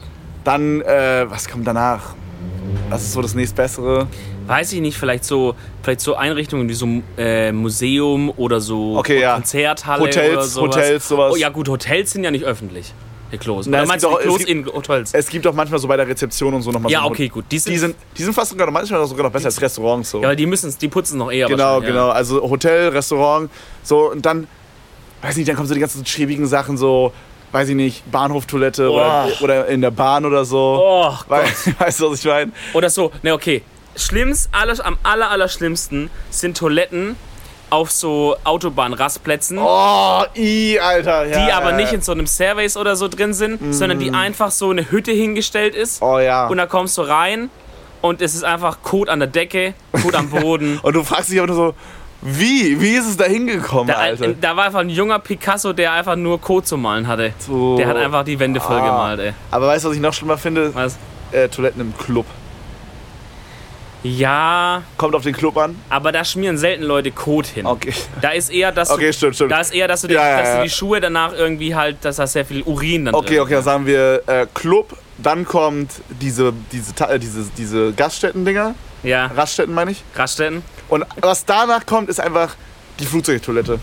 dann, 0.45 0.81
äh, 0.83 1.27
was 1.29 1.49
kommt 1.49 1.67
danach? 1.67 2.15
Was 2.91 3.03
ist 3.03 3.13
so 3.13 3.23
das 3.23 3.35
nächstbessere? 3.35 4.07
Weiß 4.47 4.73
ich 4.73 4.81
nicht, 4.81 4.99
vielleicht 4.99 5.25
so, 5.25 5.55
vielleicht 5.83 6.01
so 6.01 6.17
Einrichtungen 6.17 6.69
wie 6.69 6.75
so 6.75 6.87
äh, 7.17 7.51
Museum 7.51 8.31
oder 8.37 8.61
so 8.61 8.99
Okay, 8.99 9.21
ja. 9.23 9.35
Konzerthalle 9.35 10.03
Hotels, 10.03 10.33
oder 10.33 10.43
sowas. 10.43 10.77
Hotels, 10.77 11.09
sowas. 11.09 11.33
Oh 11.33 11.37
ja 11.37 11.49
gut, 11.49 11.69
Hotels 11.69 12.11
sind 12.11 12.25
ja 12.25 12.31
nicht 12.31 12.45
öffentlich. 12.45 12.93
Die 13.33 13.39
Klos. 13.39 13.67
Oder 13.67 13.83
es 13.83 13.89
meinst 13.89 14.05
gibt 14.07 14.17
du 14.17 14.23
Klos 14.23 14.39
gibt- 14.39 14.51
in 14.51 14.67
Hotels? 14.67 15.13
Es 15.13 15.27
gibt 15.29 15.47
auch 15.47 15.55
manchmal 15.55 15.81
so 15.81 15.89
bei 15.89 15.97
der 15.97 16.07
Rezeption 16.07 16.55
und 16.55 16.63
so 16.63 16.71
nochmal 16.71 16.93
ja, 16.93 17.01
so 17.03 17.07
okay, 17.09 17.29
gut. 17.29 17.45
Die 17.51 17.59
sind, 17.59 17.73
Die 17.73 17.79
sind, 17.79 17.97
die 18.17 18.23
sind 18.23 18.33
fast 18.33 18.51
sogar, 18.51 18.71
manchmal 18.71 19.05
sogar 19.07 19.25
noch 19.25 19.33
besser 19.33 19.47
als 19.47 19.61
Restaurants. 19.61 20.11
So. 20.11 20.19
ja, 20.21 20.29
aber 20.29 20.37
die 20.37 20.47
müssen 20.47 20.75
die 20.81 20.89
putzen 20.89 21.19
noch 21.19 21.31
eher 21.33 21.49
Genau, 21.49 21.81
genau. 21.81 22.11
Also 22.11 22.41
Hotel, 22.49 22.89
Restaurant, 22.91 23.51
so 23.83 24.11
und 24.11 24.25
dann, 24.25 24.47
weiß 25.23 25.37
nicht, 25.37 25.49
dann 25.49 25.57
kommen 25.57 25.67
so 25.69 25.75
die 25.75 25.81
ganzen 25.81 26.05
schäbigen 26.07 26.47
Sachen, 26.47 26.77
so, 26.77 27.13
weiß 27.53 27.69
ich 27.71 27.75
nicht, 27.77 28.11
Bahnhoftoilette 28.11 28.91
oder, 28.91 29.29
Oh. 29.41 29.45
oder 29.45 29.67
in 29.69 29.81
der 29.81 29.91
Bahn 29.91 30.25
oder 30.25 30.45
so. 30.45 30.79
Oh, 30.83 31.13
Wei- 31.29 31.45
weißt 31.79 32.01
du, 32.01 32.11
was 32.11 32.19
ich 32.21 32.25
meine? 32.27 32.53
Oder 32.75 32.91
so, 32.91 33.11
ne, 33.23 33.33
okay. 33.35 33.63
Schlimmst, 33.97 34.49
aller, 34.53 34.75
am 34.85 34.99
aller, 35.05 35.31
aller 35.31 35.49
schlimmsten 35.49 36.11
sind 36.31 36.57
Toiletten 36.57 37.15
auf 37.75 37.91
so 37.91 38.37
Autobahnrastplätzen. 38.45 39.59
Oh, 39.59 40.23
i, 40.37 40.79
Alter. 40.79 41.27
Ja, 41.27 41.47
die 41.47 41.53
aber 41.53 41.71
ja, 41.71 41.77
nicht 41.77 41.93
in 41.93 42.01
so 42.03 42.13
einem 42.13 42.27
Service 42.27 42.77
oder 42.77 42.97
so 42.97 43.09
drin 43.09 43.35
sind, 43.35 43.75
sondern 43.75 43.99
die 43.99 44.13
einfach 44.13 44.51
so 44.51 44.71
eine 44.71 44.91
Hütte 44.91 45.13
hingestellt 45.13 45.75
ist. 45.75 46.01
Oh 46.03 46.19
ja. 46.19 46.47
Und 46.47 46.57
da 46.59 46.67
kommst 46.67 46.97
du 46.99 47.03
rein 47.03 47.51
und 48.01 48.23
es 48.23 48.35
ist 48.35 48.45
einfach 48.45 48.79
Kot 48.83 49.09
an 49.09 49.19
der 49.19 49.29
Decke, 49.29 49.75
Kot 50.03 50.15
am 50.15 50.29
Boden. 50.31 50.79
Und 50.83 50.95
du 50.95 51.03
fragst 51.05 51.31
dich 51.31 51.39
aber 51.39 51.47
nur 51.49 51.57
so, 51.57 51.75
Wie? 52.21 52.81
Wie 52.81 52.95
ist 52.95 53.07
es 53.09 53.17
da 53.17 53.25
hingekommen, 53.25 53.89
Da, 53.89 53.95
Alter? 53.95 54.35
da 54.35 54.57
war 54.57 54.65
einfach 54.67 54.81
ein 54.81 54.91
junger 54.91 55.19
Picasso, 55.19 55.73
der 55.73 55.93
einfach 55.93 56.17
nur 56.17 56.41
Code 56.41 56.65
zu 56.67 56.77
malen 56.77 57.07
hatte. 57.09 57.33
So. 57.39 57.77
Der 57.77 57.87
hat 57.89 57.97
einfach 57.97 58.25
die 58.25 58.39
Wände 58.39 58.61
voll 58.61 58.77
Ah. 58.81 58.87
gemalt, 58.87 59.21
ey. 59.21 59.33
Aber 59.51 59.67
weißt 59.69 59.85
du, 59.85 59.89
was 59.89 59.97
ich 59.97 60.03
noch 60.03 60.13
schlimmer 60.13 60.39
finde? 60.39 60.75
Was? 60.75 60.97
Äh, 61.33 61.49
Toiletten 61.49 61.81
im 61.81 61.97
Club. 61.99 62.27
Ja, 64.05 64.83
Kommt 64.99 65.15
auf 65.15 65.23
den 65.23 65.35
Club 65.35 65.57
an. 65.57 65.77
aber 65.89 66.13
da 66.13 66.25
schmieren 66.27 66.59
selten 66.59 66.83
Leute 66.85 67.11
Code 67.11 67.49
hin. 67.49 67.65
Okay. 67.65 67.95
Da 68.21 68.31
ist 68.31 68.51
eher, 68.53 68.71
dass 68.71 68.89
du, 68.89 68.95
Okay, 68.95 69.13
stimmt, 69.15 69.35
stimmt. 69.35 69.51
da 69.51 69.61
ist 69.61 69.73
eher, 69.75 69.89
dass 69.89 70.03
du, 70.03 70.09
die, 70.09 70.15
Ja, 70.15 70.29
ja, 70.29 70.41
dass 70.43 70.57
du 70.57 70.63
die 70.65 70.71
Schuhe 70.71 71.01
danach 71.01 71.33
irgendwie 71.33 71.75
halt, 71.75 72.05
dass 72.05 72.17
da 72.17 72.27
sehr 72.27 72.45
viel 72.45 72.63
Urin 72.65 73.07
dann 73.07 73.15
Okay, 73.15 73.29
drin 73.37 73.41
okay, 73.41 73.55
dann 73.55 73.63
sagen 73.65 73.87
wir 73.87 74.23
äh, 74.27 74.47
Club, 74.53 74.95
dann 75.17 75.47
kommt 75.47 75.91
diese, 76.21 76.53
diese, 76.71 76.93
äh, 77.09 77.19
diese, 77.19 77.45
diese 77.57 77.93
Gaststätten-Dinger, 77.95 78.75
Ja, 79.05 79.27
Raststätten 79.27 79.73
meine 79.75 79.93
ich. 79.93 80.03
Raststätten. 80.15 80.63
Und 80.89 81.07
was 81.23 81.47
danach 81.47 81.87
kommt, 81.87 82.11
ist 82.11 82.21
einfach 82.21 82.57
die 83.01 83.07
Flugzeugtoilette. 83.07 83.81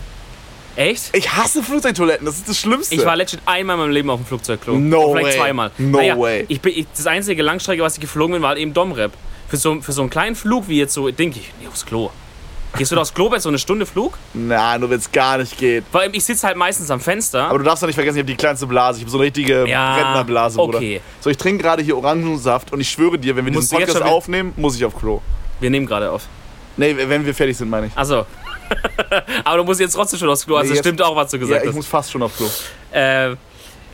Echt? 0.76 1.14
Ich 1.16 1.30
hasse 1.32 1.64
Flugzeugtoiletten, 1.64 2.24
das 2.24 2.36
ist 2.36 2.48
das 2.48 2.58
Schlimmste. 2.58 2.94
Ich 2.94 3.04
war 3.04 3.16
legit 3.16 3.40
einmal 3.44 3.74
in 3.74 3.80
meinem 3.82 3.90
Leben 3.92 4.08
auf 4.08 4.20
dem 4.20 4.26
Flugzeugklo. 4.26 4.74
No 4.78 5.12
Vielleicht 5.12 5.26
way. 5.30 5.36
zweimal. 5.36 5.70
No 5.78 5.98
naja, 5.98 6.16
way. 6.18 6.44
Ich 6.48 6.60
bin, 6.60 6.72
ich, 6.76 6.86
das 6.96 7.06
einzige 7.08 7.42
Langstrecke, 7.42 7.82
was 7.82 7.94
ich 7.94 8.00
geflogen 8.00 8.34
bin, 8.34 8.42
war 8.42 8.50
halt 8.50 8.58
eben 8.58 8.72
Domrep. 8.72 9.12
Für 9.52 9.58
so, 9.58 9.82
für 9.82 9.92
so 9.92 10.00
einen 10.00 10.08
kleinen 10.08 10.34
Flug 10.34 10.66
wie 10.66 10.78
jetzt 10.78 10.94
so, 10.94 11.10
denke 11.10 11.38
ich, 11.38 11.52
nee, 11.60 11.68
aufs 11.68 11.84
Klo. 11.84 12.08
Gehst 12.78 12.90
du 12.90 12.94
da 12.94 13.02
aufs 13.02 13.12
Klo 13.12 13.28
bei 13.28 13.38
so 13.38 13.50
eine 13.50 13.58
Stunde 13.58 13.84
Flug? 13.84 14.16
Na, 14.32 14.78
nur 14.78 14.88
wenn 14.88 14.98
es 14.98 15.12
gar 15.12 15.36
nicht 15.36 15.58
geht. 15.58 15.84
Allem, 15.92 16.14
ich 16.14 16.24
sitze 16.24 16.46
halt 16.46 16.56
meistens 16.56 16.90
am 16.90 17.00
Fenster. 17.00 17.48
Aber 17.50 17.58
du 17.58 17.64
darfst 17.66 17.82
doch 17.82 17.86
nicht 17.86 17.96
vergessen, 17.96 18.16
ich 18.16 18.22
habe 18.22 18.30
die 18.32 18.36
kleinste 18.38 18.66
Blase. 18.66 18.96
Ich 19.00 19.04
habe 19.04 19.10
so 19.10 19.18
eine 19.18 19.26
richtige 19.26 19.68
Ja, 19.68 19.94
Rentnerblase, 19.96 20.56
Bruder. 20.56 20.78
okay. 20.78 21.02
So, 21.20 21.28
ich 21.28 21.36
trinke 21.36 21.62
gerade 21.62 21.82
hier 21.82 21.98
Orangensaft 21.98 22.72
und 22.72 22.80
ich 22.80 22.88
schwöre 22.88 23.18
dir, 23.18 23.36
wenn 23.36 23.44
wir 23.44 23.52
Musst 23.52 23.64
diesen 23.72 23.76
Podcast 23.78 23.98
schon- 23.98 24.06
aufnehmen, 24.08 24.54
muss 24.56 24.74
ich 24.74 24.86
auf 24.86 24.96
Klo. 24.98 25.20
Wir 25.60 25.68
nehmen 25.68 25.84
gerade 25.84 26.10
auf. 26.10 26.22
Nee, 26.78 26.96
wenn 26.96 27.26
wir 27.26 27.34
fertig 27.34 27.54
sind, 27.58 27.68
meine 27.68 27.88
ich. 27.88 27.92
Achso. 27.94 28.24
Aber 29.44 29.58
du 29.58 29.64
musst 29.64 29.80
jetzt 29.80 29.92
trotzdem 29.92 30.18
schon 30.18 30.30
aufs 30.30 30.46
Klo. 30.46 30.56
Also 30.56 30.70
Nee, 30.70 30.76
jetzt- 30.76 30.86
stimmt 30.86 31.02
auch, 31.02 31.14
was 31.14 31.30
du 31.30 31.36
Ja, 31.36 31.40
gesagt 31.42 31.62
ich 31.64 31.68
hast. 31.68 31.76
muss 31.76 31.86
fast 31.86 32.10
schon 32.10 32.22
auf 32.22 32.34
Klo. 32.34 32.48
Äh, 32.90 33.36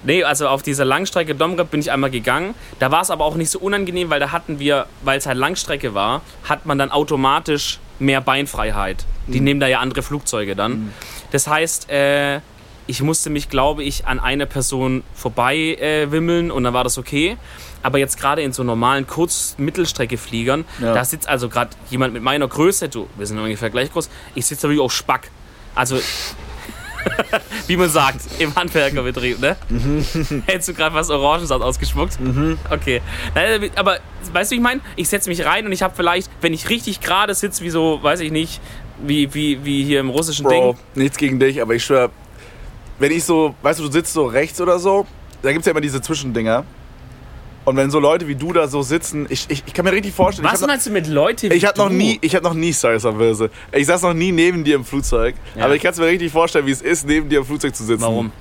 nee, 0.05 0.23
also 0.25 0.49
auf 0.49 0.63
dieser 0.63 0.85
Langstrecke 0.85 1.35
Domrep 1.35 1.71
bin 1.71 1.81
ich 1.81 1.91
einmal 1.91 2.11
gegangen. 2.11 2.55
Da 2.79 2.91
war 2.91 3.03
es 3.03 3.11
aber 3.11 3.25
auch 3.25 3.35
nicht 3.37 3.51
so 3.51 3.59
unangenehm, 3.59 4.11
weil 4.11 4.21
da 4.21 4.33
hatten 4.33 4.59
wir, 4.59 4.87
weil 5.03 5.19
es 5.19 5.27
halt 5.27 5.39
Langstrecke 5.39 5.95
war, 5.95 6.23
hat 6.45 6.67
man 6.67 6.79
dann 6.79 6.91
automatisch 6.91 7.79
mehr 7.99 8.21
Beinfreiheit. 8.21 9.05
Die 9.27 9.41
nehmen 9.41 9.61
da 9.61 9.67
ja 9.67 9.81
andere 9.81 10.03
Flugzeuge 10.03 10.55
dann. 10.57 10.93
Das 11.33 11.47
heißt, 11.49 11.91
äh, 11.91 12.41
ich 12.87 13.03
musste 13.03 13.29
mich, 13.29 13.51
glaube 13.51 13.83
ich, 13.85 14.07
an 14.07 14.19
einer 14.21 14.47
Person 14.47 15.03
vorbei 15.15 15.57
äh, 15.57 16.11
wimmeln 16.11 16.51
und 16.51 16.65
dann 16.65 16.73
war 16.73 16.85
das 16.85 16.97
okay. 16.97 17.37
Aber 17.83 17.99
jetzt 17.99 18.19
gerade 18.19 18.41
in 18.43 18.53
so 18.53 18.65
normalen 18.65 19.07
Kurz-Mittelstrecke-Fliegern, 19.07 20.65
Ja. 20.81 20.95
da 20.95 21.05
sitzt 21.05 21.29
also 21.29 21.49
gerade 21.49 21.71
jemand 21.91 22.13
mit 22.15 22.23
meiner 22.23 22.49
Größe, 22.49 22.89
du, 22.89 23.09
wir 23.17 23.27
sind 23.27 23.39
ungefähr 23.39 23.71
gleich 23.71 23.93
groß, 23.93 24.09
ich 24.35 24.47
sitze 24.47 24.63
da 24.63 24.69
wirklich 24.69 24.81
auf 24.85 24.93
Spack. 24.93 25.31
Also 25.75 26.01
wie 27.67 27.77
man 27.77 27.89
sagt, 27.89 28.21
im 28.39 28.55
Handwerkerbetrieb, 28.55 29.41
ne? 29.41 29.57
Hättest 30.47 30.69
du 30.69 30.75
gerade 30.75 30.95
was 30.95 31.11
Orangensaft 31.11 31.63
ausgespuckt? 31.63 32.19
Okay. 32.71 33.01
Nein, 33.35 33.71
Aber 33.77 33.99
weißt 34.33 34.51
du, 34.51 34.55
wie 34.55 34.59
ich 34.59 34.63
meine? 34.63 34.81
Ich 34.97 35.09
setze 35.09 35.29
mich 35.29 35.45
rein 35.45 35.67
und 35.67 35.73
ich 35.73 35.83
habe 35.83 35.95
vielleicht, 35.97 36.31
wenn 36.41 36.53
ich 36.53 36.69
richtig 36.69 37.01
gerade 37.01 37.35
sitze, 37.35 37.63
wie 37.65 37.71
so, 37.71 37.99
weiß 38.03 38.21
ich 38.21 38.33
nicht, 38.33 38.61
wie, 39.05 39.33
wie, 39.35 39.65
wie 39.65 39.85
hier 39.85 40.01
im 40.01 40.11
russischen 40.11 40.45
Bro, 40.45 40.73
Ding. 40.73 41.03
nichts 41.03 41.17
gegen 41.19 41.39
dich, 41.39 41.61
aber 41.63 41.75
ich 41.75 41.85
schwöre, 41.85 42.11
wenn 42.99 43.13
ich 43.13 43.25
so, 43.25 43.55
weißt 43.63 43.79
du, 43.79 43.85
du 43.85 43.93
sitzt 43.93 44.13
so 44.13 44.27
rechts 44.27 44.61
oder 44.61 44.79
so, 44.79 45.07
da 45.43 45.51
gibt 45.53 45.61
es 45.61 45.67
ja 45.67 45.71
immer 45.71 45.81
diese 45.81 46.01
Zwischendinger. 46.01 46.65
Und 47.69 47.77
wenn 47.77 47.91
so 47.91 47.99
Leute 48.01 48.27
wie 48.29 48.35
du 48.35 48.55
da 48.55 48.67
so 48.67 48.81
sitzen, 48.81 49.27
ich, 49.29 49.45
ich, 49.51 49.63
ich 49.67 49.75
kann 49.75 49.85
mir 49.85 49.93
richtig 49.93 50.15
vorstellen, 50.15 50.49
Was 50.51 50.67
meinst 50.67 50.87
du 50.87 50.91
mit 50.91 51.07
Leute 51.07 51.51
wie 51.51 51.55
ich 51.55 51.67
hab 51.67 51.77
noch 51.77 51.89
du? 51.89 51.95
nie, 51.95 52.19
ich 52.23 52.35
habe 52.35 52.43
noch 52.45 52.55
nie, 52.55 52.73
sorry, 52.73 52.99
Böse. 53.13 53.51
Ich 53.73 53.87
saß 53.87 54.01
noch 54.03 54.15
nie 54.15 54.33
neben 54.33 54.65
dir 54.65 54.77
im 54.77 54.87
Flugzeug, 54.87 55.35
Ja. 55.55 55.67
aber 55.67 55.75
ich 55.77 55.83
kann 55.83 55.93
es 55.93 55.99
mir 55.99 56.07
richtig 56.07 56.33
vorstellen, 56.33 56.65
wie 56.67 56.71
es 56.71 56.81
ist, 56.81 57.07
neben 57.07 57.29
dir 57.29 57.41
im 57.41 57.45
Flugzeug 57.45 57.77
zu 57.77 57.85
sitzen. 57.85 58.01
Warum? 58.01 58.33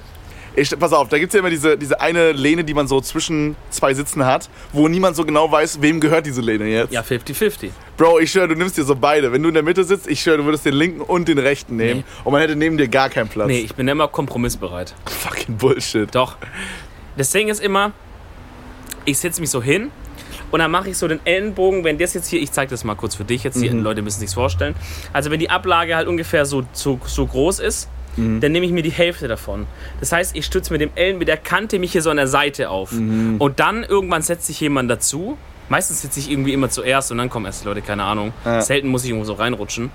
Ich, 0.55 0.71
pass 0.79 0.93
auf, 0.93 1.09
da 1.09 1.19
gibt 1.19 1.31
es 1.31 1.33
ja 1.33 1.41
immer 1.41 1.49
diese, 1.49 1.77
diese 1.77 1.99
eine 1.99 2.31
Lehne, 2.31 2.63
die 2.63 2.73
man 2.73 2.87
so 2.87 3.01
zwischen 3.01 3.57
zwei 3.69 3.93
Sitzen 3.93 4.25
hat, 4.25 4.49
wo 4.71 4.87
niemand 4.87 5.17
so 5.17 5.25
genau 5.25 5.51
weiß, 5.51 5.81
wem 5.81 5.99
gehört 5.99 6.25
diese 6.25 6.39
Lehne 6.41 6.65
jetzt. 6.69 6.93
Ja, 6.93 7.01
50-50. 7.01 7.69
Bro, 7.97 8.19
ich 8.19 8.31
schwöre, 8.31 8.47
du 8.47 8.55
nimmst 8.55 8.77
dir 8.77 8.85
so 8.85 8.95
beide. 8.95 9.33
Wenn 9.33 9.43
du 9.43 9.49
in 9.49 9.53
der 9.55 9.61
Mitte 9.63 9.83
sitzt, 9.83 10.07
ich 10.07 10.21
schwöre, 10.21 10.37
du 10.37 10.45
würdest 10.45 10.65
den 10.65 10.73
linken 10.73 11.01
und 11.01 11.27
den 11.27 11.37
rechten 11.37 11.75
nehmen. 11.75 11.99
Nee. 11.99 12.05
Und 12.23 12.31
man 12.31 12.41
hätte 12.41 12.55
neben 12.55 12.77
dir 12.77 12.87
gar 12.87 13.09
keinen 13.09 13.27
Platz. 13.27 13.49
Nee, 13.49 13.59
ich 13.59 13.75
bin 13.75 13.87
immer 13.89 14.07
kompromissbereit. 14.07 14.95
Fucking 15.05 15.57
Bullshit. 15.57 16.15
Doch. 16.15 16.37
Das 17.17 17.29
Ding 17.31 17.49
ist 17.49 17.61
immer, 17.61 17.91
ich 19.05 19.17
setze 19.17 19.41
mich 19.41 19.49
so 19.49 19.61
hin 19.61 19.91
und 20.51 20.59
dann 20.59 20.71
mache 20.71 20.89
ich 20.89 20.97
so 20.97 21.07
den 21.07 21.19
Ellenbogen, 21.25 21.83
wenn 21.83 21.97
das 21.97 22.13
jetzt 22.13 22.27
hier, 22.27 22.41
ich 22.41 22.51
zeige 22.51 22.69
das 22.69 22.83
mal 22.83 22.95
kurz 22.95 23.15
für 23.15 23.25
dich, 23.25 23.43
jetzt 23.43 23.61
die 23.61 23.67
Leute 23.69 24.01
müssen 24.01 24.19
sich's 24.19 24.33
vorstellen. 24.33 24.75
Also 25.13 25.31
wenn 25.31 25.39
die 25.39 25.49
Ablage 25.49 25.95
halt 25.95 26.07
ungefähr 26.07 26.45
so, 26.45 26.63
so, 26.73 26.99
so 27.05 27.25
groß 27.25 27.59
ist, 27.59 27.89
dann 28.17 28.51
nehme 28.51 28.65
ich 28.65 28.71
mir 28.71 28.81
die 28.81 28.91
Hälfte 28.91 29.27
davon. 29.27 29.67
Das 29.99 30.11
heißt, 30.11 30.35
ich 30.35 30.43
stütze 30.43 30.73
mit 30.73 30.81
dem 30.81 30.89
Ellen, 30.95 31.19
mit 31.19 31.27
der 31.27 31.37
Kante 31.37 31.77
mich 31.77 31.91
hier 31.91 32.01
so 32.01 32.09
an 32.09 32.17
der 32.17 32.27
Seite 32.27 32.69
auf. 32.71 32.91
Und 32.91 33.59
dann 33.59 33.83
irgendwann 33.83 34.23
setzt 34.23 34.47
sich 34.47 34.59
jemand 34.59 34.89
dazu. 34.89 35.37
Meistens 35.69 36.01
sitze 36.01 36.19
ich 36.19 36.31
irgendwie 36.31 36.53
immer 36.53 36.69
zuerst 36.69 37.11
und 37.11 37.19
dann 37.19 37.29
kommen 37.29 37.45
erst 37.45 37.63
die 37.63 37.67
Leute, 37.67 37.81
keine 37.81 38.03
Ahnung. 38.03 38.33
Ja. 38.43 38.61
Selten 38.61 38.87
muss 38.87 39.03
ich 39.03 39.09
irgendwo 39.09 39.25
so 39.25 39.33
reinrutschen. 39.33 39.91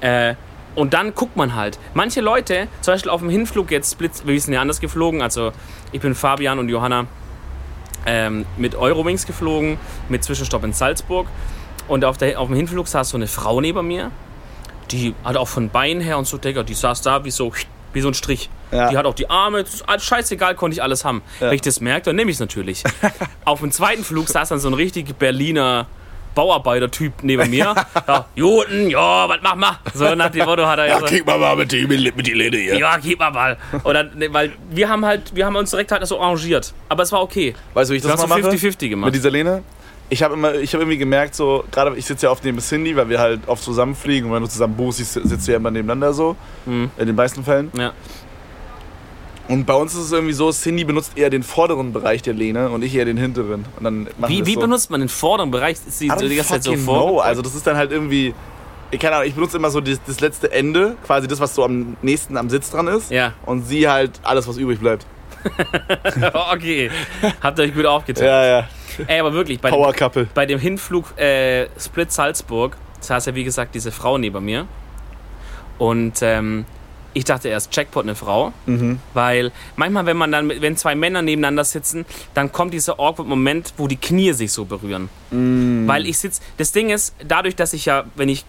Äh, 0.00 0.34
und 0.74 0.94
dann 0.94 1.14
guckt 1.14 1.36
man 1.36 1.54
halt. 1.54 1.78
Manche 1.94 2.20
Leute, 2.20 2.68
zum 2.80 2.94
Beispiel 2.94 3.10
auf 3.10 3.20
dem 3.20 3.30
Hinflug 3.30 3.70
jetzt, 3.70 3.98
Blitz, 3.98 4.22
wir 4.24 4.40
sind 4.40 4.54
ja 4.54 4.60
anders 4.60 4.80
geflogen. 4.80 5.20
Also 5.20 5.52
ich 5.92 6.00
bin 6.00 6.14
Fabian 6.14 6.58
und 6.58 6.68
Johanna 6.70 7.06
ähm, 8.06 8.46
mit 8.56 8.74
Eurowings 8.74 9.26
geflogen, 9.26 9.78
mit 10.08 10.24
Zwischenstopp 10.24 10.64
in 10.64 10.72
Salzburg. 10.72 11.26
Und 11.88 12.04
auf, 12.04 12.18
der, 12.18 12.40
auf 12.40 12.48
dem 12.48 12.56
Hinflug 12.56 12.88
saß 12.88 13.10
so 13.10 13.16
eine 13.16 13.26
Frau 13.26 13.60
neben 13.60 13.86
mir. 13.86 14.10
Die 14.90 15.14
hat 15.24 15.36
auch 15.36 15.48
von 15.48 15.70
Beinen 15.70 16.00
her 16.00 16.18
und 16.18 16.26
so, 16.26 16.38
Digga, 16.38 16.62
die 16.62 16.74
saß 16.74 17.02
da 17.02 17.24
wie 17.24 17.30
so, 17.30 17.52
wie 17.92 18.00
so 18.00 18.08
ein 18.08 18.14
Strich. 18.14 18.50
Ja. 18.70 18.90
Die 18.90 18.96
hat 18.96 19.06
auch 19.06 19.14
die 19.14 19.28
Arme, 19.28 19.64
scheißegal, 19.98 20.54
konnte 20.54 20.74
ich 20.74 20.82
alles 20.82 21.04
haben. 21.04 21.22
Wenn 21.40 21.52
ich 21.52 21.60
das 21.60 21.80
merke, 21.80 22.06
dann 22.06 22.16
nehme 22.16 22.30
ich 22.30 22.36
es 22.36 22.40
natürlich. 22.40 22.84
auf 23.44 23.60
dem 23.60 23.72
zweiten 23.72 24.04
Flug 24.04 24.28
saß 24.28 24.48
dann 24.48 24.60
so 24.60 24.68
ein 24.68 24.74
richtig 24.74 25.16
Berliner 25.18 25.86
Bauarbeiter-Typ 26.34 27.22
neben 27.22 27.50
mir. 27.50 27.74
Ja, 28.06 28.26
Juten, 28.34 28.90
ja, 28.90 29.28
was 29.28 29.38
mach 29.42 29.54
mal? 29.54 29.78
So 29.94 30.14
nach 30.14 30.30
dem 30.30 30.44
Motto 30.44 30.66
hat 30.66 30.78
er 30.78 30.86
ja, 30.86 30.98
so, 31.00 31.06
kick 31.06 31.26
mal 31.26 31.38
mal 31.38 31.56
mit 31.56 31.70
die, 31.70 31.86
mit 31.86 32.26
die 32.26 32.32
Lehne 32.32 32.56
hier. 32.56 32.78
ja, 32.78 32.96
gib 32.96 33.18
mal 33.18 33.30
mal. 33.30 33.56
Und 33.82 33.94
dann, 33.94 34.10
ne, 34.16 34.32
weil 34.32 34.52
wir 34.70 34.88
haben 34.88 35.04
halt, 35.04 35.34
wir 35.34 35.46
haben 35.46 35.56
uns 35.56 35.70
direkt 35.70 35.92
halt 35.92 36.06
so 36.06 36.20
arrangiert. 36.20 36.72
Aber 36.88 37.02
es 37.02 37.12
war 37.12 37.22
okay. 37.22 37.54
Weißt 37.74 37.90
du, 37.90 37.94
wie 37.94 37.98
ich 37.98 38.02
das 38.02 38.26
mal 38.26 38.38
so 38.40 38.48
mache? 38.48 38.56
50-50 38.56 38.88
gemacht. 38.88 39.06
Mit 39.06 39.14
dieser 39.14 39.30
Lehne? 39.30 39.62
Ich 40.08 40.22
habe 40.24 40.34
immer, 40.34 40.54
ich 40.54 40.72
habe 40.72 40.82
irgendwie 40.82 40.98
gemerkt, 40.98 41.36
so, 41.36 41.64
gerade 41.70 41.96
ich 41.96 42.04
sitze 42.04 42.26
ja 42.26 42.32
oft 42.32 42.44
neben 42.44 42.58
Cindy, 42.58 42.96
weil 42.96 43.08
wir 43.08 43.20
halt 43.20 43.46
oft 43.46 43.62
zusammenfliegen 43.62 44.28
und 44.28 44.34
wenn 44.34 44.42
du 44.42 44.48
zusammen 44.48 44.74
buchst, 44.74 44.98
sitzt 44.98 45.46
du 45.46 45.52
ja 45.52 45.58
immer 45.58 45.70
nebeneinander 45.70 46.12
so. 46.12 46.34
Mhm. 46.66 46.90
In 46.98 47.06
den 47.06 47.14
meisten 47.14 47.44
Fällen. 47.44 47.70
Ja. 47.76 47.92
Und 49.50 49.66
bei 49.66 49.74
uns 49.74 49.94
ist 49.94 50.02
es 50.02 50.12
irgendwie 50.12 50.32
so, 50.32 50.52
Cindy 50.52 50.84
benutzt 50.84 51.18
eher 51.18 51.28
den 51.28 51.42
vorderen 51.42 51.92
Bereich 51.92 52.22
der 52.22 52.34
Lehne 52.34 52.70
und 52.70 52.84
ich 52.84 52.94
eher 52.94 53.04
den 53.04 53.16
hinteren. 53.16 53.64
Und 53.76 53.82
dann 53.82 54.08
Wie, 54.28 54.46
wie 54.46 54.54
so. 54.54 54.60
benutzt 54.60 54.90
man 54.90 55.00
den 55.00 55.08
vorderen 55.08 55.50
Bereich? 55.50 55.76
Ist 55.88 56.00
die 56.00 56.08
don't 56.08 56.28
die 56.28 56.36
ganze 56.36 56.52
Zeit 56.52 56.62
so 56.62 56.76
vor? 56.76 57.08
know. 57.08 57.18
Also 57.18 57.42
das 57.42 57.56
ist 57.56 57.66
dann 57.66 57.76
halt 57.76 57.90
irgendwie, 57.90 58.32
ich 58.92 59.00
keine 59.00 59.16
Ahnung, 59.16 59.26
ich 59.26 59.34
benutze 59.34 59.56
immer 59.56 59.70
so 59.70 59.80
das, 59.80 60.00
das 60.06 60.20
letzte 60.20 60.52
Ende, 60.52 60.96
quasi 61.04 61.26
das, 61.26 61.40
was 61.40 61.56
so 61.56 61.64
am 61.64 61.96
nächsten 62.00 62.36
am 62.36 62.48
Sitz 62.48 62.70
dran 62.70 62.86
ist. 62.86 63.10
Ja. 63.10 63.32
Und 63.44 63.66
sie 63.66 63.88
halt 63.88 64.20
alles, 64.22 64.46
was 64.46 64.56
übrig 64.56 64.78
bleibt. 64.78 65.04
okay. 66.52 66.88
Habt 67.42 67.58
ihr 67.58 67.64
euch 67.64 67.74
gut 67.74 67.86
aufgeteilt. 67.86 68.26
Ja, 68.28 68.46
ja. 68.46 68.68
Ey, 69.08 69.18
aber 69.18 69.32
wirklich, 69.32 69.58
bei 69.58 69.70
dem, 69.70 69.74
Power 69.74 69.92
Couple. 69.92 70.28
bei 70.32 70.46
dem 70.46 70.60
Hinflug 70.60 71.18
äh, 71.18 71.66
Split 71.76 72.12
Salzburg 72.12 72.76
saß 73.00 73.26
ja 73.26 73.34
wie 73.34 73.42
gesagt 73.42 73.74
diese 73.74 73.90
Frau 73.90 74.16
neben 74.16 74.44
mir. 74.44 74.68
Und 75.78 76.20
ähm, 76.22 76.66
ich 77.14 77.24
dachte 77.24 77.48
erst 77.48 77.74
Jackpot 77.74 78.04
eine 78.04 78.14
Frau, 78.14 78.52
Mhm. 78.66 78.98
weil 79.14 79.52
manchmal, 79.76 80.06
wenn 80.06 80.16
man 80.16 80.30
dann, 80.32 80.48
wenn 80.48 80.76
zwei 80.76 80.94
Männer 80.94 81.22
nebeneinander 81.22 81.64
sitzen, 81.64 82.04
dann 82.34 82.52
kommt 82.52 82.72
dieser 82.74 83.00
awkward 83.00 83.28
Moment, 83.28 83.74
wo 83.76 83.86
die 83.88 83.96
Knie 83.96 84.32
sich 84.32 84.52
so 84.52 84.64
berühren. 84.64 85.08
Mhm. 85.30 85.86
Weil 85.88 86.06
ich 86.06 86.18
sitze, 86.18 86.40
das 86.56 86.72
Ding 86.72 86.90
ist, 86.90 87.14
dadurch, 87.26 87.56
dass 87.56 87.72
ich 87.72 87.84
ja, 87.86 88.04
wenn 88.16 88.28
ich 88.28 88.44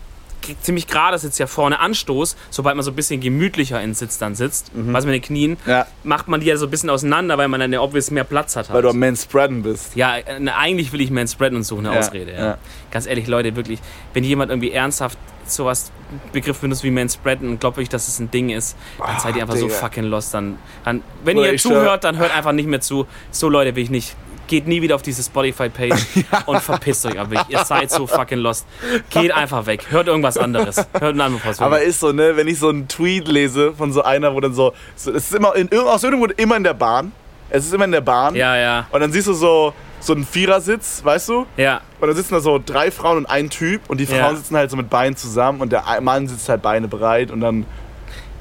ziemlich 0.63 0.87
gerade 0.87 1.19
sitze, 1.19 1.43
ja 1.43 1.45
vorne 1.45 1.79
anstoß, 1.79 2.35
sobald 2.49 2.75
man 2.75 2.83
so 2.83 2.89
ein 2.89 2.95
bisschen 2.95 3.21
gemütlicher 3.21 3.79
in 3.79 3.93
Sitz 3.93 4.17
dann 4.17 4.33
sitzt, 4.33 4.71
was 4.73 5.05
mit 5.05 5.13
den 5.13 5.21
Knien, 5.21 5.51
Mhm. 5.51 5.57
Ja, 5.69 5.85
macht 6.03 6.27
man 6.27 6.39
die 6.41 6.47
ja 6.47 6.57
so 6.57 6.65
ein 6.65 6.71
bisschen 6.71 6.89
auseinander, 6.89 7.37
weil 7.37 7.47
man 7.47 7.59
dann 7.59 7.71
ja 7.71 7.79
obvious 7.79 8.09
mehr 8.09 8.23
Platz 8.23 8.55
hat. 8.55 8.69
weil 8.69 8.75
Halt. 8.77 8.85
du 8.85 8.89
am 8.89 8.97
Manspreaden 8.97 9.61
bist. 9.61 9.95
Ja, 9.95 10.17
äh, 10.17 10.23
eigentlich 10.49 10.91
will 10.93 11.01
ich 11.01 11.11
mir 11.11 11.27
spreaden 11.27 11.57
und 11.57 11.63
suchen 11.63 11.85
eine 11.85 11.93
Ja, 11.95 11.99
Ausrede. 12.01 12.33
Ja. 12.33 12.57
Ganz 12.89 13.05
ehrlich, 13.05 13.27
Leute, 13.27 13.55
wirklich, 13.55 13.79
wenn 14.15 14.23
jemand 14.23 14.49
irgendwie 14.49 14.71
ernsthaft 14.71 15.19
sowas 15.45 15.91
Begriff 16.33 16.59
benutzt 16.59 16.83
wie 16.83 16.91
Manspreaden 16.91 17.47
und 17.47 17.59
glaubt 17.59 17.77
euch, 17.77 17.89
dass 17.89 18.07
es 18.07 18.19
ein 18.19 18.31
Ding 18.31 18.49
ist, 18.49 18.75
dann 18.97 19.19
seid 19.19 19.35
ihr 19.35 19.43
einfach 19.43 19.55
so 19.55 19.67
Digga. 19.67 19.77
fucking 19.77 20.03
lost. 20.05 20.33
Dann, 20.33 20.57
dann, 20.83 21.03
wenn 21.23 21.35
Bruder, 21.37 21.49
ihr 21.49 21.53
ich 21.53 21.61
zuhört, 21.61 22.03
dann 22.03 22.17
hört 22.17 22.35
einfach 22.35 22.51
nicht 22.51 22.67
mehr 22.67 22.81
zu. 22.81 23.07
So 23.31 23.49
Leute 23.49 23.75
will 23.75 23.83
ich 23.83 23.89
nicht. 23.89 24.15
Geht 24.47 24.67
nie 24.67 24.81
wieder 24.81 24.95
auf 24.95 25.01
diese 25.01 25.23
Spotify-Page 25.23 26.25
und 26.45 26.59
verpisst 26.59 27.05
euch 27.05 27.17
einfach. 27.17 27.47
Ihr 27.47 27.63
seid 27.63 27.89
so 27.89 28.05
fucking 28.05 28.39
lost. 28.39 28.65
Geht 29.09 29.31
einfach 29.31 29.65
weg. 29.65 29.85
Hört 29.89 30.07
irgendwas 30.07 30.37
anderes. 30.37 30.75
Hört 30.75 30.95
einen 30.95 31.21
anderen 31.21 31.41
Podcast. 31.41 31.61
Aber 31.61 31.81
ist 31.81 32.01
so, 32.01 32.11
ne, 32.11 32.35
wenn 32.35 32.49
ich 32.49 32.59
so 32.59 32.67
einen 32.67 32.89
Tweet 32.89 33.29
lese 33.29 33.73
von 33.73 33.93
so 33.93 34.03
einer, 34.03 34.33
wo 34.33 34.41
dann 34.41 34.53
so, 34.53 34.73
so 34.97 35.11
es 35.11 35.25
ist 35.25 35.35
immer, 35.35 35.55
in, 35.55 35.69
aus 35.71 36.03
irgendeinem 36.03 36.27
Grund 36.27 36.39
immer 36.39 36.57
in 36.57 36.65
der 36.65 36.73
Bahn. 36.73 37.13
Es 37.49 37.65
ist 37.65 37.73
immer 37.73 37.85
in 37.85 37.91
der 37.91 38.01
Bahn. 38.01 38.35
ja, 38.35 38.57
ja. 38.57 38.87
Und 38.91 38.99
dann 38.99 39.11
siehst 39.13 39.27
du 39.27 39.33
so, 39.33 39.73
so 40.01 40.13
ein 40.13 40.25
Vierersitz, 40.25 41.01
weißt 41.03 41.29
du? 41.29 41.45
Ja. 41.57 41.81
Und 41.99 42.07
da 42.09 42.13
sitzen 42.13 42.33
da 42.33 42.39
so 42.41 42.59
drei 42.63 42.91
Frauen 42.91 43.17
und 43.17 43.25
ein 43.27 43.49
Typ 43.49 43.81
und 43.89 43.99
die 43.99 44.05
Frauen 44.05 44.17
Ja. 44.19 44.35
sitzen 44.35 44.55
halt 44.57 44.69
so 44.71 44.77
mit 44.77 44.89
Beinen 44.89 45.15
zusammen 45.15 45.61
und 45.61 45.71
der 45.71 45.83
Mann 46.01 46.27
sitzt 46.27 46.49
halt 46.49 46.61
Beine 46.61 46.87
breit 46.87 47.31
und 47.31 47.39
dann 47.41 47.65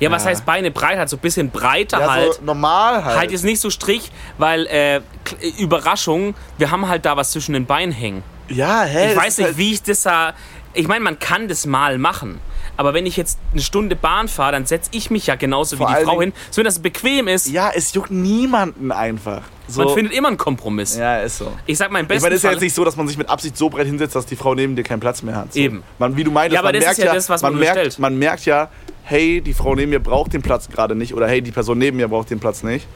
Ja, 0.01 0.11
was 0.11 0.25
Ja. 0.25 0.31
heißt 0.31 0.47
Beine 0.47 0.71
breit? 0.71 0.97
Halt 0.97 1.11
so 1.11 1.17
ein 1.17 1.21
bisschen 1.21 1.51
breiter 1.51 2.01
ja, 2.01 2.11
halt. 2.11 2.35
so 2.35 2.43
normal 2.43 3.05
halt. 3.05 3.19
Halt 3.19 3.31
jetzt 3.33 3.45
nicht 3.45 3.61
so 3.61 3.69
Strich, 3.69 4.11
weil, 4.39 4.67
äh, 4.69 5.03
K- 5.25 5.37
Überraschung, 5.59 6.35
wir 6.57 6.71
haben 6.71 6.89
halt 6.89 7.05
da 7.05 7.19
was 7.19 7.33
zwischen 7.33 7.53
den 7.53 7.67
Beinen 7.67 7.93
hängen. 7.93 8.23
ja, 8.49 8.83
hä? 8.85 9.11
Ich 9.13 9.17
weiß 9.17 9.37
nicht, 9.39 9.47
halt, 9.49 9.59
wie 9.59 9.73
ich 9.75 9.83
das 9.83 10.01
da. 10.03 10.33
Ich 10.73 10.89
meine, 10.89 11.05
man 11.05 11.19
kann 11.19 11.49
das 11.49 11.67
mal 11.67 11.99
machen. 11.99 12.41
Aber 12.81 12.95
wenn 12.95 13.05
ich 13.05 13.19
jetzt 13.19 13.39
eine 13.53 13.61
Stunde 13.61 13.95
Bahn 13.95 14.27
fahre, 14.27 14.53
dann 14.53 14.65
setze 14.65 14.89
ich 14.95 15.11
mich 15.11 15.27
ja 15.27 15.35
genauso 15.35 15.77
Vor 15.77 15.91
wie 15.91 15.97
die 15.99 16.03
Frau 16.03 16.19
hin, 16.23 16.33
so 16.51 16.63
dass 16.63 16.77
es 16.77 16.79
bequem 16.79 17.29
ist. 17.29 17.47
Ja, 17.47 17.71
es 17.75 17.93
juckt 17.93 18.11
niemanden 18.11 18.91
einfach. 18.91 19.43
So. 19.69 19.85
Man 19.85 19.93
findet 19.93 20.15
immer 20.15 20.29
einen 20.29 20.39
Kompromiss. 20.39 20.97
ja, 20.97 21.19
ist 21.19 21.37
so. 21.37 21.53
Ich 21.67 21.77
sag 21.77 21.91
mal 21.91 21.99
im 21.99 22.05
Ich 22.05 22.09
besten 22.09 22.23
meine, 22.23 22.37
es 22.37 22.39
ist 22.41 22.45
ja 22.45 22.53
jetzt 22.53 22.63
nicht 22.63 22.75
so, 22.75 22.83
dass 22.83 22.97
man 22.97 23.07
sich 23.07 23.19
mit 23.19 23.29
Absicht 23.29 23.59
so 23.59 23.69
breit 23.69 23.87
hinsetzt, 23.87 24.17
dass 24.17 24.25
die 24.25 24.35
Frau 24.35 24.55
neben 24.55 24.77
dir 24.77 24.83
keinen 24.83 25.01
Platz 25.01 25.23
mehr 25.23 25.37
hat. 25.37 25.53
So. 25.53 25.61
Eben. 25.61 25.83
Man, 25.99 26.17
wie 26.17 26.25
du 26.25 26.31
meintest, 26.31 26.55
Ja, 26.55 26.61
aber 26.61 26.69
man 26.69 26.81
das 26.81 26.93
ist 26.93 26.97
merkt 26.97 27.07
ja 27.07 27.15
das, 27.15 27.29
was 27.29 27.43
man 27.43 27.53
man 27.53 27.61
merkt, 27.61 27.99
man 27.99 28.19
merkt 28.19 28.47
ja, 28.47 28.71
hey, 29.03 29.43
die 29.43 29.53
Frau 29.53 29.75
neben 29.75 29.91
mir 29.91 30.01
braucht 30.01 30.33
den 30.33 30.41
Platz 30.41 30.71
gerade 30.71 30.95
nicht 30.95 31.13
oder 31.13 31.29
hey, 31.29 31.43
die 31.43 31.53
Person 31.53 31.77
neben 31.77 31.99
mir 31.99 32.09
braucht 32.09 32.31
den 32.31 32.41
Platz 32.41 32.63
nicht. 32.63 32.87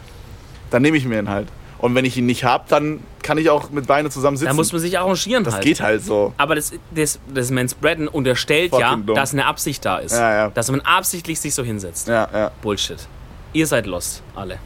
Dann 0.71 0.81
nehme 0.81 0.97
ich 0.97 1.05
mir 1.05 1.19
ihn 1.19 1.29
halt. 1.29 1.49
Und 1.85 1.95
wenn 1.95 2.07
ich 2.07 2.17
ihn 2.17 2.25
nicht 2.25 2.45
habe, 2.45 2.65
dann 2.69 3.01
kann 3.23 3.37
ich 3.37 3.51
auch 3.51 3.69
mit 3.69 3.87
Beine 3.87 4.09
zusammen 4.09 4.39
sitzen. 4.39 4.49
da 4.49 4.55
muss 4.55 4.73
man 4.73 4.81
sich 4.81 4.99
arrangieren 4.99 5.45
das 5.45 5.57
halt. 5.57 5.65
geht 5.65 5.83
halt 5.83 6.03
so. 6.03 6.33
Aber 6.39 6.55
das, 6.55 6.73
das, 6.95 7.19
das 7.29 7.51
Manspreaden 7.51 8.09
unterstellt 8.09 8.73
ja, 8.73 8.89
Fucking 8.89 9.05
dumm. 9.05 9.15
dass 9.15 9.35
eine 9.35 9.45
Absicht 9.45 9.85
da 9.85 9.99
ist. 9.99 10.13
Ja, 10.13 10.35
ja. 10.35 10.49
Dass 10.49 10.71
man 10.71 10.81
absichtlich 10.81 11.39
sich 11.39 11.55
so 11.55 11.63
hinsetzt. 11.63 12.09
Ja, 12.09 12.27
ja. 12.33 12.51
Bullshit. 12.63 13.07
Ihr 13.53 13.67
seid 13.67 13.85
lost, 13.85 14.23
alle. 14.35 14.61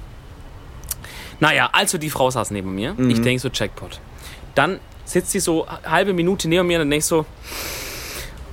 Naja, 1.40 1.68
also 1.72 1.98
die 1.98 2.08
Frau 2.08 2.30
saß 2.30 2.52
neben 2.52 2.72
mir. 2.72 2.94
Mhm. 2.96 3.10
Ich 3.10 3.20
denke 3.20 3.40
so, 3.40 3.48
Jackpot. 3.52 3.98
Dann 4.54 4.78
sitzt 5.04 5.32
sie 5.32 5.40
so 5.40 5.66
eine 5.66 5.90
halbe 5.90 6.12
Minute 6.12 6.48
neben 6.48 6.68
mir 6.68 6.76
und 6.76 6.82
dann 6.82 6.90
denk 6.90 7.00
ich 7.00 7.06
so, 7.06 7.26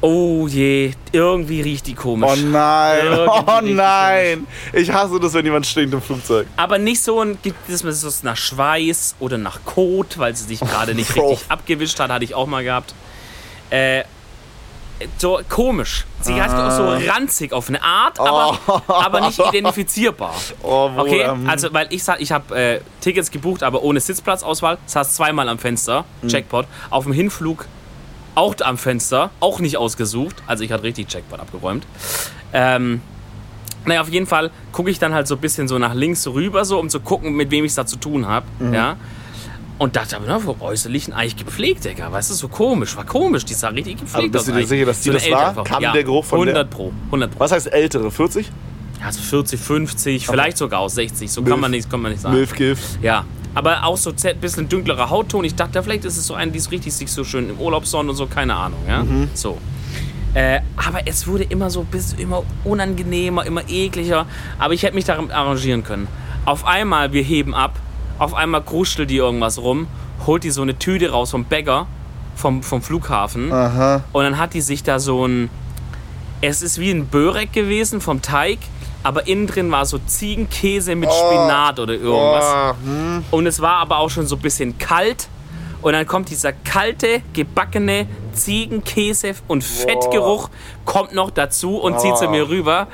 oh 0.05 0.47
je, 0.47 0.91
irgendwie 1.11 1.61
riecht 1.61 1.87
die 1.87 1.95
komisch. 1.95 2.29
Oh 2.31 2.35
nein, 2.35 3.05
Irgendwie 3.05 3.51
oh 3.51 3.61
nein. 3.61 4.47
Ich 4.73 4.91
hasse 4.91 5.19
das, 5.19 5.33
wenn 5.33 5.45
jemand 5.45 5.65
stinkt 5.65 5.93
im 5.93 6.01
Flugzeug. 6.01 6.47
Aber 6.57 6.77
nicht 6.77 7.01
so 7.01 7.19
ein, 7.21 7.37
gibt 7.41 7.67
es 7.69 7.79
so 7.79 8.09
nach 8.23 8.37
Schweiß 8.37 9.15
oder 9.19 9.37
nach 9.37 9.59
Kot, 9.65 10.17
weil 10.17 10.35
sie 10.35 10.45
sich 10.45 10.59
gerade 10.71 10.93
nicht 10.93 11.13
Bro. 11.13 11.29
richtig 11.31 11.51
abgewischt 11.51 11.99
hat, 11.99 12.11
hatte 12.11 12.23
ich 12.23 12.35
auch 12.35 12.45
mal 12.45 12.63
gehabt. 12.63 12.93
Äh, 13.71 14.03
so 15.17 15.41
komisch. 15.49 16.05
Sie 16.21 16.41
hat 16.41 16.51
auch 16.51 16.71
so 16.71 16.87
ranzig 17.11 17.51
auf 17.51 17.67
eine 17.67 17.83
Art, 17.83 18.17
aber, 18.19 18.57
aber 18.87 19.21
nicht 19.21 19.37
identifizierbar. 19.49 20.33
Oh. 20.63 20.89
Okay, 20.95 21.27
also 21.47 21.73
weil 21.73 21.87
ich 21.89 22.03
sag, 22.03 22.21
ich 22.21 22.31
habe 22.31 22.55
äh, 22.57 22.79
Tickets 23.01 23.29
gebucht, 23.29 23.61
aber 23.63 23.83
ohne 23.83 23.99
Sitzplatzauswahl. 23.99 24.77
Saß 24.85 25.15
zweimal 25.15 25.49
am 25.49 25.59
Fenster, 25.59 26.05
Hm. 26.21 26.29
Jackpot. 26.29 26.65
Auf 26.89 27.03
dem 27.03 27.13
Hinflug 27.13 27.65
auch 28.35 28.55
am 28.61 28.77
Fenster, 28.77 29.31
auch 29.39 29.59
nicht 29.59 29.77
ausgesucht. 29.77 30.35
Also 30.47 30.63
ich 30.63 30.71
hatte 30.71 30.83
richtig 30.83 31.11
Jackpot 31.11 31.39
abgeräumt. 31.39 31.85
Ähm, 32.53 33.01
naja, 33.85 34.01
auf 34.01 34.09
jeden 34.09 34.25
Fall 34.27 34.51
gucke 34.71 34.89
ich 34.89 34.99
dann 34.99 35.13
halt 35.13 35.27
so 35.27 35.35
ein 35.35 35.41
bisschen 35.41 35.67
so 35.67 35.77
nach 35.77 35.93
links 35.93 36.25
rüber, 36.27 36.65
so 36.65 36.79
um 36.79 36.89
zu 36.89 36.99
gucken, 36.99 37.33
mit 37.35 37.51
wem 37.51 37.65
ich 37.65 37.71
es 37.71 37.75
da 37.75 37.85
zu 37.85 37.97
tun 37.97 38.27
habe. 38.27 38.45
Mhm. 38.59 38.73
Ja. 38.73 38.97
Und 39.77 39.95
dachte 39.97 40.15
aber, 40.15 40.25
na, 40.27 40.39
vom 40.39 40.61
Äußerlichen 40.61 41.13
eigentlich 41.13 41.35
gepflegt, 41.35 41.83
Digga. 41.83 42.09
Weißt 42.11 42.29
du, 42.29 42.33
so 42.33 42.47
komisch. 42.47 42.95
War 42.95 43.05
komisch, 43.05 43.43
die 43.43 43.53
sah 43.53 43.67
richtig 43.69 43.97
gepflegt 43.97 44.15
Aber 44.15 44.27
bist 44.29 44.43
aus 44.49 44.53
du 44.53 44.59
dir 44.61 44.65
sicher, 44.67 44.85
dass 44.85 45.01
die 45.01 45.09
eine 45.09 45.19
das 45.19 45.29
war? 45.31 45.63
Kam 45.65 45.83
ja, 45.83 45.91
der 45.91 46.03
Geruch 46.05 46.23
von 46.23 46.45
der- 46.45 46.55
100 46.55 46.69
Pro. 46.69 46.93
100 47.07 47.31
Pro. 47.31 47.39
Was 47.41 47.51
heißt 47.51 47.71
ältere? 47.73 48.09
40? 48.09 48.49
Ja, 49.01 49.11
so 49.11 49.21
40, 49.21 49.59
50, 49.59 50.25
vielleicht 50.27 50.57
sogar 50.57 50.79
aus 50.79 50.95
60. 50.95 51.29
So 51.29 51.43
kann 51.43 51.59
man 51.59 51.71
nicht, 51.71 51.89
kann 51.89 52.01
man 52.01 52.11
nicht 52.13 52.21
sagen. 52.21 52.35
Milfgift. 52.35 52.83
Ja, 53.01 53.25
aber 53.55 53.83
auch 53.85 53.97
so 53.97 54.11
ein 54.11 54.39
bisschen 54.39 54.69
dunklerer 54.69 55.09
Hautton. 55.09 55.45
Ich 55.45 55.55
dachte, 55.55 55.81
vielleicht 55.81 56.05
ist 56.05 56.17
es 56.17 56.27
so 56.27 56.33
eine, 56.35 56.51
die 56.51 56.57
ist 56.57 56.71
richtig 56.71 56.93
sich 56.93 57.11
so 57.11 57.23
schön 57.23 57.49
im 57.49 57.57
Urlaub 57.57 57.91
und 57.91 58.15
so, 58.15 58.27
keine 58.27 58.55
Ahnung, 58.55 58.79
ja. 58.87 59.03
Mhm. 59.03 59.29
So. 59.33 59.57
Äh, 60.33 60.59
aber 60.75 61.07
es 61.07 61.25
wurde 61.27 61.45
immer 61.45 61.69
so 61.69 61.83
bis 61.83 62.11
immer 62.13 62.43
unangenehmer, 62.65 63.45
immer 63.45 63.61
ekliger. 63.69 64.25
Aber 64.59 64.73
ich 64.73 64.83
hätte 64.83 64.93
mich 64.93 65.05
daran 65.05 65.31
arrangieren 65.31 65.83
können. 65.83 66.09
Auf 66.43 66.67
einmal, 66.67 67.13
wir 67.13 67.23
heben 67.23 67.55
ab, 67.55 67.79
auf 68.19 68.33
einmal 68.33 68.61
kruschelt 68.61 69.09
die 69.09 69.15
irgendwas 69.15 69.57
rum, 69.57 69.87
holt 70.27 70.43
die 70.43 70.51
so 70.51 70.61
eine 70.61 70.77
Tüte 70.77 71.09
raus 71.09 71.31
vom 71.31 71.45
Bäcker, 71.45 71.87
vom, 72.35 72.61
vom 72.61 72.81
Flughafen. 72.81 73.51
Aha. 73.51 74.03
Und 74.11 74.23
dann 74.25 74.37
hat 74.37 74.53
die 74.53 74.61
sich 74.61 74.83
da 74.83 74.99
so 74.99 75.25
ein. 75.25 75.49
Es 76.41 76.61
ist 76.61 76.79
wie 76.79 76.91
ein 76.91 77.07
Börek 77.07 77.53
gewesen 77.53 78.01
vom 78.01 78.21
Teig, 78.21 78.59
aber 79.05 79.27
innen 79.27 79.45
drin 79.45 79.71
war 79.71 79.85
so 79.85 79.99
Ziegenkäse 79.99 80.95
mit 80.95 81.11
Spinat 81.13 81.79
oder 81.79 81.93
irgendwas. 81.93 82.45
Oh, 82.45 82.85
hm. 82.85 83.23
Und 83.29 83.45
es 83.45 83.61
war 83.61 83.75
aber 83.75 83.99
auch 83.99 84.09
schon 84.09 84.25
so 84.25 84.35
ein 84.35 84.41
bisschen 84.41 84.79
kalt. 84.79 85.27
Und 85.83 85.93
dann 85.93 86.07
kommt 86.07 86.31
dieser 86.31 86.51
kalte, 86.51 87.21
gebackene 87.33 88.07
Ziegenkäse 88.33 89.35
und 89.47 89.63
Fettgeruch 89.63 90.49
kommt 90.85 91.13
noch 91.13 91.29
dazu 91.29 91.77
und 91.77 91.99
zieht 91.99 92.17
zu 92.17 92.25
Oh. 92.25 92.31
mir 92.31 92.49
rüber. 92.49 92.87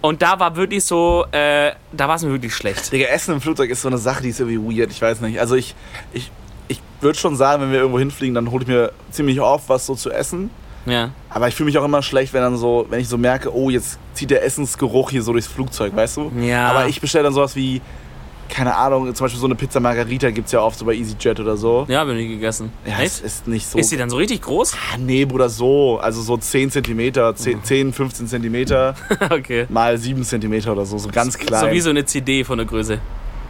Und 0.00 0.22
da 0.22 0.38
war 0.38 0.54
wirklich 0.54 0.84
so, 0.84 1.26
äh, 1.32 1.72
da 1.90 2.06
war 2.06 2.14
es 2.14 2.22
mir 2.22 2.30
wirklich 2.30 2.54
schlecht. 2.54 2.92
Digga, 2.92 3.06
Essen 3.06 3.34
im 3.34 3.40
Flugzeug 3.40 3.68
ist 3.70 3.82
so 3.82 3.88
eine 3.88 3.98
Sache, 3.98 4.22
die 4.22 4.28
ist 4.28 4.38
irgendwie 4.38 4.78
weird. 4.78 4.92
Ich 4.92 5.02
weiß 5.02 5.20
nicht. 5.22 5.40
Also 5.40 5.56
ich, 5.56 5.74
ich, 6.12 6.30
ich 6.68 6.80
würde 7.00 7.18
schon 7.18 7.34
sagen, 7.34 7.62
wenn 7.62 7.72
wir 7.72 7.80
irgendwo 7.80 7.98
hinfliegen, 7.98 8.36
dann 8.36 8.52
hole 8.52 8.62
ich 8.62 8.68
mir 8.68 8.92
ziemlich 9.10 9.40
oft 9.40 9.68
was 9.68 9.86
so 9.86 9.96
zu 9.96 10.12
essen. 10.12 10.50
Ja. 10.88 11.10
Aber 11.30 11.48
ich 11.48 11.54
fühle 11.54 11.66
mich 11.66 11.78
auch 11.78 11.84
immer 11.84 12.02
schlecht, 12.02 12.32
wenn 12.32 12.42
dann 12.42 12.56
so, 12.56 12.86
wenn 12.88 13.00
ich 13.00 13.08
so 13.08 13.18
merke, 13.18 13.54
oh, 13.54 13.70
jetzt 13.70 13.98
zieht 14.14 14.30
der 14.30 14.44
Essensgeruch 14.44 15.10
hier 15.10 15.22
so 15.22 15.32
durchs 15.32 15.46
Flugzeug, 15.46 15.94
weißt 15.94 16.16
du? 16.16 16.32
Ja. 16.40 16.68
Aber 16.68 16.88
ich 16.88 17.00
bestelle 17.00 17.24
dann 17.24 17.34
sowas 17.34 17.54
wie, 17.54 17.80
keine 18.48 18.74
Ahnung, 18.74 19.14
zum 19.14 19.24
Beispiel 19.24 19.40
so 19.40 19.46
eine 19.46 19.54
Pizza 19.54 19.78
Margarita 19.80 20.30
gibt 20.30 20.46
es 20.46 20.52
ja 20.52 20.60
oft 20.60 20.78
so 20.78 20.84
bei 20.84 20.94
EasyJet 20.94 21.40
oder 21.40 21.56
so. 21.56 21.84
Ja, 21.88 22.04
bin 22.04 22.16
ich 22.16 22.28
gegessen. 22.28 22.72
Ja, 22.86 22.94
es 22.98 23.16
Echt? 23.16 23.24
ist 23.24 23.48
nicht 23.48 23.66
so. 23.66 23.78
Ist 23.78 23.92
die 23.92 23.96
dann 23.96 24.10
so 24.10 24.16
richtig 24.16 24.42
groß? 24.42 24.74
Ah, 24.74 24.96
nee, 24.98 25.24
Bruder, 25.24 25.48
so. 25.48 25.98
Also 25.98 26.22
so 26.22 26.36
10 26.36 26.70
cm, 26.70 27.34
10, 27.34 27.62
10 27.62 27.92
15 27.92 28.26
cm 28.26 28.94
okay. 29.30 29.66
mal 29.68 29.98
7 29.98 30.24
cm 30.24 30.68
oder 30.68 30.86
so, 30.86 30.98
so 30.98 31.08
ganz 31.10 31.38
klein. 31.38 31.60
So 31.60 31.70
wie 31.70 31.80
so 31.80 31.90
eine 31.90 32.04
CD 32.04 32.44
von 32.44 32.58
der 32.58 32.66
Größe. 32.66 32.98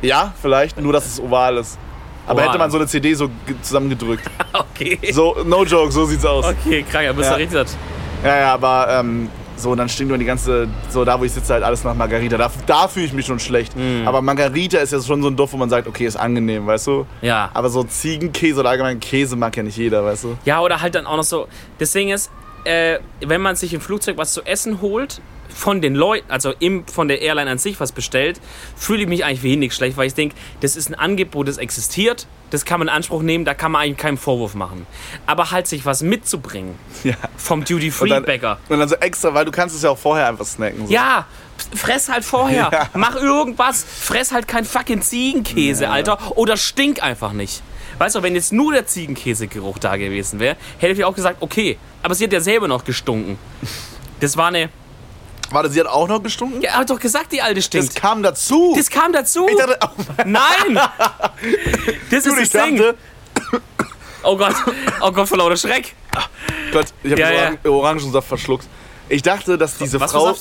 ja, 0.02 0.34
vielleicht, 0.40 0.80
nur 0.80 0.92
dass 0.92 1.06
es 1.06 1.20
oval 1.20 1.58
ist. 1.58 1.78
Aber 2.28 2.34
Oval. 2.34 2.48
hätte 2.48 2.58
man 2.58 2.70
so 2.70 2.76
eine 2.78 2.86
CD 2.86 3.14
so 3.14 3.28
ge- 3.46 3.56
zusammengedrückt. 3.62 4.24
Okay. 4.80 4.98
So, 5.12 5.36
no 5.44 5.64
joke, 5.64 5.90
so 5.90 6.04
sieht's 6.04 6.24
aus. 6.24 6.44
Okay, 6.44 6.84
krank, 6.88 7.06
da 7.08 7.12
bist 7.12 7.28
Ja. 7.30 7.36
du 7.36 7.42
richtig. 7.42 7.58
satt. 7.58 7.76
Ja, 8.24 8.38
ja, 8.38 8.54
aber 8.54 8.86
ähm, 9.00 9.28
so, 9.56 9.74
dann 9.74 9.88
stinkt 9.88 10.08
nur 10.10 10.18
die 10.18 10.24
ganze, 10.24 10.68
so 10.88 11.04
da, 11.04 11.18
wo 11.18 11.24
ich 11.24 11.32
sitze, 11.32 11.52
halt 11.54 11.64
alles 11.64 11.82
nach 11.82 11.94
Margarita. 11.94 12.36
Da, 12.36 12.48
da 12.66 12.86
fühle 12.86 13.06
ich 13.06 13.12
mich 13.12 13.26
schon 13.26 13.40
schlecht. 13.40 13.74
Hm. 13.74 14.06
Aber 14.06 14.22
Margarita 14.22 14.78
ist 14.78 14.92
ja 14.92 15.00
schon 15.02 15.20
so 15.20 15.28
ein 15.28 15.36
Duft, 15.36 15.52
wo 15.52 15.56
man 15.56 15.68
sagt, 15.68 15.88
okay, 15.88 16.06
ist 16.06 16.16
angenehm, 16.16 16.64
weißt 16.66 16.86
du? 16.86 17.06
Ja. 17.22 17.50
Aber 17.54 17.68
so 17.70 17.82
Ziegenkäse 17.82 18.60
oder 18.60 18.70
allgemein 18.70 19.00
Käse 19.00 19.34
mag 19.34 19.56
ja 19.56 19.64
nicht 19.64 19.76
jeder, 19.76 20.04
weißt 20.04 20.24
du? 20.24 20.38
Ja, 20.44 20.60
oder 20.60 20.80
halt 20.80 20.94
dann 20.94 21.06
auch 21.06 21.16
noch 21.16 21.24
so. 21.24 21.48
Das 21.78 21.90
Ding 21.92 22.10
ist, 22.10 22.30
äh, 22.64 22.98
wenn 23.20 23.40
man 23.40 23.56
sich 23.56 23.74
im 23.74 23.80
Flugzeug 23.80 24.16
was 24.16 24.32
zu 24.32 24.42
essen 24.46 24.80
holt, 24.80 25.20
von 25.54 25.80
den 25.80 25.94
Leuten, 25.94 26.30
also 26.30 26.52
im, 26.58 26.86
von 26.86 27.08
der 27.08 27.20
Airline 27.22 27.50
an 27.50 27.58
sich 27.58 27.80
was 27.80 27.92
bestellt, 27.92 28.40
fühle 28.76 29.02
ich 29.02 29.08
mich 29.08 29.24
eigentlich 29.24 29.42
wenig 29.42 29.74
schlecht, 29.74 29.96
weil 29.96 30.06
ich 30.06 30.14
denke, 30.14 30.34
das 30.60 30.76
ist 30.76 30.88
ein 30.90 30.94
Angebot, 30.94 31.48
das 31.48 31.58
existiert, 31.58 32.26
das 32.50 32.64
kann 32.64 32.78
man 32.80 32.88
in 32.88 32.94
Anspruch 32.94 33.22
nehmen, 33.22 33.44
da 33.44 33.54
kann 33.54 33.72
man 33.72 33.82
eigentlich 33.82 33.96
keinen 33.98 34.18
Vorwurf 34.18 34.54
machen. 34.54 34.86
Aber 35.26 35.50
halt 35.50 35.66
sich 35.66 35.84
was 35.84 36.02
mitzubringen 36.02 36.74
Ja. 37.04 37.14
vom 37.36 37.60
Und 37.60 37.70
Duty-Free-Bäcker. 37.70 38.58
und 38.68 38.78
dann 38.78 38.88
so 38.88 38.96
extra, 38.96 39.34
weil 39.34 39.44
du 39.44 39.50
kannst 39.50 39.74
es 39.76 39.82
ja 39.82 39.90
auch 39.90 39.98
vorher 39.98 40.28
einfach 40.28 40.46
snacken. 40.46 40.86
So. 40.86 40.92
Ja, 40.92 41.26
fress 41.74 42.08
halt 42.08 42.24
vorher. 42.24 42.70
Ja. 42.72 42.88
Mach 42.94 43.16
irgendwas. 43.16 43.84
Fress 43.84 44.32
halt 44.32 44.46
kein 44.48 44.64
fucking 44.64 45.02
Ziegenkäse, 45.02 45.88
Alter. 45.90 46.36
Oder 46.36 46.56
stink 46.56 47.02
einfach 47.02 47.32
nicht. 47.32 47.62
Weißt 47.98 48.14
du, 48.14 48.22
wenn 48.22 48.34
jetzt 48.34 48.52
nur 48.52 48.72
der 48.72 48.86
Ziegenkäsegeruch 48.86 49.78
da 49.78 49.96
gewesen 49.96 50.38
wäre, 50.38 50.56
hätte 50.78 50.92
ich 50.92 51.04
auch 51.04 51.14
gesagt, 51.14 51.38
okay. 51.40 51.78
Aber 52.02 52.14
sie 52.14 52.24
hat 52.24 52.32
ja 52.32 52.40
selber 52.40 52.68
noch 52.68 52.84
gestunken. 52.84 53.38
Das 54.20 54.36
war 54.36 54.48
eine. 54.48 54.68
Warte, 55.50 55.70
sie 55.70 55.80
hat 55.80 55.86
auch 55.86 56.08
noch 56.08 56.22
gestunken? 56.22 56.60
Ja, 56.60 56.72
hat 56.72 56.90
doch 56.90 56.98
gesagt, 57.00 57.32
die 57.32 57.40
alte 57.40 57.56
Das 57.56 57.64
stinkt. 57.64 57.94
kam 57.96 58.22
dazu. 58.22 58.74
Das 58.76 58.90
kam 58.90 59.12
dazu. 59.12 59.46
ich 59.48 59.56
dachte, 59.56 59.78
oh 59.82 59.88
Nein! 60.24 60.40
Das 62.10 62.26
ist 62.26 62.54
das 62.54 62.64
Ding. 62.64 62.76
dachte, 62.76 62.96
Oh 64.22 64.36
Gott. 64.36 64.54
Oh 65.00 65.10
Gott, 65.12 65.28
vor 65.28 65.38
lauter 65.38 65.56
Schreck. 65.56 65.94
Gott, 66.72 66.86
ich 67.02 67.12
habe 67.12 67.20
Ja, 67.20 67.30
ja. 67.30 67.46
Orang 67.48 67.58
Orangensaft 67.64 68.28
verschluckt. 68.28 68.66
Ich 69.08 69.22
dachte, 69.22 69.56
dass 69.56 69.78
diese 69.78 70.00
Was 70.00 70.12
Frau. 70.12 70.34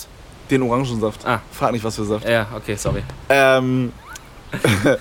Den 0.50 0.64
Orangensaft. 0.64 1.26
Ah. 1.26 1.42
Frag 1.52 1.72
nicht, 1.74 1.84
was 1.84 1.96
für 1.96 2.06
Saft. 2.06 2.28
Ja, 2.28 2.48
okay, 2.56 2.76
sorry. 2.76 3.04
Ähm, 3.30 3.94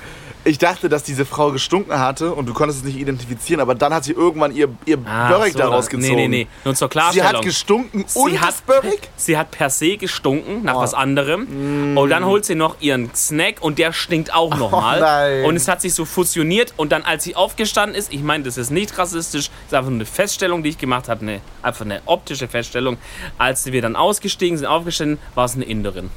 ich 0.46 0.58
dachte, 0.58 0.88
dass 0.88 1.02
diese 1.02 1.26
Frau 1.26 1.50
gestunken 1.50 1.98
hatte 1.98 2.32
und 2.32 2.46
du 2.48 2.54
konntest 2.54 2.80
es 2.80 2.84
nicht 2.86 2.96
identifizieren, 2.98 3.60
aber 3.60 3.74
dann 3.74 3.92
hat 3.92 4.04
sie 4.04 4.12
irgendwann 4.12 4.54
ihr, 4.54 4.68
ihr 4.86 4.96
Ah, 5.04 5.28
Börek 5.28 5.52
so, 5.52 5.58
daraus 5.58 5.88
gezogen. 5.88 6.14
Nee, 6.14 6.28
nee, 6.28 6.44
nee. 6.44 6.46
Nur 6.64 6.74
zur 6.74 6.86
Sie 6.86 6.90
Klarstellung. 6.92 7.28
hat 7.28 7.42
gestunken 7.42 8.02
und 8.14 8.30
Sie 8.30 8.36
das 8.36 8.40
hat, 8.46 8.66
Börek? 8.66 9.08
sie 9.16 9.36
hat 9.36 9.50
per 9.50 9.70
se 9.70 9.96
gestunken 9.96 10.62
nach 10.64 10.76
Oh. 10.76 10.80
was 10.80 10.94
anderem. 10.94 11.96
Und 11.98 12.10
dann 12.10 12.24
holt 12.24 12.44
sie 12.44 12.54
noch 12.54 12.76
ihren 12.80 13.12
Snack 13.14 13.56
und 13.60 13.78
der 13.78 13.92
stinkt 13.92 14.32
auch 14.32 14.56
nochmal. 14.56 15.42
Oh 15.44 15.48
und 15.48 15.56
es 15.56 15.66
hat 15.68 15.80
sich 15.80 15.94
so 15.94 16.04
fusioniert. 16.04 16.74
Und 16.76 16.92
dann, 16.92 17.02
als 17.02 17.24
sie 17.24 17.34
aufgestanden 17.36 17.96
ist, 17.98 18.12
ich 18.12 18.22
meine, 18.22 18.44
das 18.44 18.56
ist 18.56 18.70
nicht 18.70 18.96
rassistisch, 18.98 19.48
das 19.48 19.66
ist 19.66 19.74
einfach 19.74 19.90
nur 19.90 19.98
eine 19.98 20.06
Feststellung, 20.06 20.62
die 20.62 20.68
ich 20.70 20.78
gemacht 20.78 21.08
habe, 21.08 21.22
eine, 21.22 21.40
einfach 21.62 21.84
eine 21.84 22.00
optische 22.06 22.46
Feststellung. 22.48 22.98
Als 23.36 23.66
wir 23.66 23.82
dann 23.82 23.96
ausgestiegen 23.96 24.56
sind, 24.56 24.66
aufgestanden, 24.66 25.18
war 25.34 25.44
es 25.46 25.54
eine 25.56 25.64
Inderin. 25.64 26.10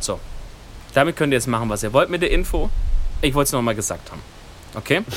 So. 0.00 0.20
Damit 0.94 1.16
könnt 1.16 1.32
ihr 1.32 1.36
jetzt 1.38 1.48
machen, 1.48 1.68
was 1.68 1.82
ihr 1.82 1.92
wollt 1.92 2.08
mit 2.08 2.22
der 2.22 2.30
Info. 2.30 2.70
Ich 3.24 3.34
wollte 3.34 3.48
es 3.48 3.52
nochmal 3.52 3.74
gesagt 3.74 4.10
haben. 4.10 4.20
Okay? 4.74 5.02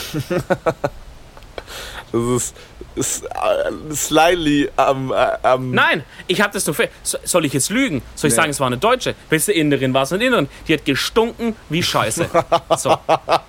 Das 2.11 2.21
ist, 2.21 2.55
ist 2.95 3.23
äh, 3.25 3.93
slightly 3.93 4.69
am. 4.77 5.12
äh, 5.12 5.15
am- 5.43 5.71
Nein, 5.71 6.05
ich 6.27 6.39
habe 6.39 6.53
das 6.53 6.65
nur. 6.65 6.75
So- 7.03 7.17
Soll 7.25 7.43
ich 7.43 7.51
jetzt 7.51 7.69
lügen? 7.69 8.01
Soll 8.15 8.29
ich 8.29 8.33
Nee. 8.33 8.35
sagen, 8.37 8.49
es 8.51 8.60
war 8.62 8.67
eine 8.67 8.77
Deutsche? 8.77 9.13
Beste 9.29 9.51
Inderin 9.51 9.93
war 9.93 10.03
es 10.03 10.13
eine 10.13 10.23
Inderin. 10.23 10.47
Die 10.69 10.73
hat 10.73 10.85
gestunken 10.85 11.58
wie 11.67 11.83
Scheiße. 11.83 12.29
So. 12.77 12.97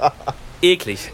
Eklig. 0.61 1.13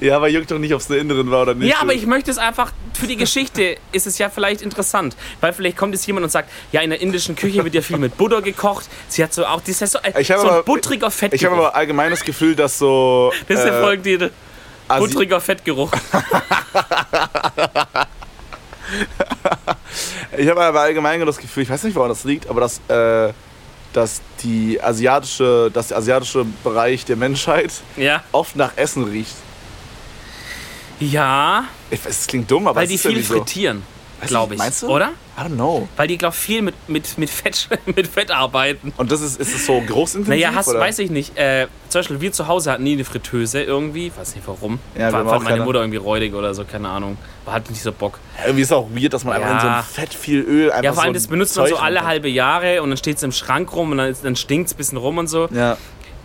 Ja, 0.00 0.16
aber 0.16 0.28
juckt 0.28 0.50
doch 0.50 0.58
nicht, 0.58 0.74
ob 0.74 0.80
es 0.80 0.90
eine 0.90 1.00
Inneren 1.00 1.30
war 1.30 1.42
oder 1.42 1.54
nicht. 1.54 1.68
Ja, 1.70 1.80
aber 1.80 1.94
ich 1.94 2.06
möchte 2.06 2.30
es 2.30 2.38
einfach, 2.38 2.72
für 2.92 3.06
die 3.06 3.16
Geschichte 3.16 3.76
ist 3.92 4.06
es 4.06 4.18
ja 4.18 4.28
vielleicht 4.30 4.62
interessant. 4.62 5.16
Weil 5.40 5.52
vielleicht 5.52 5.76
kommt 5.76 5.94
jetzt 5.94 6.06
jemand 6.06 6.24
und 6.24 6.30
sagt, 6.30 6.50
ja, 6.72 6.80
in 6.82 6.90
der 6.90 7.00
indischen 7.00 7.34
Küche 7.36 7.64
wird 7.64 7.74
ja 7.74 7.80
viel 7.82 7.98
mit 7.98 8.16
Butter 8.16 8.42
gekocht. 8.42 8.88
Sie 9.08 9.22
hat 9.22 9.32
so 9.32 9.46
auch, 9.46 9.60
das 9.60 9.80
ist 9.80 9.92
so, 9.92 9.98
Ich 10.18 10.30
hab 10.30 10.40
so 10.40 10.48
aber- 10.48 10.58
ein 10.58 10.64
buttriger 10.64 11.10
Fettgeruch. 11.10 11.40
Ich 11.40 11.44
habe 11.46 11.56
aber 11.56 11.74
allgemein 11.74 12.10
das 12.10 12.24
Gefühl, 12.24 12.54
dass 12.54 12.78
so. 12.78 13.32
das 13.48 13.58
ist 13.60 13.64
der 13.64 13.78
äh, 13.78 13.82
Folgentitel. 13.82 14.30
Asi- 14.88 15.00
Buttriger 15.00 15.40
Fettgeruch. 15.40 15.90
Ich 20.36 20.48
habe 20.48 20.62
aber 20.62 20.80
allgemein 20.80 21.24
das 21.24 21.38
Gefühl, 21.38 21.62
ich 21.62 21.70
weiß 21.70 21.84
nicht, 21.84 21.94
woran 21.94 22.08
das 22.08 22.24
liegt, 22.24 22.48
aber 22.48 22.60
dass, 22.60 22.80
äh, 22.88 23.32
dass, 23.92 24.20
die 24.42 24.80
asiatische, 24.82 25.70
dass 25.72 25.88
der 25.88 25.98
asiatische 25.98 26.44
Bereich 26.64 27.04
der 27.04 27.16
Menschheit 27.16 27.72
Ja. 27.96 28.22
oft 28.32 28.56
nach 28.56 28.72
Essen 28.76 29.04
riecht. 29.04 29.34
Ja, 31.00 31.64
es 31.90 32.26
klingt 32.26 32.50
dumm, 32.50 32.66
aber 32.68 32.80
weil 32.80 32.86
die 32.86 32.98
viel 32.98 33.22
so. 33.22 33.34
frittieren, 33.34 33.82
Weiß 34.20 34.28
glaube 34.28 34.54
ich. 34.54 34.58
meinst 34.58 34.82
du? 34.82 34.88
Oder? 34.88 35.10
I 35.36 35.40
don't 35.40 35.54
know. 35.54 35.88
Weil 35.96 36.06
die, 36.06 36.16
glaube 36.16 36.34
ich, 36.36 36.40
viel 36.40 36.62
mit, 36.62 36.74
mit, 36.88 37.18
mit, 37.18 37.28
Fett, 37.28 37.68
mit 37.86 38.06
Fett 38.06 38.30
arbeiten. 38.30 38.92
Und 38.96 39.10
das 39.10 39.20
ist, 39.20 39.40
ist 39.40 39.52
es 39.52 39.66
so 39.66 39.80
großintensiv? 39.80 40.28
Naja, 40.28 40.52
hast, 40.54 40.68
oder? 40.68 40.78
weiß 40.78 41.00
ich 41.00 41.10
nicht. 41.10 41.36
Äh, 41.36 41.66
zum 41.88 41.98
Beispiel, 41.98 42.20
wir 42.20 42.30
zu 42.30 42.46
Hause 42.46 42.70
hatten 42.70 42.84
nie 42.84 42.92
eine 42.92 43.04
Fritteuse 43.04 43.60
irgendwie. 43.62 44.12
Weiß 44.16 44.36
nicht 44.36 44.46
warum. 44.46 44.78
Ja, 44.96 45.12
war, 45.12 45.24
fand 45.28 45.42
meine. 45.42 45.64
Mutter 45.64 45.80
irgendwie 45.80 45.98
räudig 45.98 46.34
oder 46.34 46.54
so, 46.54 46.64
keine 46.64 46.88
Ahnung. 46.88 47.18
War 47.44 47.54
halt 47.54 47.68
nicht 47.68 47.82
so 47.82 47.90
Bock. 47.90 48.20
Irgendwie 48.44 48.62
ist 48.62 48.72
auch 48.72 48.88
weird, 48.94 49.12
dass 49.12 49.24
man 49.24 49.34
einfach 49.34 49.54
in 49.54 49.60
so 49.60 49.66
Ja. 49.66 49.78
ein 49.78 49.82
Fett 49.84 50.14
viel 50.14 50.40
Öl 50.40 50.70
einfach 50.70 50.84
Ja, 50.84 50.92
vor 50.92 51.02
allem, 51.02 51.14
so 51.14 51.18
das 51.18 51.26
benutzt 51.26 51.56
man 51.56 51.66
so 51.66 51.74
Zeug 51.74 51.82
alle 51.84 52.04
halbe 52.06 52.28
Jahre 52.28 52.80
und 52.82 52.90
dann 52.90 52.96
steht 52.96 53.16
es 53.16 53.22
im 53.24 53.32
Schrank 53.32 53.72
rum 53.74 53.90
und 53.90 53.98
dann, 53.98 54.14
dann 54.22 54.36
stinkt 54.36 54.68
es 54.68 54.74
ein 54.74 54.76
bisschen 54.76 54.98
rum 54.98 55.18
und 55.18 55.26
so. 55.26 55.48
Ja. 55.50 55.76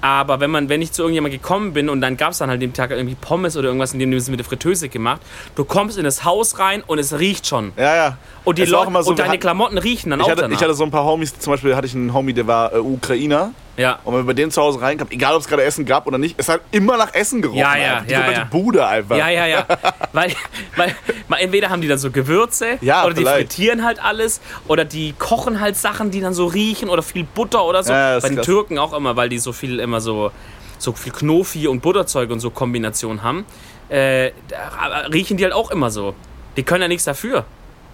Aber 0.02 0.39
wenn 0.39 0.50
man, 0.52 0.70
wenn 0.70 0.82
ich 0.82 0.91
zu 0.91 1.02
irgendjemand 1.02 1.34
gekommen 1.34 1.74
bin 1.74 1.89
und 1.89 2.02
dann 2.02 2.16
gab 2.18 2.32
es 2.32 2.38
dann 2.38 2.50
halt 2.50 2.62
dem 2.62 2.74
Tag 2.74 2.91
irgendwie 2.91 3.16
Pommes 3.20 3.58
oder 3.58 3.68
irgendwas, 3.68 3.93
in 3.93 4.00
dem 4.00 4.14
es 4.14 4.30
mit 4.30 4.39
der 4.39 4.45
Fritteuse 4.45 4.89
gemacht, 4.89 5.22
du 5.56 5.66
kommst 5.66 5.97
in 5.97 6.04
das 6.04 6.24
Haus 6.24 6.58
rein 6.60 6.84
und 6.86 7.00
es 7.00 7.18
riecht 7.20 7.47
schon. 7.47 7.74
Ja, 7.78 7.95
ja. 7.95 8.18
Und 8.45 8.58
die 8.58 8.66
Leute 8.66 8.91
so, 9.04 9.10
und 9.12 9.20
deine 9.20 9.30
hatten- 9.32 9.39
Klamotten 9.39 9.78
riechen 9.78 10.10
dann 10.12 10.20
Ich 10.20 10.26
auch 10.26 10.30
hatte, 10.32 10.41
danach. 10.43 10.56
ich 10.58 10.64
hatte 10.64 10.74
so 10.74 10.84
ein 10.84 10.91
paar 10.91 11.04
Homies, 11.06 11.38
zum 11.38 11.52
Beispiel 11.52 11.76
hatte 11.76 11.88
ich 11.88 11.95
einen 11.95 12.14
Homie, 12.14 12.34
der 12.34 12.47
war 12.47 12.74
äh, 12.74 12.80
Ukrainer. 12.80 13.52
Ja. 13.80 14.00
Und 14.04 14.14
wenn 14.14 14.20
man 14.20 14.28
bei 14.28 14.34
denen 14.34 14.52
zu 14.52 14.62
Hause 14.62 14.82
reinkam, 14.82 15.08
egal 15.10 15.34
ob 15.36 15.42
es 15.42 15.48
gerade 15.48 15.64
Essen 15.64 15.86
gab 15.86 16.06
oder 16.06 16.18
nicht, 16.18 16.36
es 16.38 16.50
hat 16.50 16.62
immer 16.72 16.98
nach 16.98 17.14
Essen 17.14 17.42
gerochen. 17.42 17.60
Ja, 17.60 17.78
ja, 17.78 17.92
einfach. 17.94 18.06
Die 18.06 18.12
ja, 18.12 18.18
komplette 18.20 18.42
ja. 18.42 18.48
Bude 18.52 18.88
einfach. 18.88 19.18
Ja, 19.18 19.30
ja, 19.30 19.46
ja. 19.48 19.66
weil, 20.14 20.34
weil, 20.76 20.96
weil 21.30 21.42
entweder 21.42 21.70
haben 21.70 21.82
die 21.82 21.88
dann 21.88 21.98
so 21.98 22.12
Gewürze 22.12 22.78
Ja, 22.82 23.06
oder 23.06 23.14
die 23.14 23.22
vielleicht. 23.22 23.54
frittieren 23.54 23.86
halt 23.86 24.04
alles 24.04 24.42
oder 24.68 24.84
die 24.84 25.14
kochen 25.18 25.62
halt 25.62 25.78
Sachen, 25.78 26.12
die 26.12 26.20
dann 26.20 26.34
so 26.34 26.46
riechen 26.48 26.90
oder 26.90 27.02
viel 27.02 27.24
Butter 27.24 27.64
oder 27.64 27.82
so. 27.84 27.94
Ja, 27.94 28.20
Bei 28.20 28.28
den 28.28 28.36
krass. 28.36 28.46
Türken 28.46 28.78
auch 28.78 28.94
immer, 28.94 29.16
weil 29.16 29.30
die 29.30 29.40
so 29.40 29.54
viel 29.54 29.80
immer 29.80 30.02
so, 30.02 30.32
so 30.78 30.92
viel 30.92 31.14
Knofi 31.14 31.68
und 31.68 31.82
Butterzeug 31.82 32.30
und 32.32 32.42
so 32.42 32.50
Kombination 32.50 33.24
haben. 33.24 33.46
Äh, 33.88 34.32
da 34.50 35.06
riechen 35.12 35.38
die 35.38 35.44
halt 35.44 35.54
auch 35.54 35.72
immer 35.72 35.90
so. 35.90 36.14
Die 36.58 36.64
können 36.64 36.82
ja 36.82 36.88
nichts 36.90 37.06
dafür. 37.06 37.46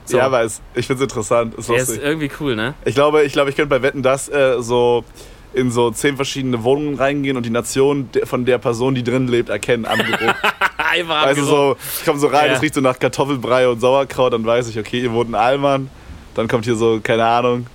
So. 0.05 0.17
Ja, 0.17 0.31
weiß. 0.31 0.61
Ich 0.75 0.87
finde 0.87 1.03
es 1.03 1.09
interessant. 1.09 1.55
Ist 1.55 1.69
Der 1.69 1.77
ist 1.77 1.97
irgendwie 1.97 2.29
cool, 2.39 2.55
ne? 2.55 2.75
Ich 2.85 2.95
glaube, 2.95 3.23
ich, 3.23 3.33
glaube, 3.33 3.49
ich 3.49 3.55
könnte 3.55 3.69
bei 3.69 3.81
Wetten 3.81 4.03
das 4.03 4.29
äh, 4.29 4.61
so 4.61 5.03
in 5.55 5.71
so 5.71 5.89
zehn 5.91 6.15
verschiedene 6.17 6.63
Wohnungen 6.63 6.95
reingehen 6.95 7.37
und 7.37 7.45
die 7.45 7.49
Nation 7.49 8.09
von 8.25 8.45
der 8.45 8.57
Person, 8.57 8.93
die 8.95 9.03
drin 9.03 9.27
lebt, 9.27 9.49
erkennen 9.49 9.85
am 9.85 9.97
Geruch. 9.97 10.33
Einfach 10.77 11.23
also 11.23 11.41
abgerochen. 11.41 11.45
so, 11.47 11.99
ich 11.99 12.05
komme 12.05 12.19
so 12.19 12.27
rein, 12.27 12.47
Ja. 12.47 12.53
es 12.57 12.61
riecht 12.61 12.75
so 12.75 12.81
nach 12.81 12.99
Kartoffelbrei 12.99 13.67
und 13.67 13.79
Sauerkraut, 13.79 14.33
dann 14.33 14.45
weiß 14.45 14.67
ich, 14.69 14.77
okay, 14.77 15.01
ihr 15.01 15.11
wohnt 15.11 15.29
in 15.29 15.35
Allmann. 15.35 15.89
Dann 16.35 16.47
kommt 16.47 16.65
hier 16.65 16.75
so, 16.75 16.99
keine 17.01 17.25
Ahnung, 17.25 17.67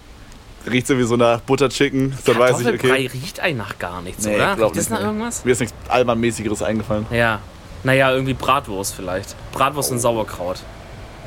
riecht 0.70 0.88
irgendwie 0.90 1.06
so 1.08 1.16
nach 1.16 1.40
Butterchicken. 1.40 2.16
Dann 2.26 2.38
weiß 2.38 2.60
ich, 2.60 2.66
Kartoffelbrei 2.66 3.06
okay. 3.06 3.10
riecht 3.14 3.40
eigentlich 3.40 3.56
nach 3.56 3.78
gar 3.78 4.02
nichts, 4.02 4.24
Nee, 4.26 4.36
oder? 4.36 4.52
Riecht 4.58 4.60
das 4.62 4.74
nicht, 4.76 4.90
nach 4.90 5.00
irgendwas? 5.00 5.44
Mir 5.44 5.52
ist 5.52 5.60
nichts 5.60 5.74
Allmann-mäßigeres 5.88 6.62
eingefallen. 6.62 7.06
Ja. 7.10 7.40
Naja, 7.82 8.12
irgendwie 8.12 8.34
Bratwurst 8.34 8.94
vielleicht. 8.94 9.34
Bratwurst 9.52 9.90
und 9.90 9.98
Sauerkraut. 10.00 10.58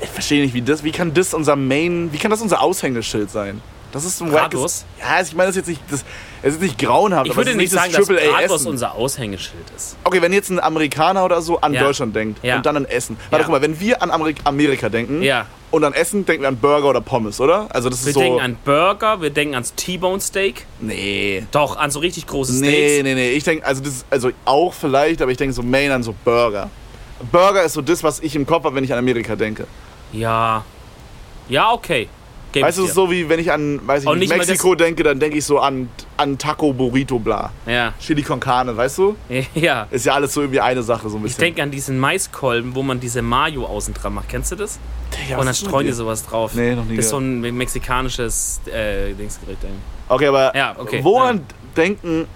Ich 0.02 0.10
verstehe 0.10 0.44
nicht, 0.44 0.54
wie 0.54 0.62
das, 0.62 0.84
wie 0.84 0.92
kann 0.92 1.14
das 1.16 1.34
unser 1.34 1.56
Main, 1.56 2.10
wie 2.14 2.18
kann 2.18 2.30
das 2.30 2.42
unser 2.42 2.62
Aushängeschild 2.62 3.32
sein? 3.32 3.62
Das 3.94 4.04
ist 4.04 4.20
ein 4.22 4.30
Bratwurst? 4.32 4.86
wackes- 5.00 5.08
Ja, 5.18 5.22
ich 5.24 5.34
meine, 5.36 5.48
das 5.48 5.56
ist 5.56 5.68
jetzt 5.68 5.68
nicht, 5.70 5.82
das, 5.90 6.04
es 6.42 6.56
ist 6.56 6.62
nicht 6.62 6.78
grauenhaft, 6.80 7.28
Ich 7.28 7.36
würde 7.36 7.52
nicht 7.52 7.58
nicht 7.58 7.72
sagen, 7.72 7.94
das 7.96 8.08
dass 8.08 8.52
Essen. 8.52 8.68
unser 8.68 8.96
Aushängeschild 8.96 9.64
ist. 9.76 9.96
Okay, 10.04 10.22
wenn 10.22 10.34
jetzt 10.34 10.50
ein 10.50 10.60
Amerikaner 10.60 11.24
oder 11.24 11.42
so 11.42 11.62
an 11.62 11.74
Ja. 11.74 11.84
Deutschland 11.84 12.16
denkt 12.16 12.44
Ja. 12.44 12.58
und 12.58 12.66
dann 12.66 12.76
an 12.76 12.86
Essen. 12.86 13.18
Warte, 13.30 13.44
Ja. 13.44 13.46
guck 13.46 13.52
mal, 13.54 13.62
wenn 13.62 13.80
wir 13.80 14.02
an 14.02 14.12
Amerik 14.12 14.38
Amerika 14.46 14.90
denken 14.90 15.22
Ja. 15.22 15.46
und 15.72 15.84
an 15.84 15.94
Essen, 15.94 16.26
denken 16.26 16.42
wir 16.42 16.48
an 16.50 16.58
Burger 16.58 16.90
oder 16.90 17.02
Pommes, 17.02 17.40
oder? 17.40 17.68
Also 17.70 17.90
das 17.90 18.00
ist 18.00 18.08
Wir 18.08 18.14
so. 18.14 18.20
denken 18.20 18.40
an 18.42 18.58
Burger, 18.66 19.22
wir 19.22 19.30
denken 19.30 19.54
ans 19.54 19.74
T-Bone 19.76 20.20
Steak. 20.20 20.66
nee. 20.82 21.46
Doch, 21.52 21.78
an 21.78 21.92
so 21.92 22.00
richtig 22.00 22.26
große 22.28 22.54
Nee, 22.56 22.68
Steaks. 22.72 23.04
nee, 23.04 23.14
nee. 23.14 23.30
Ich 23.34 23.44
denke, 23.44 23.66
also 23.66 23.84
das 23.84 23.94
ist, 23.94 24.06
also 24.10 24.32
auch 24.46 24.74
vielleicht, 24.74 25.22
aber 25.22 25.30
ich 25.32 25.38
denke 25.38 25.54
so 25.54 25.62
Main 25.62 25.92
an 25.92 26.02
so 26.04 26.16
Burger. 26.26 26.70
Burger 27.32 27.64
ist 27.64 27.74
so 27.74 27.82
das, 27.84 28.04
was 28.04 28.20
ich 28.22 28.36
im 28.36 28.48
Kopf 28.48 28.66
habe, 28.66 28.76
wenn 28.76 28.84
ich 28.84 28.92
an 28.92 28.98
Amerika 29.00 29.36
denke. 29.36 29.68
Ja. 30.12 30.66
Ja, 31.48 31.72
okay. 31.72 32.10
Geb 32.54 32.64
Weißt 32.64 32.78
du, 32.78 32.84
ich 32.84 32.86
es 32.86 32.90
ist 32.92 32.96
so 32.96 33.10
wie 33.12 33.28
wenn 33.28 33.40
ich 33.40 33.52
an, 33.52 33.82
weiß 33.86 34.04
ich 34.06 34.10
nicht, 34.16 34.30
Mexiko 34.30 34.76
denke, 34.76 35.04
dann 35.04 35.20
denke 35.20 35.38
ich 35.40 35.44
so 35.46 35.60
an, 35.60 35.90
an 36.18 36.38
Taco, 36.38 36.72
Burrito, 36.72 37.20
bla. 37.20 37.52
dir. 37.66 37.94
Chili 38.00 38.22
con 38.22 38.40
Carne, 38.40 38.78
weißt 38.78 38.98
du? 39.00 39.16
Ja. 39.28 39.42
Ja. 39.56 39.88
Ist 39.92 40.06
ja 40.06 40.14
alles 40.14 40.34
so 40.34 40.42
irgendwie 40.42 40.60
eine 40.62 40.84
Sache, 40.84 41.10
so 41.10 41.18
ein 41.18 41.22
Ich 41.22 41.24
bisschen. 41.34 41.42
denke 41.42 41.64
an 41.64 41.72
diesen 41.72 42.00
Maiskolben, 42.00 42.76
wo 42.76 42.84
man 42.84 43.00
diese 43.00 43.22
Mayo 43.22 43.66
außen 43.66 43.94
dran 43.96 44.14
macht. 44.14 44.30
Kennst 44.30 44.52
du 44.52 44.56
das? 44.56 44.78
Digga, 45.28 45.40
Und 45.40 45.46
dann 45.48 45.56
streuen 45.56 45.88
die 45.88 45.94
sowas 45.94 46.26
drauf. 46.26 46.54
Nee, 46.54 46.76
noch 46.76 46.86
nie 46.86 46.96
Das 46.96 47.06
ist 47.06 47.12
so 47.12 47.18
ein 47.18 47.42
mexikanisches 47.42 48.62
äh, 48.68 49.14
Dingsgericht. 49.14 49.60
Okay, 50.10 50.28
aber 50.28 50.56
Ja, 50.56 50.76
okay, 50.78 51.00
woran 51.04 51.42
denken 51.76 52.28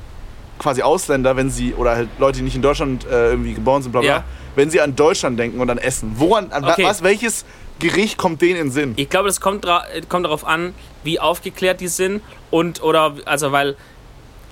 quasi 0.59 0.81
Ausländer, 0.81 1.35
wenn 1.35 1.51
sie, 1.51 1.73
oder 1.75 1.91
halt 1.95 2.09
Leute, 2.17 2.39
die 2.39 2.43
nicht 2.43 2.55
in 2.55 2.61
Deutschland 2.63 3.05
äh, 3.05 3.29
irgendwie 3.29 3.53
geboren 3.53 3.83
sind, 3.83 3.91
bla 3.91 4.01
bla, 4.01 4.09
Ja. 4.09 4.23
wenn 4.55 4.71
sie 4.71 4.81
an 4.81 4.95
Deutschland 4.95 5.37
denken 5.39 5.59
und 5.59 5.69
an 5.69 5.77
Essen? 5.77 6.13
Woran, 6.15 6.51
an 6.51 6.63
Okay. 6.65 6.83
was, 6.83 7.03
welches 7.03 7.45
Gericht 7.79 8.17
kommt 8.17 8.41
denen 8.41 8.55
in 8.55 8.67
den 8.67 8.71
Sinn? 8.71 8.93
Ich 8.95 9.09
glaube, 9.09 9.27
das 9.27 9.41
kommt, 9.41 9.65
kommt 10.09 10.25
darauf 10.25 10.45
an, 10.45 10.73
wie 11.03 11.19
aufgeklärt 11.19 11.79
die 11.81 11.87
sind 11.87 12.21
und 12.51 12.81
oder 12.81 13.15
also 13.25 13.51
weil 13.51 13.75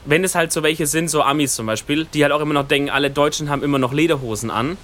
wenn 0.05 0.23
es 0.23 0.36
halt 0.36 0.51
so 0.51 0.63
welche 0.63 0.86
sind, 0.86 1.09
so 1.09 1.23
Amis 1.23 1.55
zum 1.55 1.65
Beispiel, 1.65 2.05
die 2.05 2.23
halt 2.23 2.32
auch 2.32 2.39
immer 2.39 2.53
noch 2.53 2.67
denken, 2.67 2.89
alle 2.89 3.09
Deutschen 3.09 3.49
haben 3.49 3.63
immer 3.63 3.80
noch 3.80 3.91
Lederhosen 3.91 4.51
an, 4.51 4.78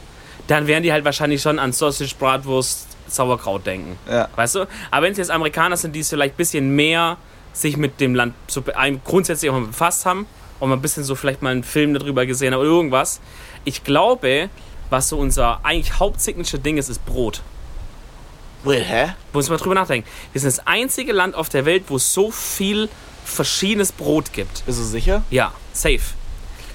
dann 0.48 0.68
werden 0.68 0.84
die 0.84 0.92
halt 0.92 1.06
wahrscheinlich 1.06 1.42
schon 1.42 1.60
an 1.60 1.72
Sausage, 1.72 2.16
Bratwurst, 2.18 2.88
Sauerkraut 3.08 3.66
denken. 3.66 3.98
Ja. 4.10 4.30
Weißt 4.36 4.56
du? 4.56 4.68
Aber 4.90 5.06
wenn 5.06 5.12
es 5.12 5.18
jetzt 5.18 5.32
Amerikaner 5.32 5.78
sind, 5.78 5.96
die 5.96 6.00
es 6.00 6.10
vielleicht 6.10 6.34
ein 6.34 6.38
bisschen 6.38 6.76
mehr 6.76 7.18
sich 7.54 7.78
mit 7.78 8.00
dem 8.00 8.16
Land 8.16 8.34
so 8.48 8.64
grundsätzlich 9.04 9.52
auch 9.52 9.60
mal 9.60 9.68
befasst 9.68 10.06
haben 10.06 10.26
und 10.60 10.70
mal 10.70 10.76
ein 10.76 10.82
bisschen 10.82 11.04
so 11.04 11.16
vielleicht 11.16 11.42
mal 11.42 11.52
einen 11.52 11.64
Film 11.64 11.94
darüber 11.94 12.26
gesehen 12.26 12.54
haben 12.54 12.62
oder 12.62 12.70
irgendwas. 12.70 13.20
Ich 13.66 13.84
glaube, 13.84 14.50
was 14.90 15.10
so 15.10 15.18
unser 15.18 15.60
eigentlich 15.64 16.00
Hauptsignature-Ding 16.00 16.78
ist, 16.78 16.90
ist 16.90 17.06
Brot. 17.06 17.42
Wait, 18.64 18.84
hä? 18.88 19.14
Muss 19.34 19.50
man 19.50 19.58
drüber 19.58 19.76
nachdenken. 19.76 20.08
Wir 20.34 20.42
sind 20.42 20.56
das 20.56 20.66
einzige 20.68 21.14
Land 21.14 21.36
auf 21.36 21.50
der 21.50 21.66
Welt, 21.66 21.86
wo 21.88 21.96
es 21.96 22.14
so 22.14 22.32
viel 22.32 22.90
verschiedenes 23.26 23.92
Brot 23.92 24.34
gibt. 24.34 24.66
Bist 24.66 24.80
du 24.80 24.84
sicher? 24.84 25.24
Ja, 25.30 25.54
safe. 25.74 26.02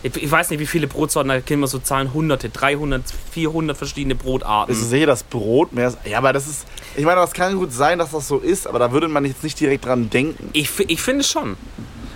Ich, 0.03 0.15
ich 0.23 0.31
weiß 0.31 0.51
nicht, 0.51 0.61
wie 0.61 0.67
viele 0.67 0.87
Brotsorten, 0.87 1.29
da 1.29 1.41
kennen 1.41 1.61
wir 1.61 1.67
so 1.69 1.79
Zahlen, 1.79 2.13
hunderte, 2.13 2.49
300, 2.49 3.03
400 3.33 3.77
verschiedene 3.77 4.15
Brotarten. 4.15 4.69
Bist 4.73 4.83
du 4.83 4.87
sicher, 4.87 5.07
dass 5.07 5.23
Brot 5.23 5.73
mehr 5.73 5.89
ist? 5.89 5.99
Ja, 6.05 6.19
aber 6.19 6.33
das 6.33 6.47
ist. 6.47 6.67
Ich 6.97 7.05
meine, 7.05 7.21
das 7.21 7.33
kann 7.33 7.57
gut 7.57 7.73
sein, 7.73 7.99
dass 7.99 8.11
das 8.11 8.29
so 8.29 8.39
ist, 8.39 8.67
aber 8.67 8.79
da 8.79 8.93
würde 8.93 9.09
man 9.09 9.25
jetzt 9.25 9.43
nicht 9.43 9.59
direkt 9.59 9.85
dran 9.85 10.11
denken. 10.11 10.51
Ich, 10.53 10.71
ich 10.79 11.01
finde 11.01 11.25
schon. 11.25 11.57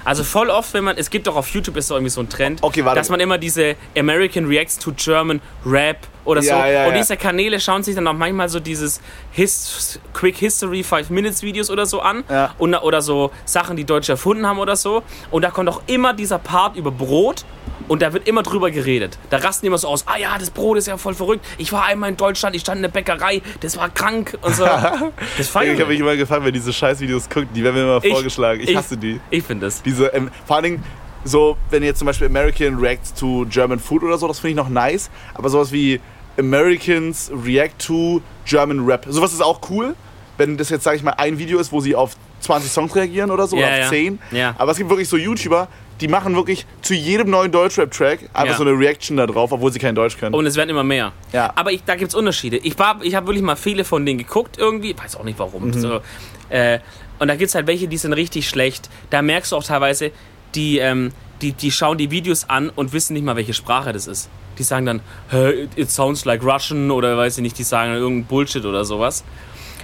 Also 0.05 0.25
voll 0.25 0.49
oft, 0.49 0.73
wenn 0.73 0.85
man, 0.85 0.97
es 0.97 1.11
gibt 1.11 1.27
doch 1.27 1.37
auf 1.37 1.49
YouTube 1.49 1.77
ist 1.77 1.91
doch 1.91 1.97
irgendwie 1.97 2.11
so 2.11 2.21
ein 2.21 2.29
Trend, 2.29 2.63
Okay, 2.63 2.83
dass 2.83 3.11
man 3.11 3.21
immer 3.21 3.37
diese 3.37 3.77
American 3.97 4.47
Reacts 4.47 4.79
to 4.79 4.93
German 4.93 5.41
Rap 5.67 5.99
oder 6.25 6.43
so. 6.43 6.49
Ja, 6.51 6.67
ja, 6.67 6.87
und 6.87 6.93
ja. 6.93 6.99
diese 6.99 7.17
Kanäle 7.17 7.61
schauen 7.61 7.83
sich 7.83 7.95
dann 7.95 8.07
auch 8.07 8.13
manchmal 8.15 8.49
so 8.49 8.61
dieses 8.61 9.01
His, 9.33 9.99
Quick 10.13 10.37
History 10.37 10.83
5 10.83 11.11
Minutes 11.11 11.43
Videos 11.43 11.71
oder 11.71 11.87
so 11.87 12.01
an. 12.01 12.25
Ja. 12.29 12.55
Und, 12.59 12.75
oder 12.75 13.03
so 13.03 13.31
Sachen, 13.45 13.77
die 13.77 13.85
Deutsche 13.85 14.13
erfunden 14.13 14.47
haben 14.47 14.59
oder 14.59 14.77
so. 14.77 15.03
Und 15.31 15.43
da 15.43 15.51
kommt 15.51 15.69
auch 15.69 15.83
immer 15.87 16.13
dieser 16.15 16.39
Part 16.39 16.77
über 16.77 16.91
Brot. 16.91 17.45
Und 17.89 18.03
da 18.03 18.13
wird 18.13 18.29
immer 18.29 18.45
drüber 18.45 18.71
geredet. 18.71 19.19
Da 19.31 19.39
rasten 19.39 19.67
immer 19.67 19.79
so 19.79 19.89
aus, 19.89 20.05
ah 20.07 20.17
ja, 20.17 20.37
das 20.39 20.51
Brot 20.51 20.79
ist 20.79 20.87
ja 20.87 20.97
voll 20.97 21.15
verrückt. 21.15 21.45
Ich 21.59 21.73
war 21.73 21.87
einmal 21.87 22.11
in 22.11 22.17
Deutschland, 22.17 22.55
ich 22.55 22.63
stand 22.63 22.77
in 22.77 22.83
der 22.83 22.89
Bäckerei, 22.91 23.43
das 23.61 23.77
war 23.77 23.89
krank 23.89 24.39
und 24.43 24.55
so. 24.55 24.65
Das 25.39 25.49
Ich 25.49 25.55
habe 25.57 25.87
mich 25.87 25.99
immer 25.99 26.15
gefragt, 26.15 26.43
wer 26.45 26.53
diese 26.53 26.73
Scheißvideos 26.73 27.29
guckt, 27.29 27.49
die 27.53 27.65
werden 27.65 27.75
mir 27.75 27.83
immer 27.83 28.05
Ich- 28.05 28.13
vorgeschlagen. 28.13 28.61
Ich, 28.61 28.71
ich- 28.71 28.77
hasse 28.77 28.97
die. 28.97 29.19
Ich 29.31 29.43
finde 29.43 29.67
es. 29.67 29.83
Diese, 29.83 30.07
ähm, 30.09 30.31
vor 30.47 30.57
allen 30.57 30.65
Dingen, 30.65 30.85
so, 31.25 31.57
wenn 31.71 31.83
jetzt 31.83 31.99
zum 31.99 32.07
Beispiel 32.07 32.27
American 32.29 32.77
reacts 32.79 33.13
to 33.15 33.47
German 33.49 33.79
food 33.79 34.03
oder 34.03 34.17
so, 34.19 34.27
das 34.29 34.39
finde 34.39 34.51
ich 34.51 34.57
noch 34.57 34.69
nice. 34.69 35.11
Aber 35.35 35.49
sowas 35.49 35.71
wie 35.73 36.01
Americans 36.39 37.31
react 37.45 37.79
to 37.87 38.21
German 38.45 38.85
Rap, 38.87 39.07
sowas 39.09 39.33
ist 39.33 39.43
auch 39.43 39.61
cool. 39.71 39.95
Wenn 40.37 40.57
das 40.57 40.71
jetzt, 40.71 40.85
sage 40.85 40.97
ich 40.97 41.03
mal, 41.03 41.13
ein 41.13 41.39
Video 41.39 41.59
ist, 41.59 41.71
wo 41.71 41.81
sie 41.81 41.95
auf 41.95 42.17
20 42.41 42.71
Songs 42.71 42.97
reagieren 42.97 43.31
oder 43.31 43.47
so, 43.47 43.57
Ja, 43.57 43.67
oder 43.67 43.73
auf 43.75 43.81
ja. 43.83 43.89
10. 43.91 44.19
Ja. 44.31 44.55
Aber 44.57 44.73
es 44.73 44.79
gibt 44.79 44.89
wirklich 44.89 45.09
so 45.09 45.19
YouTuber, 45.19 45.69
die 46.01 46.09
machen 46.09 46.35
wirklich 46.35 46.65
zu 46.81 46.95
jedem 46.95 47.29
neuen 47.29 47.53
Deutschrap-Track 47.53 48.31
einfach 48.33 48.53
Ja. 48.53 48.57
so 48.57 48.63
eine 48.65 48.73
Reaction 48.79 49.19
da 49.19 49.27
drauf, 49.27 49.53
obwohl 49.53 49.71
sie 49.71 49.79
kein 49.79 49.95
Deutsch 49.95 50.17
können. 50.17 50.35
Und 50.35 50.47
es 50.47 50.57
werden 50.57 50.71
immer 50.71 50.83
mehr. 50.85 51.13
Ja. 51.35 51.53
Aber 51.57 51.73
ich, 51.73 51.85
da 51.85 51.95
gibt 51.97 52.09
es 52.09 52.15
Unterschiede. 52.15 52.57
Ich, 52.57 52.79
war- 52.79 53.01
ich 53.03 53.15
habe 53.15 53.27
wirklich 53.27 53.43
mal 53.45 53.57
viele 53.57 53.85
von 53.85 54.07
denen 54.07 54.19
geguckt 54.19 54.57
irgendwie. 54.57 54.97
Weiß 54.97 55.17
auch 55.17 55.25
nicht 55.25 55.39
warum. 55.39 55.67
Mhm. 55.67 55.73
So, 55.75 56.01
äh, 56.49 56.79
und 57.19 57.29
da 57.29 57.37
gibt 57.37 57.51
es 57.51 57.55
halt 57.55 57.67
welche, 57.67 57.87
die 57.87 57.99
sind 57.99 58.15
richtig 58.15 58.49
schlecht. 58.49 58.89
Da 59.11 59.21
merkst 59.21 59.53
du 59.53 59.57
auch 59.57 59.63
teilweise, 59.65 60.11
die, 60.55 60.79
ähm, 60.79 61.13
die, 61.43 61.53
die 61.53 61.71
schauen 61.71 61.99
die 61.99 62.11
Videos 62.11 62.49
an 62.49 62.71
und 62.71 62.93
wissen 62.93 63.15
nicht 63.15 63.25
mal, 63.25 63.37
welche 63.37 63.55
Sprache 63.55 63.93
das 63.93 64.07
ist. 64.07 64.29
Die 64.59 64.63
sagen 64.63 64.85
dann, 64.87 65.01
"Hä, 65.31 65.69
it 65.77 65.91
sounds 65.91 66.25
like 66.25 66.43
Russian 66.43 66.91
oder 66.91 67.17
weiß 67.17 67.39
ich 67.39 67.43
nicht, 67.43 67.59
die 67.59 67.63
sagen 67.65 67.95
irgendein 67.95 68.27
Bullshit 68.27 68.65
oder 68.65 68.85
sowas. 68.85 69.25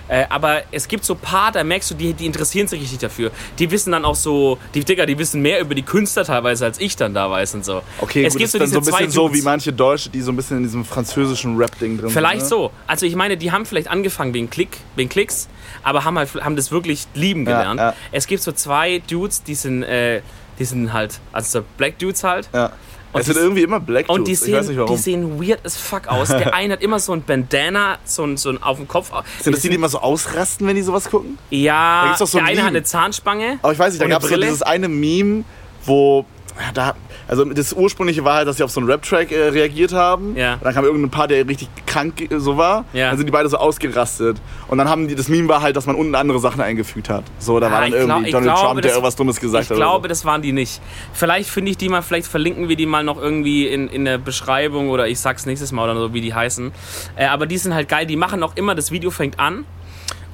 Äh, 0.08 0.24
aber 0.28 0.62
es 0.70 0.86
gibt 0.86 1.04
so 1.04 1.16
paar, 1.16 1.50
da 1.50 1.64
merkst 1.64 1.90
du, 1.90 1.94
die, 1.96 2.12
die 2.12 2.26
interessieren 2.26 2.68
sich 2.68 2.80
richtig 2.80 2.98
dafür. 3.00 3.32
Die 3.58 3.68
wissen 3.72 3.90
dann 3.90 4.04
auch 4.04 4.14
so, 4.14 4.56
die 4.72 4.84
Digger, 4.84 5.04
die 5.04 5.18
wissen 5.18 5.42
mehr 5.42 5.60
über 5.60 5.74
die 5.74 5.82
Künstler 5.82 6.22
teilweise, 6.24 6.64
als 6.64 6.78
ich 6.78 6.94
dann 6.94 7.12
da 7.12 7.28
weiß 7.28 7.54
und 7.54 7.64
so. 7.64 7.82
okay, 8.00 8.24
es 8.24 8.34
gut, 8.34 8.38
gibt 8.38 8.54
das 8.54 8.54
ist 8.54 8.60
dann 8.60 8.68
so 8.68 8.78
ein 8.78 8.84
zwei 8.84 8.98
bisschen 9.06 9.10
so 9.10 9.34
wie 9.34 9.42
manche 9.42 9.72
Deutsche, 9.72 10.08
die 10.10 10.20
so 10.20 10.30
ein 10.30 10.36
bisschen 10.36 10.58
in 10.58 10.62
diesem 10.62 10.84
französischen 10.84 11.56
Rap-Ding 11.56 11.98
drin 11.98 12.10
Vielleicht 12.10 12.42
sind. 12.46 12.56
ne? 12.56 12.66
so. 12.66 12.70
Also 12.86 13.04
ich 13.04 13.16
meine, 13.16 13.36
die 13.36 13.50
haben 13.50 13.66
vielleicht 13.66 13.88
angefangen 13.88 14.32
wegen 14.32 14.48
Klick, 14.48 14.76
wegen 14.94 15.08
Klicks, 15.08 15.48
aber 15.82 16.04
haben 16.04 16.16
halt 16.18 16.32
haben 16.36 16.54
das 16.54 16.70
wirklich 16.70 17.08
lieben 17.14 17.44
Ja, 17.44 17.58
gelernt. 17.58 17.80
ja. 17.80 17.94
Es 18.12 18.28
gibt 18.28 18.42
so 18.44 18.52
zwei 18.52 19.02
Dudes, 19.10 19.42
die 19.42 19.56
sind, 19.56 19.82
äh, 19.82 20.20
die 20.58 20.64
sind 20.64 20.92
halt, 20.92 21.20
also 21.32 21.60
so 21.60 21.66
Black 21.76 21.98
Dudes 21.98 22.24
halt. 22.24 22.48
Ja. 22.52 22.72
Und 23.12 23.20
es 23.20 23.26
sind 23.26 23.36
die- 23.36 23.40
irgendwie 23.40 23.62
immer 23.62 23.80
Black 23.80 24.08
Und 24.08 24.26
die 24.26 24.32
Dudes, 24.34 24.46
ich 24.48 24.54
weiß 24.54 24.66
sehen, 24.66 24.86
die 24.86 24.96
sehen 24.96 25.40
weird 25.40 25.64
as 25.64 25.76
fuck 25.76 26.06
aus. 26.08 26.28
Der 26.28 26.52
eine 26.54 26.74
hat 26.74 26.82
immer 26.82 26.98
so 26.98 27.12
ein 27.12 27.22
Bandana, 27.22 27.98
so 28.04 28.24
ein, 28.24 28.36
so 28.36 28.50
ein 28.50 28.62
auf 28.62 28.76
dem 28.76 28.88
Kopf. 28.88 29.10
sind 29.40 29.54
das 29.54 29.62
die, 29.62 29.68
die 29.70 29.76
immer 29.76 29.88
so 29.88 29.98
ausrasten, 30.00 30.66
wenn 30.66 30.76
die 30.76 30.82
sowas 30.82 31.08
gucken? 31.10 31.38
ja, 31.50 32.14
so 32.18 32.26
der 32.26 32.42
ein 32.42 32.50
eine 32.52 32.62
hat 32.62 32.68
eine 32.68 32.82
Zahnspange. 32.82 33.58
Aber 33.62 33.72
ich 33.72 33.78
weiß 33.78 33.92
nicht, 33.92 34.00
da 34.00 34.04
und 34.06 34.10
gab 34.10 34.22
es 34.22 34.28
so 34.28 34.36
dieses 34.36 34.62
eine 34.62 34.88
Meme, 34.88 35.44
wo 35.84 36.26
ja, 36.58 36.72
da, 36.72 36.94
also 37.28 37.44
das 37.44 37.72
ursprüngliche 37.72 38.24
war 38.24 38.34
halt, 38.36 38.48
dass 38.48 38.56
sie 38.56 38.62
auf 38.62 38.70
so 38.70 38.80
einen 38.80 38.88
Rap-Track 38.90 39.30
äh, 39.32 39.48
reagiert 39.48 39.92
haben. 39.92 40.36
Ja. 40.36 40.54
Und 40.54 40.64
dann 40.64 40.74
kam 40.74 40.84
irgendein 40.84 41.10
Paar, 41.10 41.28
der 41.28 41.46
richtig 41.46 41.68
krank 41.86 42.30
äh, 42.30 42.38
so 42.38 42.56
war. 42.56 42.84
Ja. 42.92 43.08
Dann 43.10 43.18
sind 43.18 43.26
die 43.26 43.32
beide 43.32 43.48
so 43.48 43.56
ausgerastet. 43.58 44.38
Und 44.68 44.78
dann 44.78 44.88
haben 44.88 45.06
die, 45.08 45.14
das 45.14 45.28
Meme 45.28 45.48
war 45.48 45.60
halt, 45.62 45.76
dass 45.76 45.86
man 45.86 45.96
unten 45.96 46.14
andere 46.14 46.38
Sachen 46.38 46.60
eingefügt 46.60 47.10
hat. 47.10 47.24
So, 47.38 47.60
da 47.60 47.70
war 47.70 47.78
Ah, 47.78 47.80
dann 47.80 47.88
ich 47.88 47.90
glaub- 47.94 48.08
irgendwie 48.08 48.26
ich 48.28 48.32
Donald 48.32 48.44
glaube, 48.52 48.60
Trump, 48.66 48.74
der 48.76 48.82
das- 48.82 48.92
irgendwas 48.96 49.16
Dummes 49.16 49.40
gesagt 49.40 49.64
Ich 49.64 49.70
hat. 49.70 49.76
glaube, 49.76 49.98
oder 50.00 50.08
das 50.08 50.24
waren 50.24 50.40
die 50.42 50.52
nicht. 50.52 50.80
Vielleicht 51.12 51.50
finde 51.50 51.70
ich 51.72 51.76
die 51.76 51.88
mal, 51.88 52.02
vielleicht 52.02 52.26
verlinken 52.26 52.68
wir 52.68 52.76
die 52.76 52.86
mal 52.86 53.04
noch 53.04 53.20
irgendwie 53.20 53.66
in, 53.66 53.88
in 53.88 54.04
der 54.04 54.18
Beschreibung 54.18 54.88
oder 54.90 55.08
ich 55.08 55.20
sag's 55.20 55.46
nächstes 55.46 55.72
Mal 55.72 55.90
oder 55.90 56.00
so, 56.00 56.14
wie 56.14 56.20
die 56.20 56.32
heißen. 56.34 56.72
Äh, 57.16 57.26
aber 57.26 57.46
die 57.46 57.58
sind 57.58 57.74
halt 57.74 57.88
geil, 57.88 58.06
die 58.06 58.16
machen 58.16 58.42
auch 58.42 58.56
immer, 58.56 58.74
das 58.74 58.90
Video 58.90 59.10
fängt 59.10 59.38
an 59.40 59.64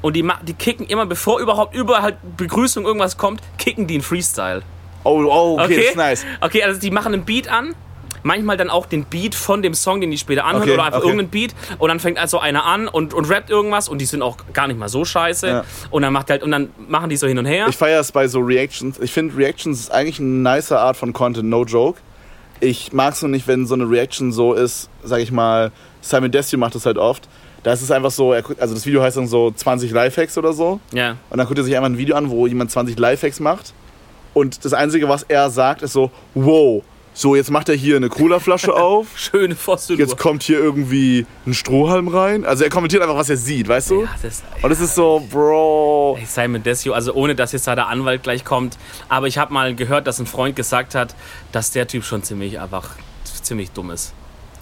und 0.03 0.15
die, 0.15 0.29
die 0.47 0.55
kicken 0.55 0.87
immer, 0.87 1.07
bevor 1.07 1.41
überhaupt 1.41 1.75
über 1.75 2.03
halt 2.03 2.17
Begrüßung 2.37 2.85
irgendwas 2.85 3.17
kommt, 3.17 3.41
kicken 3.59 3.87
die 3.87 3.95
einen 3.95 4.03
Freestyle. 4.03 4.63
Oh, 5.05 5.23
oh, 5.25 5.55
okay, 5.55 5.65
Okay? 5.65 5.77
das 5.77 5.85
ist 5.87 5.97
nice. 5.97 6.25
Okay, 6.41 6.63
also 6.63 6.81
die 6.81 6.91
machen 6.91 7.13
einen 7.15 7.25
Beat 7.25 7.49
an. 7.49 7.75
Manchmal 8.25 8.57
dann 8.57 8.71
auch 8.71 8.87
den 8.87 9.05
Beat 9.05 9.35
von 9.35 9.63
dem 9.63 9.75
Song, 9.75 10.01
den 10.01 10.13
die 10.13 10.17
später 10.19 10.45
anhören 10.45 10.63
Okay, 10.63 10.75
oder 10.75 10.85
einfach 10.85 10.99
okay. 11.01 11.09
irgendeinen 11.09 11.31
Beat 11.31 11.55
und 11.79 11.89
dann 11.89 11.99
fängt 11.99 12.19
also 12.19 12.39
einer 12.39 12.65
an 12.65 12.87
und, 12.87 13.15
und 13.15 13.29
rappt 13.29 13.51
irgendwas 13.51 13.89
und 13.89 13.99
die 14.01 14.05
sind 14.05 14.23
auch 14.23 14.37
gar 14.53 14.69
nicht 14.69 14.79
mal 14.79 14.89
so 14.89 15.05
scheiße 15.05 15.49
Ja. 15.49 15.65
und 15.91 16.03
dann 16.03 16.13
macht 16.13 16.31
halt 16.31 16.45
und 16.45 16.53
dann 16.53 16.69
machen 16.87 17.09
die 17.11 17.17
so 17.17 17.27
hin 17.27 17.37
und 17.39 17.47
her. 17.47 17.67
Ich 17.69 17.77
feiere 17.77 17.99
es 17.99 18.13
bei 18.13 18.29
so 18.29 18.39
Reactions. 18.39 19.01
Ich 19.01 19.13
finde, 19.13 19.37
Reactions 19.37 19.81
ist 19.81 19.91
eigentlich 19.91 20.21
eine 20.21 20.29
nice 20.29 20.71
Art 20.71 20.97
von 20.97 21.13
Content, 21.13 21.49
no 21.51 21.65
joke. 21.65 21.99
Ich 22.61 22.93
mag 22.93 23.15
es 23.15 23.23
nur 23.23 23.29
nicht, 23.29 23.49
wenn 23.49 23.67
so 23.67 23.75
eine 23.75 23.91
Reaction 23.91 24.31
so 24.31 24.53
ist, 24.55 24.89
sag 25.03 25.19
ich 25.19 25.33
mal, 25.33 25.73
Simon 26.01 26.31
Desio 26.31 26.61
macht 26.61 26.77
das 26.77 26.87
halt 26.87 26.99
oft. 26.99 27.29
Da 27.65 27.73
ist 27.73 27.83
es 27.83 27.91
einfach 27.91 28.13
so, 28.13 28.31
also 28.33 28.75
das 28.75 28.87
Video 28.87 29.03
heißt 29.03 29.17
dann 29.17 29.27
so 29.27 29.51
20 29.51 29.91
Lifehacks 29.91 30.39
oder 30.39 30.53
so. 30.53 30.79
ja. 30.93 31.17
Und 31.29 31.39
dann 31.39 31.47
guckt 31.49 31.59
er 31.59 31.65
sich 31.65 31.75
einfach 31.75 31.89
ein 31.89 31.99
Video 31.99 32.15
an, 32.15 32.31
wo 32.31 32.47
jemand 32.47 32.71
20 32.71 32.97
Lifehacks 32.97 33.41
macht. 33.41 33.73
Und 34.35 34.65
das 34.65 34.73
Einzige, 34.73 35.09
was 35.09 35.23
er 35.25 35.51
sagt, 35.51 35.83
ist 35.83 35.93
so, 35.93 36.11
wow, 36.35 36.83
so 37.15 37.37
jetzt 37.37 37.51
macht 37.51 37.69
er 37.69 37.75
hier 37.75 37.97
eine 37.97 38.09
Cola-Flasche 38.09 38.75
auf. 38.77 39.07
Schöne 39.17 39.55
Fossil. 39.55 39.99
Jetzt 39.99 40.17
kommt 40.17 40.43
hier 40.43 40.59
irgendwie 40.59 41.27
ein 41.47 41.53
Strohhalm 41.55 42.09
rein. 42.09 42.45
Also 42.47 42.65
er 42.65 42.71
kommentiert 42.71 43.03
einfach, 43.03 43.17
was 43.17 43.29
er 43.29 43.37
sieht, 43.37 43.69
weißt 43.69 43.91
du? 43.91 44.03
Ja, 44.05 44.09
das, 44.23 44.43
Und 44.63 44.71
es 44.71 44.81
ist 44.81 44.95
so, 44.95 45.23
Bro. 45.31 46.17
Ey, 46.19 46.27
Simon 46.27 46.63
Desio, 46.63 46.95
also 46.95 47.13
ohne 47.13 47.35
dass 47.35 47.53
jetzt 47.53 47.67
da 47.67 47.75
der 47.75 47.89
Anwalt 47.89 48.23
gleich 48.23 48.45
kommt, 48.45 48.79
aber 49.11 49.27
ich 49.27 49.37
habe 49.37 49.53
mal 49.53 49.75
gehört, 49.75 50.07
dass 50.07 50.19
ein 50.21 50.27
Freund 50.27 50.57
gesagt 50.57 50.95
hat, 50.95 51.15
dass 51.53 51.71
der 51.71 51.87
Typ 51.87 52.05
schon 52.05 52.23
ziemlich 52.23 52.59
einfach 52.61 52.91
ziemlich 53.43 53.71
dumm 53.73 53.91
ist. 53.91 54.15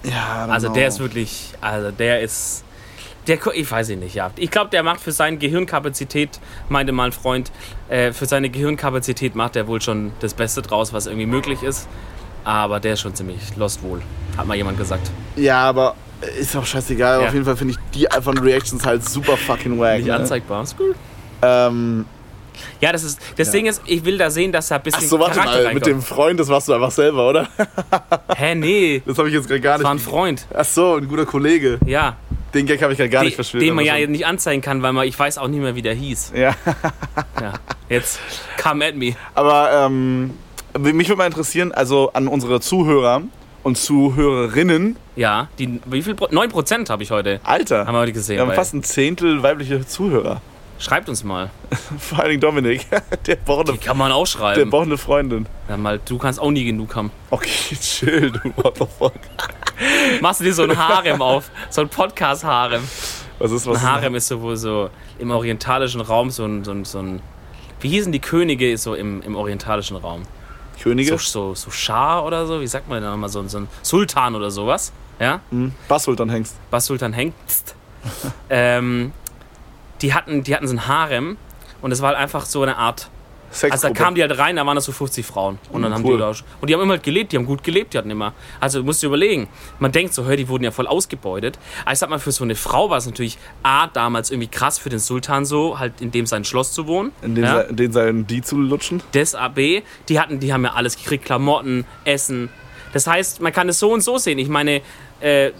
Ja, 0.03 0.47
Also 0.49 0.67
know. 0.67 0.75
der 0.75 0.87
ist 0.87 0.99
wirklich, 0.99 1.53
also 1.61 1.91
der 1.91 2.21
ist, 2.21 2.63
der, 3.27 3.37
ich 3.53 3.69
weiß 3.71 3.89
ihn 3.89 3.99
nicht, 3.99 4.15
ja. 4.15 4.31
Ich 4.37 4.49
glaube, 4.51 4.69
der 4.71 4.83
macht 4.83 4.99
für 4.99 5.11
seine 5.11 5.37
Gehirnkapazität, 5.37 6.39
meinte 6.69 6.91
mal 6.91 7.05
ein 7.05 7.11
Freund, 7.11 7.51
äh, 7.89 8.11
für 8.13 8.25
seine 8.25 8.49
Gehirnkapazität 8.49 9.35
macht 9.35 9.55
er 9.55 9.67
wohl 9.67 9.81
schon 9.81 10.11
das 10.19 10.33
Beste 10.33 10.61
draus, 10.61 10.91
was 10.93 11.05
irgendwie 11.05 11.27
möglich 11.27 11.61
ist. 11.63 11.87
Aber 12.43 12.79
der 12.79 12.93
ist 12.93 13.01
schon 13.01 13.13
ziemlich 13.13 13.39
lost 13.57 13.83
wohl, 13.83 14.01
hat 14.37 14.47
mal 14.47 14.57
jemand 14.57 14.77
gesagt. 14.77 15.11
Ja, 15.35 15.59
aber 15.69 15.95
ist 16.39 16.55
auch 16.55 16.65
scheißegal. 16.65 17.21
Ja. 17.21 17.27
Auf 17.27 17.33
jeden 17.33 17.45
Fall 17.45 17.55
finde 17.57 17.73
ich 17.75 17.79
die 17.93 18.07
von 18.21 18.37
Reactions 18.37 18.85
halt 18.85 19.07
super 19.07 19.37
fucking 19.37 19.79
wack. 19.79 19.97
Nicht 19.97 20.07
Ne? 20.07 20.15
anzeigbar. 20.15 20.63
Ist 20.63 20.75
cool. 20.79 20.95
Ähm, 21.43 22.05
Ja, 22.79 22.91
das 22.91 23.03
ist, 23.03 23.19
das 23.37 23.49
Ding 23.51 23.65
ist, 23.67 23.81
ich 23.85 24.03
will 24.05 24.17
da 24.17 24.29
sehen, 24.29 24.51
dass 24.51 24.67
da 24.67 24.75
ein 24.75 24.83
bisschen 24.83 25.01
ach 25.03 25.07
so, 25.07 25.19
warte 25.19 25.35
Charakter 25.39 25.51
mal, 25.63 25.73
mit 25.73 25.85
reinkommt. 25.85 25.85
dem 25.87 26.01
Freund, 26.01 26.39
das 26.39 26.47
warst 26.49 26.67
du 26.67 26.73
einfach 26.73 26.91
selber, 26.91 27.29
oder? 27.29 27.47
Hä, 28.35 28.55
nee, 28.55 29.01
Das 29.05 29.17
habe 29.17 29.29
ich 29.29 29.35
jetzt 29.35 29.47
gerade 29.47 29.61
gar 29.61 29.77
das 29.77 29.83
war 29.83 29.91
ein 29.91 29.97
nicht. 29.97 30.05
Freund. 30.05 30.47
Ach 30.53 30.65
so, 30.65 30.95
ein 30.95 31.07
guter 31.07 31.25
Kollege. 31.25 31.79
Ja, 31.85 32.17
Den 32.53 32.65
Gag 32.65 32.81
habe 32.81 32.91
ich 32.93 32.97
gerade 32.97 33.09
gar 33.09 33.23
nicht 33.23 33.33
den, 33.33 33.35
verstanden. 33.35 33.65
den 33.65 33.75
man 33.75 33.85
ja 33.85 34.05
nicht 34.07 34.25
anzeigen 34.25 34.61
kann, 34.61 34.81
weil 34.81 34.91
man, 34.93 35.07
ich 35.07 35.17
weiß 35.17 35.37
auch 35.37 35.47
nicht 35.47 35.61
mehr, 35.61 35.75
wie 35.75 35.81
der 35.81 35.93
hieß. 35.93 36.33
Ja, 36.35 36.53
Ja. 37.39 37.53
Jetzt 37.89 38.19
come 38.61 38.85
at 38.85 38.95
me. 38.95 39.15
aber 39.35 39.71
ähm, 39.85 40.31
mich 40.79 41.07
würde 41.09 41.17
mal 41.17 41.25
interessieren, 41.27 41.71
also 41.71 42.11
an 42.13 42.27
unsere 42.27 42.59
Zuhörer 42.61 43.21
und 43.63 43.77
Zuhörerinnen, 43.77 44.95
Ja, 45.15 45.49
die, 45.59 45.79
wie 45.85 46.01
viel? 46.01 46.15
Pro- 46.15 46.25
9% 46.27 46.89
habe 46.89 47.03
ich 47.03 47.11
heute. 47.11 47.39
Alter, 47.43 47.85
Haben 47.85 47.93
wir 47.95 47.99
heute 47.99 48.13
gesehen. 48.13 48.37
wir 48.37 48.45
haben 48.47 48.53
fast 48.53 48.73
ein 48.73 48.83
Zehntel 48.83 49.43
weibliche 49.43 49.85
Zuhörer. 49.85 50.41
Schreibt 50.81 51.07
uns 51.09 51.23
mal. 51.23 51.51
Vor 51.99 52.19
allen 52.19 52.29
Dingen 52.29 52.41
Dominik, 52.41 52.87
der 53.27 53.35
braucht 53.35 53.67
Die 53.67 53.71
eine, 53.73 53.79
kann 53.79 53.97
man 53.97 54.11
auch 54.11 54.23
der 54.23 54.25
schreiben. 54.31 54.69
braucht 54.71 54.87
eine 54.87 54.97
Freundin. 54.97 55.45
Ja, 55.69 55.77
mal, 55.77 55.99
du 56.03 56.17
kannst 56.17 56.39
auch 56.39 56.49
nie 56.51 56.65
genug 56.65 56.95
haben. 56.95 57.11
Okay, 57.29 57.75
chill, 57.79 58.31
du 58.31 58.39
fuck. 58.87 59.13
Machst 60.21 60.39
du 60.41 60.43
dir 60.45 60.53
so 60.53 60.63
ein 60.63 60.75
Harem 60.77 61.21
auf? 61.21 61.51
So 61.69 61.81
ein 61.81 61.89
Podcast-Harem. 61.89 62.81
Was 63.39 63.51
ist 63.51 63.67
was? 63.67 63.77
Ein 63.77 63.83
Harem 63.91 64.15
ist 64.15 64.27
so 64.27 64.41
wohl 64.41 64.57
so 64.57 64.89
im 65.19 65.31
orientalischen 65.31 66.01
Raum 66.01 66.29
so 66.31 66.45
ein, 66.45 66.63
so 66.63 66.71
ein, 66.71 66.83
so 66.85 66.99
ein 66.99 67.21
wie 67.79 67.89
hießen 67.89 68.11
die 68.11 68.19
Könige 68.19 68.77
so 68.77 68.93
im, 68.95 69.21
im 69.21 69.35
orientalischen 69.35 69.97
Raum? 69.97 70.23
Könige? 70.81 71.11
So, 71.11 71.17
so, 71.17 71.55
so 71.55 71.69
Schah 71.71 72.21
oder 72.21 72.45
so? 72.47 72.59
Wie 72.61 72.67
sagt 72.67 72.89
man 72.89 73.01
denn 73.01 73.09
nochmal? 73.11 73.29
So, 73.29 73.39
ein- 73.39 73.49
so 73.49 73.59
ein 73.59 73.67
Sultan 73.83 74.35
oder 74.35 74.49
sowas? 74.51 74.91
Ja? 75.19 75.41
Hm, 75.51 75.73
Basssultan 75.87 76.29
Hengst. 76.29 76.55
was 76.71 76.85
Sultan 76.87 77.13
hängt. 77.13 77.33
ähm, 78.49 79.11
die, 80.01 80.13
hatten, 80.13 80.43
die 80.43 80.55
hatten 80.55 80.67
so 80.67 80.73
ein 80.75 80.87
Harem 80.87 81.37
und 81.81 81.91
es 81.91 82.01
war 82.01 82.09
halt 82.09 82.17
einfach 82.19 82.45
so 82.45 82.61
eine 82.63 82.77
Art. 82.77 83.09
Also 83.69 83.89
da 83.89 83.93
kamen 83.93 84.15
die 84.15 84.21
halt 84.21 84.37
rein, 84.37 84.55
da 84.55 84.65
waren 84.65 84.75
das 84.75 84.85
so 84.85 84.93
50 84.93 85.25
Frauen. 85.25 85.59
Und 85.73 85.81
dann 85.81 85.91
Mhm, 85.91 85.95
haben 85.95 86.05
cool. 86.05 86.13
die 86.13 86.19
da, 86.19 86.29
und 86.61 86.69
die 86.69 86.73
haben 86.73 86.79
immer 86.81 86.93
halt 86.93 87.03
gelebt, 87.03 87.33
die 87.33 87.37
haben 87.37 87.45
gut 87.45 87.65
gelebt, 87.65 87.93
die 87.93 87.97
hatten 87.97 88.09
immer. 88.09 88.31
Also 88.61 88.79
du 88.79 88.85
musst 88.85 89.03
dir 89.03 89.07
überlegen, 89.07 89.49
man 89.77 89.91
denkt 89.91 90.13
so, 90.13 90.23
hör, 90.23 90.37
die 90.37 90.47
wurden 90.47 90.63
ja 90.63 90.71
voll 90.71 90.87
ausgebeutet. 90.87 91.59
Aber 91.83 91.91
ich 91.91 91.99
sag 91.99 92.09
mal, 92.09 92.17
für 92.19 92.31
so 92.31 92.45
eine 92.45 92.55
Frau 92.55 92.89
war 92.89 92.97
es 92.97 93.07
natürlich 93.07 93.37
A, 93.61 93.87
damals 93.87 94.31
irgendwie 94.31 94.47
krass 94.47 94.77
für 94.77 94.87
den 94.87 94.99
Sultan 94.99 95.43
so, 95.43 95.79
halt 95.79 95.99
in 95.99 96.11
dem 96.11 96.27
sein 96.27 96.45
Schloss 96.45 96.71
zu 96.71 96.87
wohnen. 96.87 97.11
in 97.21 97.35
den, 97.35 97.43
ja? 97.43 97.63
den 97.63 97.91
seinen 97.91 98.25
die 98.25 98.41
zu 98.41 98.57
lutschen. 98.57 99.03
Das 99.11 99.35
AB, 99.35 99.83
die 100.07 100.17
hatten, 100.17 100.39
die 100.39 100.53
haben 100.53 100.63
ja 100.63 100.71
alles 100.71 100.95
gekriegt, 100.95 101.25
Klamotten, 101.25 101.83
Essen. 102.05 102.47
Das 102.93 103.05
heißt, 103.05 103.41
man 103.41 103.51
kann 103.51 103.67
es 103.67 103.79
so 103.79 103.91
und 103.91 103.99
so 103.99 104.17
sehen. 104.17 104.39
Ich 104.39 104.47
meine, 104.47 104.81
äh, 105.19 105.51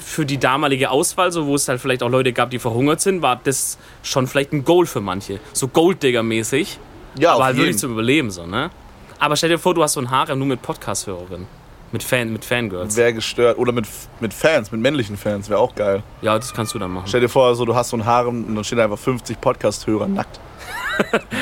für 0.00 0.26
die 0.26 0.38
damalige 0.38 0.90
Auswahl, 0.90 1.30
so 1.32 1.46
wo 1.46 1.54
es 1.54 1.68
halt 1.68 1.80
vielleicht 1.80 2.02
auch 2.02 2.08
Leute 2.08 2.32
gab, 2.32 2.50
die 2.50 2.58
verhungert 2.58 3.00
sind, 3.00 3.22
war 3.22 3.40
das 3.42 3.78
schon 4.02 4.26
vielleicht 4.26 4.52
ein 4.52 4.64
Goal 4.64 4.86
für 4.86 5.00
manche. 5.00 5.40
So 5.52 5.68
Golddigger-mäßig. 5.68 6.78
Ja, 7.18 7.34
aber 7.34 7.44
halt 7.44 7.56
jeden. 7.56 7.66
wirklich 7.66 7.78
zum 7.78 7.92
Überleben 7.92 8.30
so, 8.30 8.46
ne? 8.46 8.70
Aber 9.18 9.36
stell 9.36 9.50
dir 9.50 9.58
vor, 9.58 9.74
du 9.74 9.82
hast 9.82 9.94
so 9.94 10.00
ein 10.00 10.10
Harem 10.10 10.38
nur 10.38 10.48
mit 10.48 10.62
Podcast-Hörerinnen. 10.62 11.46
Mit, 11.92 12.04
Fan, 12.04 12.32
mit 12.32 12.44
Fangirls. 12.44 12.96
Wäre 12.96 13.12
gestört. 13.12 13.58
Oder 13.58 13.72
mit, 13.72 13.84
mit 14.20 14.32
Fans, 14.32 14.70
mit 14.70 14.80
männlichen 14.80 15.16
Fans, 15.16 15.50
wäre 15.50 15.58
auch 15.58 15.74
geil. 15.74 16.04
Ja, 16.22 16.36
das 16.36 16.54
kannst 16.54 16.72
du 16.72 16.78
dann 16.78 16.92
machen. 16.92 17.06
Stell 17.08 17.20
dir 17.20 17.28
vor, 17.28 17.54
so, 17.56 17.64
du 17.64 17.74
hast 17.74 17.88
so 17.88 17.96
einen 17.96 18.06
Harem 18.06 18.44
und 18.44 18.54
dann 18.54 18.64
stehen 18.64 18.78
da 18.78 18.84
einfach 18.84 18.98
50 18.98 19.40
Podcast-Hörer 19.40 20.06
nackt. 20.06 20.38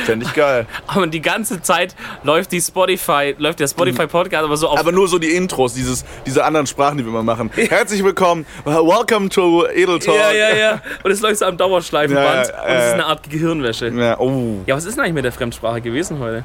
Fände 0.04 0.26
ich 0.26 0.34
geil. 0.34 0.66
Aber 0.86 1.06
die 1.06 1.20
ganze 1.20 1.60
Zeit 1.62 1.94
läuft 2.22 2.52
die 2.52 2.60
Spotify, 2.60 3.34
läuft 3.38 3.60
der 3.60 3.68
Spotify-Podcast 3.68 4.44
aber 4.44 4.56
so 4.56 4.68
auf 4.68 4.78
Aber 4.78 4.92
nur 4.92 5.08
so 5.08 5.18
die 5.18 5.34
Intros, 5.34 5.74
dieses, 5.74 6.04
diese 6.26 6.44
anderen 6.44 6.66
Sprachen, 6.66 6.98
die 6.98 7.04
wir 7.04 7.10
immer 7.10 7.22
machen. 7.22 7.50
Herzlich 7.54 8.02
willkommen, 8.04 8.46
welcome 8.64 9.28
to 9.28 9.66
Edel 9.66 9.98
Talk. 9.98 10.16
Ja, 10.16 10.32
ja, 10.32 10.56
ja. 10.56 10.82
Und 11.02 11.10
es 11.10 11.20
läuft 11.20 11.38
so 11.38 11.46
am 11.46 11.56
Dauerschleifenband. 11.56 12.48
Ja, 12.48 12.54
ja, 12.54 12.62
und 12.62 12.76
es 12.76 12.86
ist 12.86 12.92
eine 12.94 13.06
Art 13.06 13.28
Gehirnwäsche. 13.28 13.88
Ja, 13.88 14.18
oh. 14.18 14.62
Ja, 14.66 14.76
was 14.76 14.84
ist 14.84 14.96
denn 14.96 15.04
eigentlich 15.04 15.14
mit 15.14 15.24
der 15.24 15.32
Fremdsprache 15.32 15.80
gewesen 15.80 16.18
heute? 16.18 16.44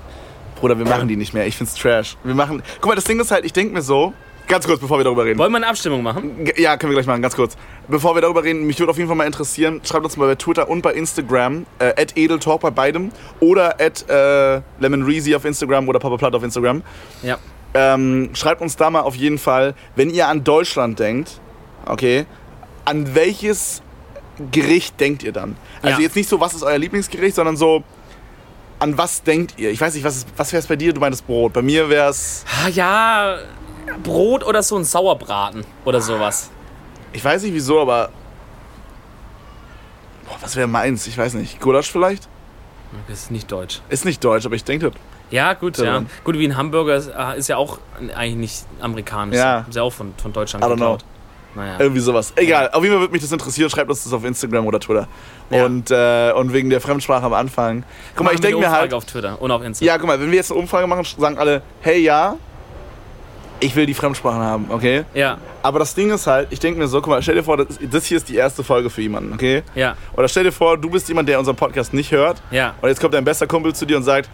Bruder, 0.59 0.77
wir 0.77 0.85
machen 0.85 1.07
die 1.07 1.17
nicht 1.17 1.33
mehr. 1.33 1.45
Ich 1.45 1.57
find's 1.57 1.75
trash. 1.75 2.15
Wir 2.23 2.35
machen. 2.35 2.63
Guck 2.79 2.89
mal, 2.89 2.95
das 2.95 3.03
Ding 3.03 3.19
ist 3.19 3.31
halt, 3.31 3.45
ich 3.45 3.53
denke 3.53 3.73
mir 3.73 3.81
so, 3.81 4.13
Ganz 4.47 4.65
kurz, 4.67 4.79
bevor 4.81 4.99
wir 4.99 5.03
darüber 5.05 5.23
reden. 5.25 5.39
Wollen 5.39 5.51
wir 5.51 5.57
eine 5.57 5.67
Abstimmung 5.67 6.03
machen? 6.03 6.43
G- 6.43 6.61
Ja, 6.61 6.75
können 6.77 6.91
wir 6.91 6.95
gleich 6.95 7.07
machen, 7.07 7.21
ganz 7.21 7.35
kurz. 7.35 7.55
Bevor 7.87 8.13
wir 8.15 8.21
darüber 8.21 8.43
reden, 8.43 8.65
mich 8.67 8.77
würde 8.79 8.91
auf 8.91 8.97
jeden 8.97 9.07
Fall 9.07 9.15
mal 9.15 9.25
interessieren, 9.25 9.81
schreibt 9.85 10.03
uns 10.05 10.17
mal 10.17 10.27
bei 10.27 10.35
Twitter 10.35 10.69
und 10.69 10.81
bei 10.81 10.93
Instagram, 10.93 11.65
äh, 11.79 11.93
edeltalk 12.15 12.61
bei 12.61 12.69
beidem 12.69 13.11
oder 13.39 13.79
at 13.79 14.07
äh, 14.09 14.61
lemonreezy 14.79 15.33
auf 15.35 15.45
Instagram 15.45 15.87
oder 15.87 15.99
Papa 15.99 16.17
Platt 16.17 16.35
auf 16.35 16.43
Instagram. 16.43 16.83
Ja. 17.23 17.37
Ähm, 17.73 18.29
schreibt 18.33 18.61
uns 18.61 18.75
da 18.75 18.89
mal 18.89 19.01
auf 19.01 19.15
jeden 19.15 19.37
Fall, 19.39 19.73
wenn 19.95 20.09
ihr 20.09 20.27
an 20.27 20.43
Deutschland 20.43 20.99
denkt, 20.99 21.39
okay, 21.85 22.25
an 22.85 23.15
welches 23.15 23.81
Gericht 24.51 24.99
denkt 24.99 25.23
ihr 25.23 25.31
dann? 25.31 25.55
Also 25.81 25.97
Ja. 25.99 26.03
jetzt 26.03 26.15
nicht 26.15 26.27
so, 26.29 26.39
was 26.39 26.53
ist 26.53 26.63
euer 26.63 26.77
Lieblingsgericht, 26.77 27.35
sondern 27.35 27.55
so, 27.57 27.83
an 28.79 28.97
was 28.97 29.23
denkt 29.23 29.55
ihr? 29.57 29.71
Ich 29.71 29.79
weiß 29.79 29.93
nicht, 29.95 30.03
was, 30.03 30.17
ist- 30.17 30.27
was 30.35 30.51
wäre 30.51 30.59
es 30.59 30.67
bei 30.67 30.75
dir? 30.75 30.93
Du 30.93 30.99
meintest 30.99 31.25
Brot. 31.25 31.53
Bei 31.53 31.61
mir 31.61 31.89
wäre 31.89 32.09
es, 32.09 32.43
Ah, 32.63 32.67
ja, 32.67 33.37
Brot 34.03 34.45
oder 34.45 34.63
so 34.63 34.77
ein 34.77 34.83
Sauerbraten 34.83 35.65
oder 35.85 36.01
sowas. 36.01 36.49
ich 37.11 37.23
weiß 37.23 37.43
nicht 37.43 37.53
wieso, 37.53 37.81
aber, 37.81 38.09
boah, 40.27 40.37
was 40.41 40.55
wäre 40.55 40.67
meins? 40.67 41.07
Ich 41.07 41.17
weiß 41.17 41.33
nicht. 41.35 41.59
Gulasch 41.59 41.91
vielleicht? 41.91 42.27
Das 43.07 43.23
ist 43.23 43.31
nicht 43.31 43.51
deutsch. 43.51 43.81
Ist 43.89 44.05
nicht 44.05 44.23
deutsch, 44.23 44.45
aber 44.45 44.55
ich 44.55 44.63
denke 44.63 44.91
das. 44.91 44.99
Ja, 45.31 45.53
gut, 45.53 45.77
Ja. 45.79 46.03
Gut, 46.23 46.37
wie 46.37 46.45
ein 46.45 46.55
Hamburger 46.57 46.95
ist, 46.95 47.11
ah, 47.11 47.33
ist 47.33 47.47
ja 47.49 47.57
auch 47.57 47.79
eigentlich 48.15 48.35
nicht 48.35 48.65
amerikanisch. 48.79 49.37
Ja. 49.37 49.65
Ist 49.67 49.75
ja 49.75 49.81
auch 49.81 49.93
von, 49.93 50.13
von 50.21 50.31
Deutschland 50.31 50.63
I 50.63 50.67
don't 50.67 50.75
know. 50.75 50.93
geklaut. 50.97 51.05
Naja. 51.55 51.75
Irgendwie 51.79 52.01
sowas. 52.01 52.33
Egal, 52.35 52.69
auf 52.71 52.83
jeden 52.83 52.93
Fall 52.95 53.01
würde 53.01 53.13
mich 53.13 53.21
das 53.21 53.31
interessieren. 53.31 53.69
Schreibt 53.69 53.89
uns 53.89 54.03
das 54.03 54.11
auf 54.13 54.23
Instagram 54.25 54.65
oder 54.65 54.79
Twitter. 54.79 55.07
Ja. 55.51 55.65
Und, 55.65 55.91
äh, 55.91 56.31
und 56.35 56.51
wegen 56.51 56.69
der 56.71 56.81
Fremdsprache 56.81 57.25
am 57.25 57.33
Anfang. 57.33 57.83
Guck 58.15 58.25
mal, 58.25 58.33
ich 58.33 58.39
denke 58.41 58.57
mir 58.59 58.71
halt. 58.71 58.93
Auf 58.93 59.05
Twitter 59.05 59.39
und 59.41 59.51
auf 59.51 59.63
Instagram. 59.63 59.87
Ja, 59.87 59.97
guck 59.99 60.07
mal, 60.07 60.19
wenn 60.19 60.29
wir 60.31 60.37
jetzt 60.37 60.51
eine 60.51 60.59
Umfrage 60.59 60.87
machen, 60.87 61.05
sagen 61.17 61.37
alle, 61.37 61.61
hey 61.81 61.99
ja, 61.99 62.37
ich 63.63 63.75
will 63.75 63.85
die 63.85 63.93
Fremdsprachen 63.93 64.41
haben, 64.41 64.65
okay? 64.69 65.03
Ja, 65.13 65.37
Aber 65.61 65.79
das 65.79 65.95
Ding 65.95 66.11
ist 66.11 66.27
halt, 66.27 66.47
ich 66.51 66.59
denke 66.59 66.79
mir 66.79 66.87
so, 66.87 66.99
guck 67.01 67.09
mal, 67.09 67.21
stell 67.21 67.35
dir 67.35 67.43
vor, 67.43 67.57
das, 67.57 67.67
das 67.91 68.05
hier 68.05 68.17
ist 68.17 68.29
die 68.29 68.35
erste 68.35 68.63
Folge 68.63 68.89
für 68.89 69.01
jemanden, 69.01 69.33
okay? 69.33 69.63
ja, 69.75 69.95
Oder 70.15 70.27
stell 70.27 70.43
dir 70.43 70.51
vor, 70.51 70.77
du 70.77 70.89
bist 70.89 71.07
jemand, 71.07 71.27
der 71.29 71.39
unseren 71.39 71.55
Podcast 71.55 71.93
nicht 71.93 72.11
hört 72.11 72.41
ja. 72.51 72.73
und 72.81 72.89
jetzt 72.89 72.99
kommt 73.01 73.13
dein 73.13 73.23
bester 73.25 73.47
Kumpel 73.47 73.73
zu 73.73 73.85
dir 73.85 73.97
und 73.97 74.03
sagt, 74.03 74.29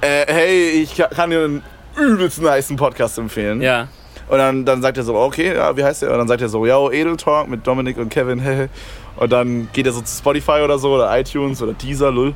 äh, 0.00 0.24
hey, 0.32 0.68
ich 0.82 0.96
ka- 0.96 1.08
kann 1.08 1.30
dir 1.30 1.44
einen 1.44 1.62
übelst 1.98 2.40
niceen 2.40 2.76
Podcast 2.76 3.18
empfehlen. 3.18 3.60
Ja, 3.60 3.88
Und 4.28 4.38
dann, 4.38 4.64
dann 4.64 4.80
sagt 4.82 4.96
er 4.98 5.02
so, 5.02 5.16
okay, 5.16 5.54
ja, 5.56 5.76
wie 5.76 5.82
heißt 5.82 6.02
der? 6.02 6.12
Und 6.12 6.18
dann 6.18 6.28
sagt 6.28 6.40
er 6.42 6.48
so, 6.48 6.64
yo, 6.66 6.90
Edel 6.90 7.16
Talk 7.16 7.48
mit 7.48 7.66
Dominik 7.66 7.96
und 7.98 8.08
Kevin, 8.08 8.38
hehe. 8.42 8.68
Und 9.16 9.32
dann 9.32 9.68
geht 9.72 9.86
er 9.86 9.92
so 9.92 10.00
zu 10.00 10.16
Spotify 10.16 10.60
oder 10.62 10.78
so 10.78 10.92
oder 10.94 11.18
iTunes 11.18 11.60
oder 11.60 11.72
Deezer, 11.72 12.12
lull. 12.12 12.34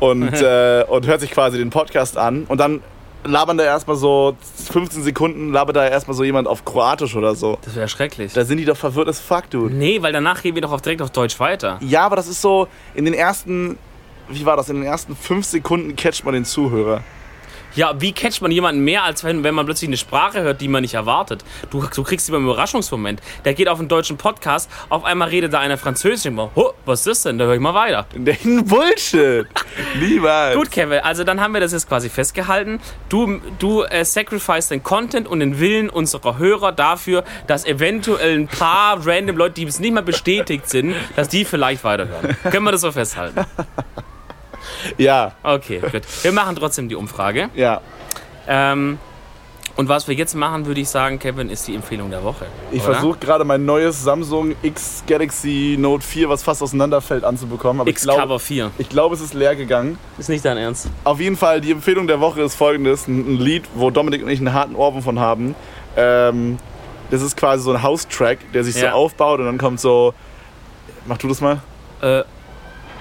Und, 0.00 0.32
äh, 0.42 0.84
und 0.88 1.06
hört 1.06 1.20
sich 1.20 1.30
quasi 1.30 1.58
den 1.58 1.70
Podcast 1.70 2.16
an. 2.18 2.44
Und 2.48 2.58
dann 2.58 2.80
labern 3.24 3.58
da 3.58 3.64
erstmal 3.64 3.96
so 3.96 4.36
15 4.72 5.02
Sekunden, 5.02 5.52
labert 5.52 5.76
da 5.76 5.86
erstmal 5.86 6.16
so 6.16 6.24
jemand 6.24 6.48
auf 6.48 6.64
Kroatisch 6.64 7.14
oder 7.16 7.34
so. 7.34 7.58
das 7.64 7.74
wäre 7.74 7.88
schrecklich. 7.88 8.32
Da 8.32 8.44
sind 8.44 8.58
die 8.58 8.64
doch 8.64 8.76
verwirrt 8.76 9.08
as 9.08 9.20
fuck, 9.20 9.50
dude. 9.50 9.74
nee, 9.74 10.00
weil 10.02 10.12
danach 10.12 10.42
gehen 10.42 10.54
wir 10.54 10.62
doch 10.62 10.72
auf, 10.72 10.82
direkt 10.82 11.02
auf 11.02 11.10
Deutsch 11.10 11.38
weiter. 11.40 11.78
Ja, 11.80 12.02
aber 12.06 12.16
das 12.16 12.28
ist 12.28 12.40
so, 12.40 12.68
in 12.94 13.04
den 13.04 13.14
ersten, 13.14 13.78
wie 14.28 14.44
war 14.46 14.56
das, 14.56 14.68
in 14.68 14.76
den 14.76 14.84
ersten 14.84 15.16
5 15.16 15.44
Sekunden 15.44 15.96
catcht 15.96 16.24
man 16.24 16.34
den 16.34 16.44
Zuhörer. 16.44 17.02
Ja, 17.78 17.94
wie 18.00 18.10
catcht 18.10 18.42
man 18.42 18.50
jemanden 18.50 18.82
mehr, 18.82 19.04
als 19.04 19.22
wenn, 19.22 19.44
wenn 19.44 19.54
man 19.54 19.64
plötzlich 19.64 19.88
eine 19.88 19.96
Sprache 19.96 20.42
hört, 20.42 20.60
die 20.60 20.66
man 20.66 20.82
nicht 20.82 20.94
erwartet? 20.94 21.44
Du, 21.70 21.80
du 21.94 22.02
kriegst 22.02 22.26
sie 22.26 22.32
beim 22.32 22.42
Überraschungsmoment. 22.42 23.22
Der 23.44 23.54
geht 23.54 23.68
auf 23.68 23.78
einen 23.78 23.86
deutschen 23.86 24.16
Podcast, 24.16 24.68
auf 24.88 25.04
einmal 25.04 25.28
redet 25.28 25.52
da 25.52 25.60
einer 25.60 25.78
Französisch. 25.78 26.24
Denk, 26.24 26.40
oh, 26.56 26.72
was 26.86 26.98
ist 26.98 27.06
das 27.06 27.22
denn? 27.22 27.38
Da 27.38 27.44
höre 27.44 27.54
ich 27.54 27.60
mal 27.60 27.74
weiter. 27.74 28.06
Den 28.16 28.64
Bullshit. 28.64 29.46
Niemals. 29.96 30.56
Gut, 30.56 30.72
Kevin, 30.72 30.98
also 31.04 31.22
dann 31.22 31.40
haben 31.40 31.54
wir 31.54 31.60
das 31.60 31.70
jetzt 31.70 31.88
quasi 31.88 32.08
festgehalten. 32.08 32.80
Du, 33.10 33.40
du 33.60 33.84
äh, 33.84 34.04
sacrifice 34.04 34.70
den 34.70 34.82
Content 34.82 35.28
und 35.28 35.38
den 35.38 35.60
Willen 35.60 35.88
unserer 35.88 36.36
Hörer 36.36 36.72
dafür, 36.72 37.22
dass 37.46 37.64
eventuell 37.64 38.40
ein 38.40 38.48
paar 38.48 39.06
random 39.06 39.36
Leute, 39.36 39.54
die 39.54 39.66
es 39.66 39.78
nicht 39.78 39.94
mal 39.94 40.02
bestätigt 40.02 40.68
sind, 40.68 40.96
dass 41.14 41.28
die 41.28 41.44
vielleicht 41.44 41.84
weiterhören. 41.84 42.36
Können 42.50 42.64
wir 42.64 42.72
das 42.72 42.80
so 42.80 42.90
festhalten? 42.90 43.46
Ja, 44.96 45.32
Okay, 45.42 45.80
gut. 45.80 46.02
Wir 46.22 46.32
machen 46.32 46.56
trotzdem 46.56 46.88
die 46.88 46.94
Umfrage. 46.96 47.48
ja. 47.54 47.80
Ähm, 48.46 48.98
und 49.76 49.88
was 49.88 50.08
wir 50.08 50.14
jetzt 50.16 50.34
machen, 50.34 50.66
würde 50.66 50.80
ich 50.80 50.88
sagen, 50.88 51.20
Kevin, 51.20 51.50
ist 51.50 51.68
die 51.68 51.74
Empfehlung 51.76 52.10
der 52.10 52.24
Woche. 52.24 52.46
Ich 52.72 52.82
versuche 52.82 53.16
gerade 53.18 53.44
mein 53.44 53.64
neues 53.64 54.02
Samsung 54.02 54.56
X 54.60 55.04
Galaxy 55.06 55.76
Note 55.78 56.04
4, 56.04 56.28
was 56.28 56.42
fast 56.42 56.64
auseinanderfällt, 56.64 57.22
anzubekommen. 57.22 57.82
Aber 57.82 57.88
ich 57.90 57.94
glaube, 57.96 58.18
X-Cover 58.22 58.38
4. 58.40 58.70
ich 58.78 58.88
glaube, 58.88 59.14
es 59.14 59.20
ist 59.20 59.34
leer 59.34 59.54
gegangen. 59.54 59.96
Ist 60.18 60.30
nicht 60.30 60.44
dein 60.44 60.56
Ernst. 60.56 60.88
Auf 61.04 61.20
jeden 61.20 61.36
Fall, 61.36 61.60
die 61.60 61.70
Empfehlung 61.70 62.08
der 62.08 62.18
Woche 62.18 62.40
ist 62.42 62.56
folgendes: 62.56 63.06
ein, 63.06 63.34
ein 63.34 63.36
Lied, 63.38 63.66
wo 63.76 63.90
Dominik 63.90 64.24
und 64.24 64.30
ich 64.30 64.40
einen 64.40 64.52
harten 64.52 64.74
Ohrwurm 64.74 65.02
von 65.04 65.20
haben. 65.20 65.54
Ähm, 65.96 66.58
das 67.12 67.22
ist 67.22 67.36
quasi 67.36 67.62
so 67.62 67.72
ein 67.72 67.80
House-Track, 67.80 68.52
der 68.52 68.64
sich 68.64 68.74
so 68.74 68.84
Ja. 68.86 68.94
aufbaut 68.94 69.38
und 69.38 69.46
dann 69.46 69.58
kommt 69.58 69.78
so. 69.78 70.12
Mach 71.06 71.18
du 71.18 71.28
das 71.28 71.40
mal? 71.40 71.60
Äh, 72.02 72.22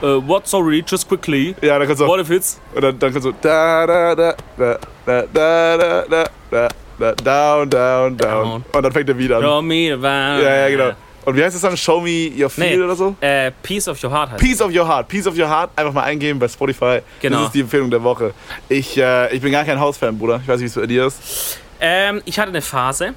äh, 0.02 0.28
what, 0.28 0.48
sorry, 0.48 0.84
just 0.88 1.08
quickly. 1.08 1.56
Ja, 1.62 1.78
dann 1.78 1.88
kommt 1.88 2.00
so. 2.00 2.08
What 2.08 2.20
if 2.20 2.30
it's... 2.30 2.60
Und 2.74 2.82
dann, 2.82 3.00
dann 3.00 3.12
kommt 3.12 3.24
so. 3.24 3.32
Da, 3.42 3.86
da, 3.86 4.16
da, 4.16 4.36
da, 4.58 4.78
da, 5.06 5.24
da, 5.34 5.78
da, 6.08 6.26
da, 6.50 6.68
da, 7.00 7.12
down, 7.14 7.70
down, 7.70 8.18
down. 8.18 8.66
Und 8.72 8.84
dann 8.84 8.92
fängt 8.92 9.10
er 9.10 9.18
wieder 9.18 9.38
an. 9.38 9.44
Show 9.44 9.62
me 9.62 9.96
the 9.96 10.02
Ja, 10.04 10.42
ja, 10.42 10.70
genau. 10.70 10.92
Und 11.26 11.36
wie 11.36 11.44
heißt 11.44 11.56
das 11.56 11.62
dann? 11.62 11.76
Show 11.76 12.00
me 12.00 12.32
your 12.40 12.50
feel 12.50 12.78
Nee. 12.78 12.84
oder 12.84 12.96
so? 12.96 13.14
Äh, 13.20 13.52
Piece 13.62 13.90
of 13.90 14.02
Your 14.02 14.12
Heart 14.12 14.32
heißt 14.32 14.42
Piece 14.42 14.62
of 14.62 14.74
Your 14.74 14.88
Heart, 14.88 15.10
Piece 15.10 15.28
of 15.28 15.38
Your 15.38 15.50
Heart, 15.50 15.72
einfach 15.76 15.92
mal 15.92 16.04
eingeben 16.04 16.40
bei 16.40 16.48
Spotify. 16.48 17.02
Genau. 17.20 17.40
Das 17.40 17.48
ist 17.48 17.56
die 17.56 17.60
Empfehlung 17.60 17.92
der 17.92 18.02
Woche. 18.02 18.34
Ich, 18.70 18.98
äh, 18.98 19.36
ich 19.36 19.42
bin 19.42 19.52
gar 19.52 19.66
kein 19.66 19.78
Hausfan, 19.78 20.18
Bruder. 20.18 20.40
Ich 20.42 20.48
weiß 20.48 20.62
nicht, 20.62 20.74
wie 20.74 20.80
es 20.80 20.82
bei 20.82 20.88
dir 20.88 21.06
ist. 21.08 21.60
Ähm, 21.82 22.22
ich 22.24 22.40
hatte 22.40 22.50
eine 22.50 22.62
Phase. 22.62 23.14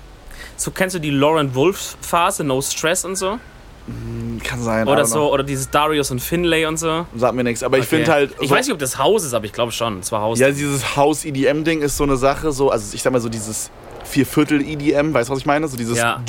So 0.56 0.72
kennst 0.72 0.96
du 0.96 0.98
die 0.98 1.10
Lauren 1.10 1.54
Wolf 1.54 1.96
Phase, 2.00 2.42
No 2.42 2.60
Stress 2.60 3.04
und 3.04 3.14
so? 3.14 3.38
Kann 4.42 4.62
sein. 4.62 4.88
Oder 4.88 5.02
know. 5.04 5.12
so, 5.12 5.32
oder 5.32 5.42
dieses 5.42 5.70
Darius 5.70 6.10
und 6.10 6.20
Finlay 6.20 6.64
und 6.66 6.78
so. 6.78 7.06
Sagt 7.14 7.34
mir 7.34 7.44
nichts. 7.44 7.62
Aber 7.62 7.76
ich 7.78 7.84
Okay. 7.86 7.96
finde 7.96 8.12
halt. 8.12 8.30
Ich 8.40 8.48
so, 8.48 8.54
weiß 8.54 8.66
nicht, 8.66 8.72
ob 8.72 8.78
das 8.78 8.96
Haus 8.98 9.24
ist, 9.24 9.34
aber 9.34 9.44
ich 9.44 9.52
glaube 9.52 9.72
schon. 9.72 9.98
Es 10.00 10.10
war 10.12 10.22
Haus. 10.22 10.38
Ja, 10.38 10.50
dieses 10.50 10.96
House-EDM-Ding 10.96 11.82
ist 11.82 11.96
so 11.96 12.04
eine 12.04 12.16
Sache. 12.16 12.50
So, 12.52 12.70
also 12.70 12.94
ich 12.94 13.02
sag 13.02 13.12
mal 13.12 13.20
so 13.20 13.28
dieses 13.28 13.70
Vierviertel-EDM, 14.04 15.12
weißt 15.12 15.28
du, 15.28 15.32
was 15.32 15.40
ich 15.40 15.46
meine? 15.46 15.68
So 15.68 15.76
dieses. 15.76 15.98
Ja. 15.98 16.22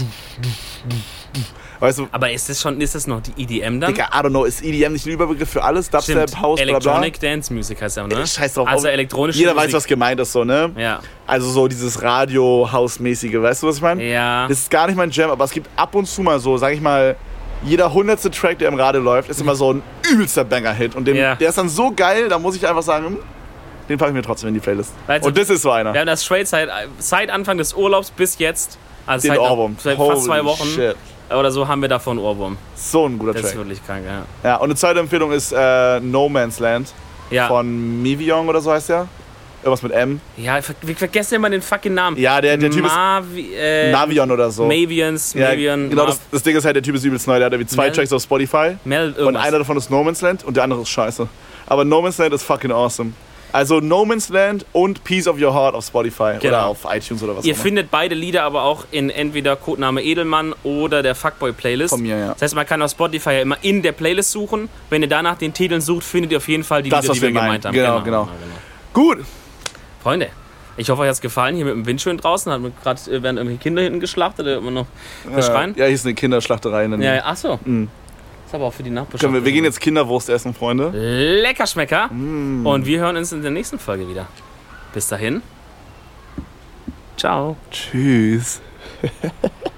Weißt 1.79 1.97
du, 1.97 2.07
Aber 2.11 2.31
ist 2.31 2.47
das 2.47 2.61
schon, 2.61 2.79
ist 2.79 2.93
das 2.93 3.07
noch 3.07 3.21
die 3.21 3.41
EDM 3.41 3.79
dann? 3.79 3.91
Digga, 3.91 4.09
I 4.13 4.17
don't 4.19 4.29
know, 4.29 4.43
ist 4.43 4.63
EDM 4.63 4.93
nicht 4.93 5.07
ein 5.07 5.13
Überbegriff 5.13 5.49
für 5.49 5.63
alles? 5.63 5.89
Dubstep, 5.89 6.29
Stimmt. 6.29 6.39
House, 6.43 6.57
bla 6.61 6.65
bla. 6.77 6.91
Electronic 6.91 7.19
Dance 7.19 7.51
Music 7.51 7.81
heißt 7.81 7.97
ja, 7.97 8.05
ne? 8.05 8.27
Scheiß 8.27 8.53
drauf. 8.53 8.67
Also 8.67 8.87
elektronische 8.87 9.39
Jeder 9.39 9.55
weiß, 9.55 9.63
Musik. 9.63 9.75
was 9.77 9.85
gemeint 9.87 10.19
ist, 10.19 10.31
so, 10.31 10.43
ne? 10.43 10.71
Ja. 10.77 10.99
Also 11.25 11.49
so 11.49 11.67
dieses 11.67 11.99
Radio-House-mäßige, 12.03 13.41
weißt 13.41 13.63
du, 13.63 13.67
was 13.67 13.77
ich 13.77 13.81
meine? 13.81 14.03
Ja. 14.07 14.47
Das 14.47 14.59
ist 14.59 14.69
gar 14.69 14.85
nicht 14.85 14.95
mein 14.95 15.09
Jam, 15.09 15.31
aber 15.31 15.43
es 15.45 15.49
gibt 15.51 15.67
ab 15.75 15.95
und 15.95 16.05
zu 16.05 16.21
mal 16.21 16.39
so, 16.39 16.55
sag 16.57 16.73
ich 16.73 16.81
mal, 16.81 17.15
jeder 17.63 17.93
hundertste 17.93 18.31
Track, 18.31 18.59
der 18.59 18.67
im 18.69 18.75
Radio 18.75 19.01
läuft, 19.01 19.29
ist 19.29 19.39
immer 19.41 19.55
so 19.55 19.73
ein 19.73 19.83
übelster 20.11 20.43
Banger-Hit. 20.43 20.95
Und 20.95 21.05
den, 21.05 21.15
Ja. 21.15 21.35
der 21.35 21.49
ist 21.49 21.57
dann 21.57 21.69
so 21.69 21.91
geil, 21.91 22.27
da 22.29 22.39
muss 22.39 22.55
ich 22.55 22.67
einfach 22.67 22.81
sagen, 22.83 23.05
hm, 23.05 23.17
den 23.89 23.97
packe 23.97 24.11
ich 24.11 24.15
mir 24.15 24.21
trotzdem 24.23 24.47
in 24.49 24.53
die 24.55 24.59
Playlist. 24.59 24.91
Weißt 25.07 25.23
du, 25.23 25.27
und 25.29 25.37
das 25.37 25.49
ist 25.49 25.61
so 25.61 25.71
einer. 25.71 25.93
Wir 25.93 25.99
haben 26.01 26.07
das 26.07 26.23
straight 26.23 26.47
seit, 26.47 26.69
seit 26.99 27.29
Anfang 27.29 27.57
des 27.57 27.73
Urlaubs 27.73 28.11
bis 28.11 28.37
jetzt, 28.39 28.77
also 29.05 29.27
den 29.27 29.35
seit, 29.35 29.39
Ohrwurm. 29.39 29.75
seit 29.79 29.97
Holy 29.97 30.15
fast 30.15 30.25
zwei 30.25 30.43
Wochen 30.45 30.65
Shit. 30.67 30.95
oder 31.29 31.51
so 31.51 31.67
haben 31.67 31.81
wir 31.81 31.89
davon 31.89 32.17
Ohrwurm. 32.19 32.57
So 32.75 33.05
ein 33.05 33.19
guter 33.19 33.33
Das 33.33 33.41
ist 33.43 33.47
Track. 33.49 33.57
wirklich 33.59 33.85
krank, 33.85 34.03
ja. 34.05 34.49
Ja, 34.49 34.55
und 34.57 34.65
eine 34.65 34.75
zweite 34.75 34.99
Empfehlung 34.99 35.31
ist 35.31 35.51
äh, 35.51 35.99
No 35.99 36.29
Man's 36.29 36.59
Land 36.59 36.93
Ja, 37.29 37.47
von 37.47 38.01
Mivion 38.01 38.47
oder 38.49 38.61
so 38.61 38.71
heißt 38.71 38.89
der. 38.89 39.07
Irgendwas 39.63 39.83
mit 39.83 39.91
M. 39.91 40.19
ja 40.37 40.59
wir 40.81 40.95
vergessen 40.95 41.35
immer 41.35 41.49
den 41.49 41.61
fucking 41.61 41.93
Namen. 41.93 42.17
Ja, 42.17 42.41
der, 42.41 42.57
der 42.57 42.71
Typ 42.71 42.85
ist 42.85 42.91
Mavi 42.93 43.53
äh, 43.55 43.91
Navion 43.91 44.31
oder 44.31 44.49
so. 44.51 44.65
Mavians, 44.65 45.33
ja, 45.33 45.49
Mavian, 45.49 45.89
genau, 45.89 46.03
Mav- 46.03 46.09
das, 46.09 46.19
das 46.31 46.43
Ding 46.43 46.55
ist 46.55 46.65
halt, 46.65 46.75
der 46.75 46.83
Typ 46.83 46.95
ist 46.95 47.03
übelst 47.03 47.27
neu. 47.27 47.37
Der 47.37 47.45
hat 47.45 47.53
irgendwie 47.53 47.69
zwei 47.69 47.85
Mel- 47.87 47.91
Tracks 47.91 48.11
auf 48.13 48.23
Spotify. 48.23 48.77
Mel 48.85 49.13
Und 49.13 49.35
einer 49.35 49.59
davon 49.59 49.77
ist 49.77 49.89
No 49.91 50.03
Man's 50.03 50.21
Land 50.21 50.43
und 50.43 50.57
der 50.57 50.63
andere 50.63 50.81
ist 50.81 50.89
scheiße. 50.89 51.27
Aber 51.67 51.85
No 51.85 52.01
Man's 52.01 52.17
Land 52.17 52.33
ist 52.33 52.43
fucking 52.43 52.71
awesome. 52.71 53.13
Also 53.53 53.81
No 53.81 54.05
Man's 54.05 54.29
Land 54.29 54.65
und 54.71 55.03
Piece 55.03 55.27
of 55.27 55.37
Your 55.39 55.53
Heart 55.53 55.75
auf 55.75 55.85
Spotify 55.85 56.23
oder 56.23 56.39
Genau. 56.39 56.67
auf 56.69 56.85
iTunes 56.89 57.21
oder 57.21 57.35
was 57.35 57.43
Ihr 57.43 57.51
auch 57.51 57.57
immer. 57.57 57.63
findet 57.63 57.91
beide 57.91 58.15
Lieder 58.15 58.43
aber 58.43 58.63
auch 58.63 58.85
in 58.91 59.09
entweder 59.09 59.57
Codename 59.57 60.01
Edelmann 60.03 60.55
oder 60.63 61.03
der 61.03 61.15
Fuckboy 61.15 61.51
Playlist. 61.51 61.89
Von 61.93 62.01
mir, 62.01 62.17
ja. 62.17 62.27
Das 62.29 62.41
heißt, 62.43 62.55
man 62.55 62.65
kann 62.65 62.81
auf 62.81 62.91
Spotify 62.91 63.31
ja 63.31 63.41
immer 63.41 63.57
in 63.61 63.81
der 63.81 63.91
Playlist 63.91 64.31
suchen. 64.31 64.69
Wenn 64.89 65.01
ihr 65.01 65.09
danach 65.09 65.37
den 65.37 65.53
Titeln 65.53 65.81
sucht, 65.81 66.05
findet 66.05 66.31
ihr 66.31 66.37
auf 66.37 66.47
jeden 66.47 66.63
Fall 66.63 66.81
die 66.81 66.89
Das, 66.89 67.01
Lieder, 67.01 67.09
was 67.11 67.15
die 67.17 67.21
wir 67.23 67.33
wir 67.33 67.41
gemeint 67.41 67.65
haben. 67.65 67.73
Genau, 67.73 68.01
genau. 68.01 68.29
Gut. 68.93 69.19
Freunde, 70.01 70.29
ich 70.77 70.89
hoffe, 70.89 71.01
euch 71.01 71.07
hat 71.07 71.15
es 71.15 71.21
gefallen. 71.21 71.55
Hier 71.55 71.65
mit 71.65 71.73
dem 71.73 71.85
Wind 71.85 72.01
schön 72.01 72.17
draußen. 72.17 72.51
Hat 72.51 72.61
gerade 72.83 73.01
äh, 73.11 73.23
werden 73.23 73.37
irgendwelche 73.37 73.61
Kinder 73.61 73.81
hinten 73.81 73.99
geschlachtet, 73.99 74.45
oder 74.45 74.57
immer 74.57 74.71
noch 74.71 74.87
verschreien. 75.31 75.75
Äh, 75.75 75.79
ja, 75.79 75.85
hier 75.85 75.95
ist 75.95 76.05
eine 76.05 76.15
Kinderschlachterei. 76.15 76.85
In 76.85 77.01
Ja, 77.01 77.21
ach 77.23 77.35
so. 77.35 77.59
Mm. 77.63 77.87
Ist 78.45 78.55
aber 78.55 78.65
auch 78.65 78.73
für 78.73 78.83
die 78.83 78.89
Nachbarschaft. 78.89 79.33
Wir, 79.33 79.45
wir 79.45 79.51
gehen 79.51 79.63
jetzt 79.63 79.79
Kinderwurst 79.79 80.29
essen, 80.29 80.53
Freunde. 80.53 80.89
Lecker 81.41 81.67
Schmecker. 81.67 82.07
Mm. 82.07 82.65
Und 82.65 82.85
wir 82.85 82.99
hören 82.99 83.17
uns 83.17 83.31
in 83.31 83.41
der 83.41 83.51
nächsten 83.51 83.79
Folge 83.79 84.07
wieder. 84.07 84.27
Bis 84.93 85.07
dahin. 85.07 85.41
Ciao. 87.17 87.55
Tschüss. 87.69 88.61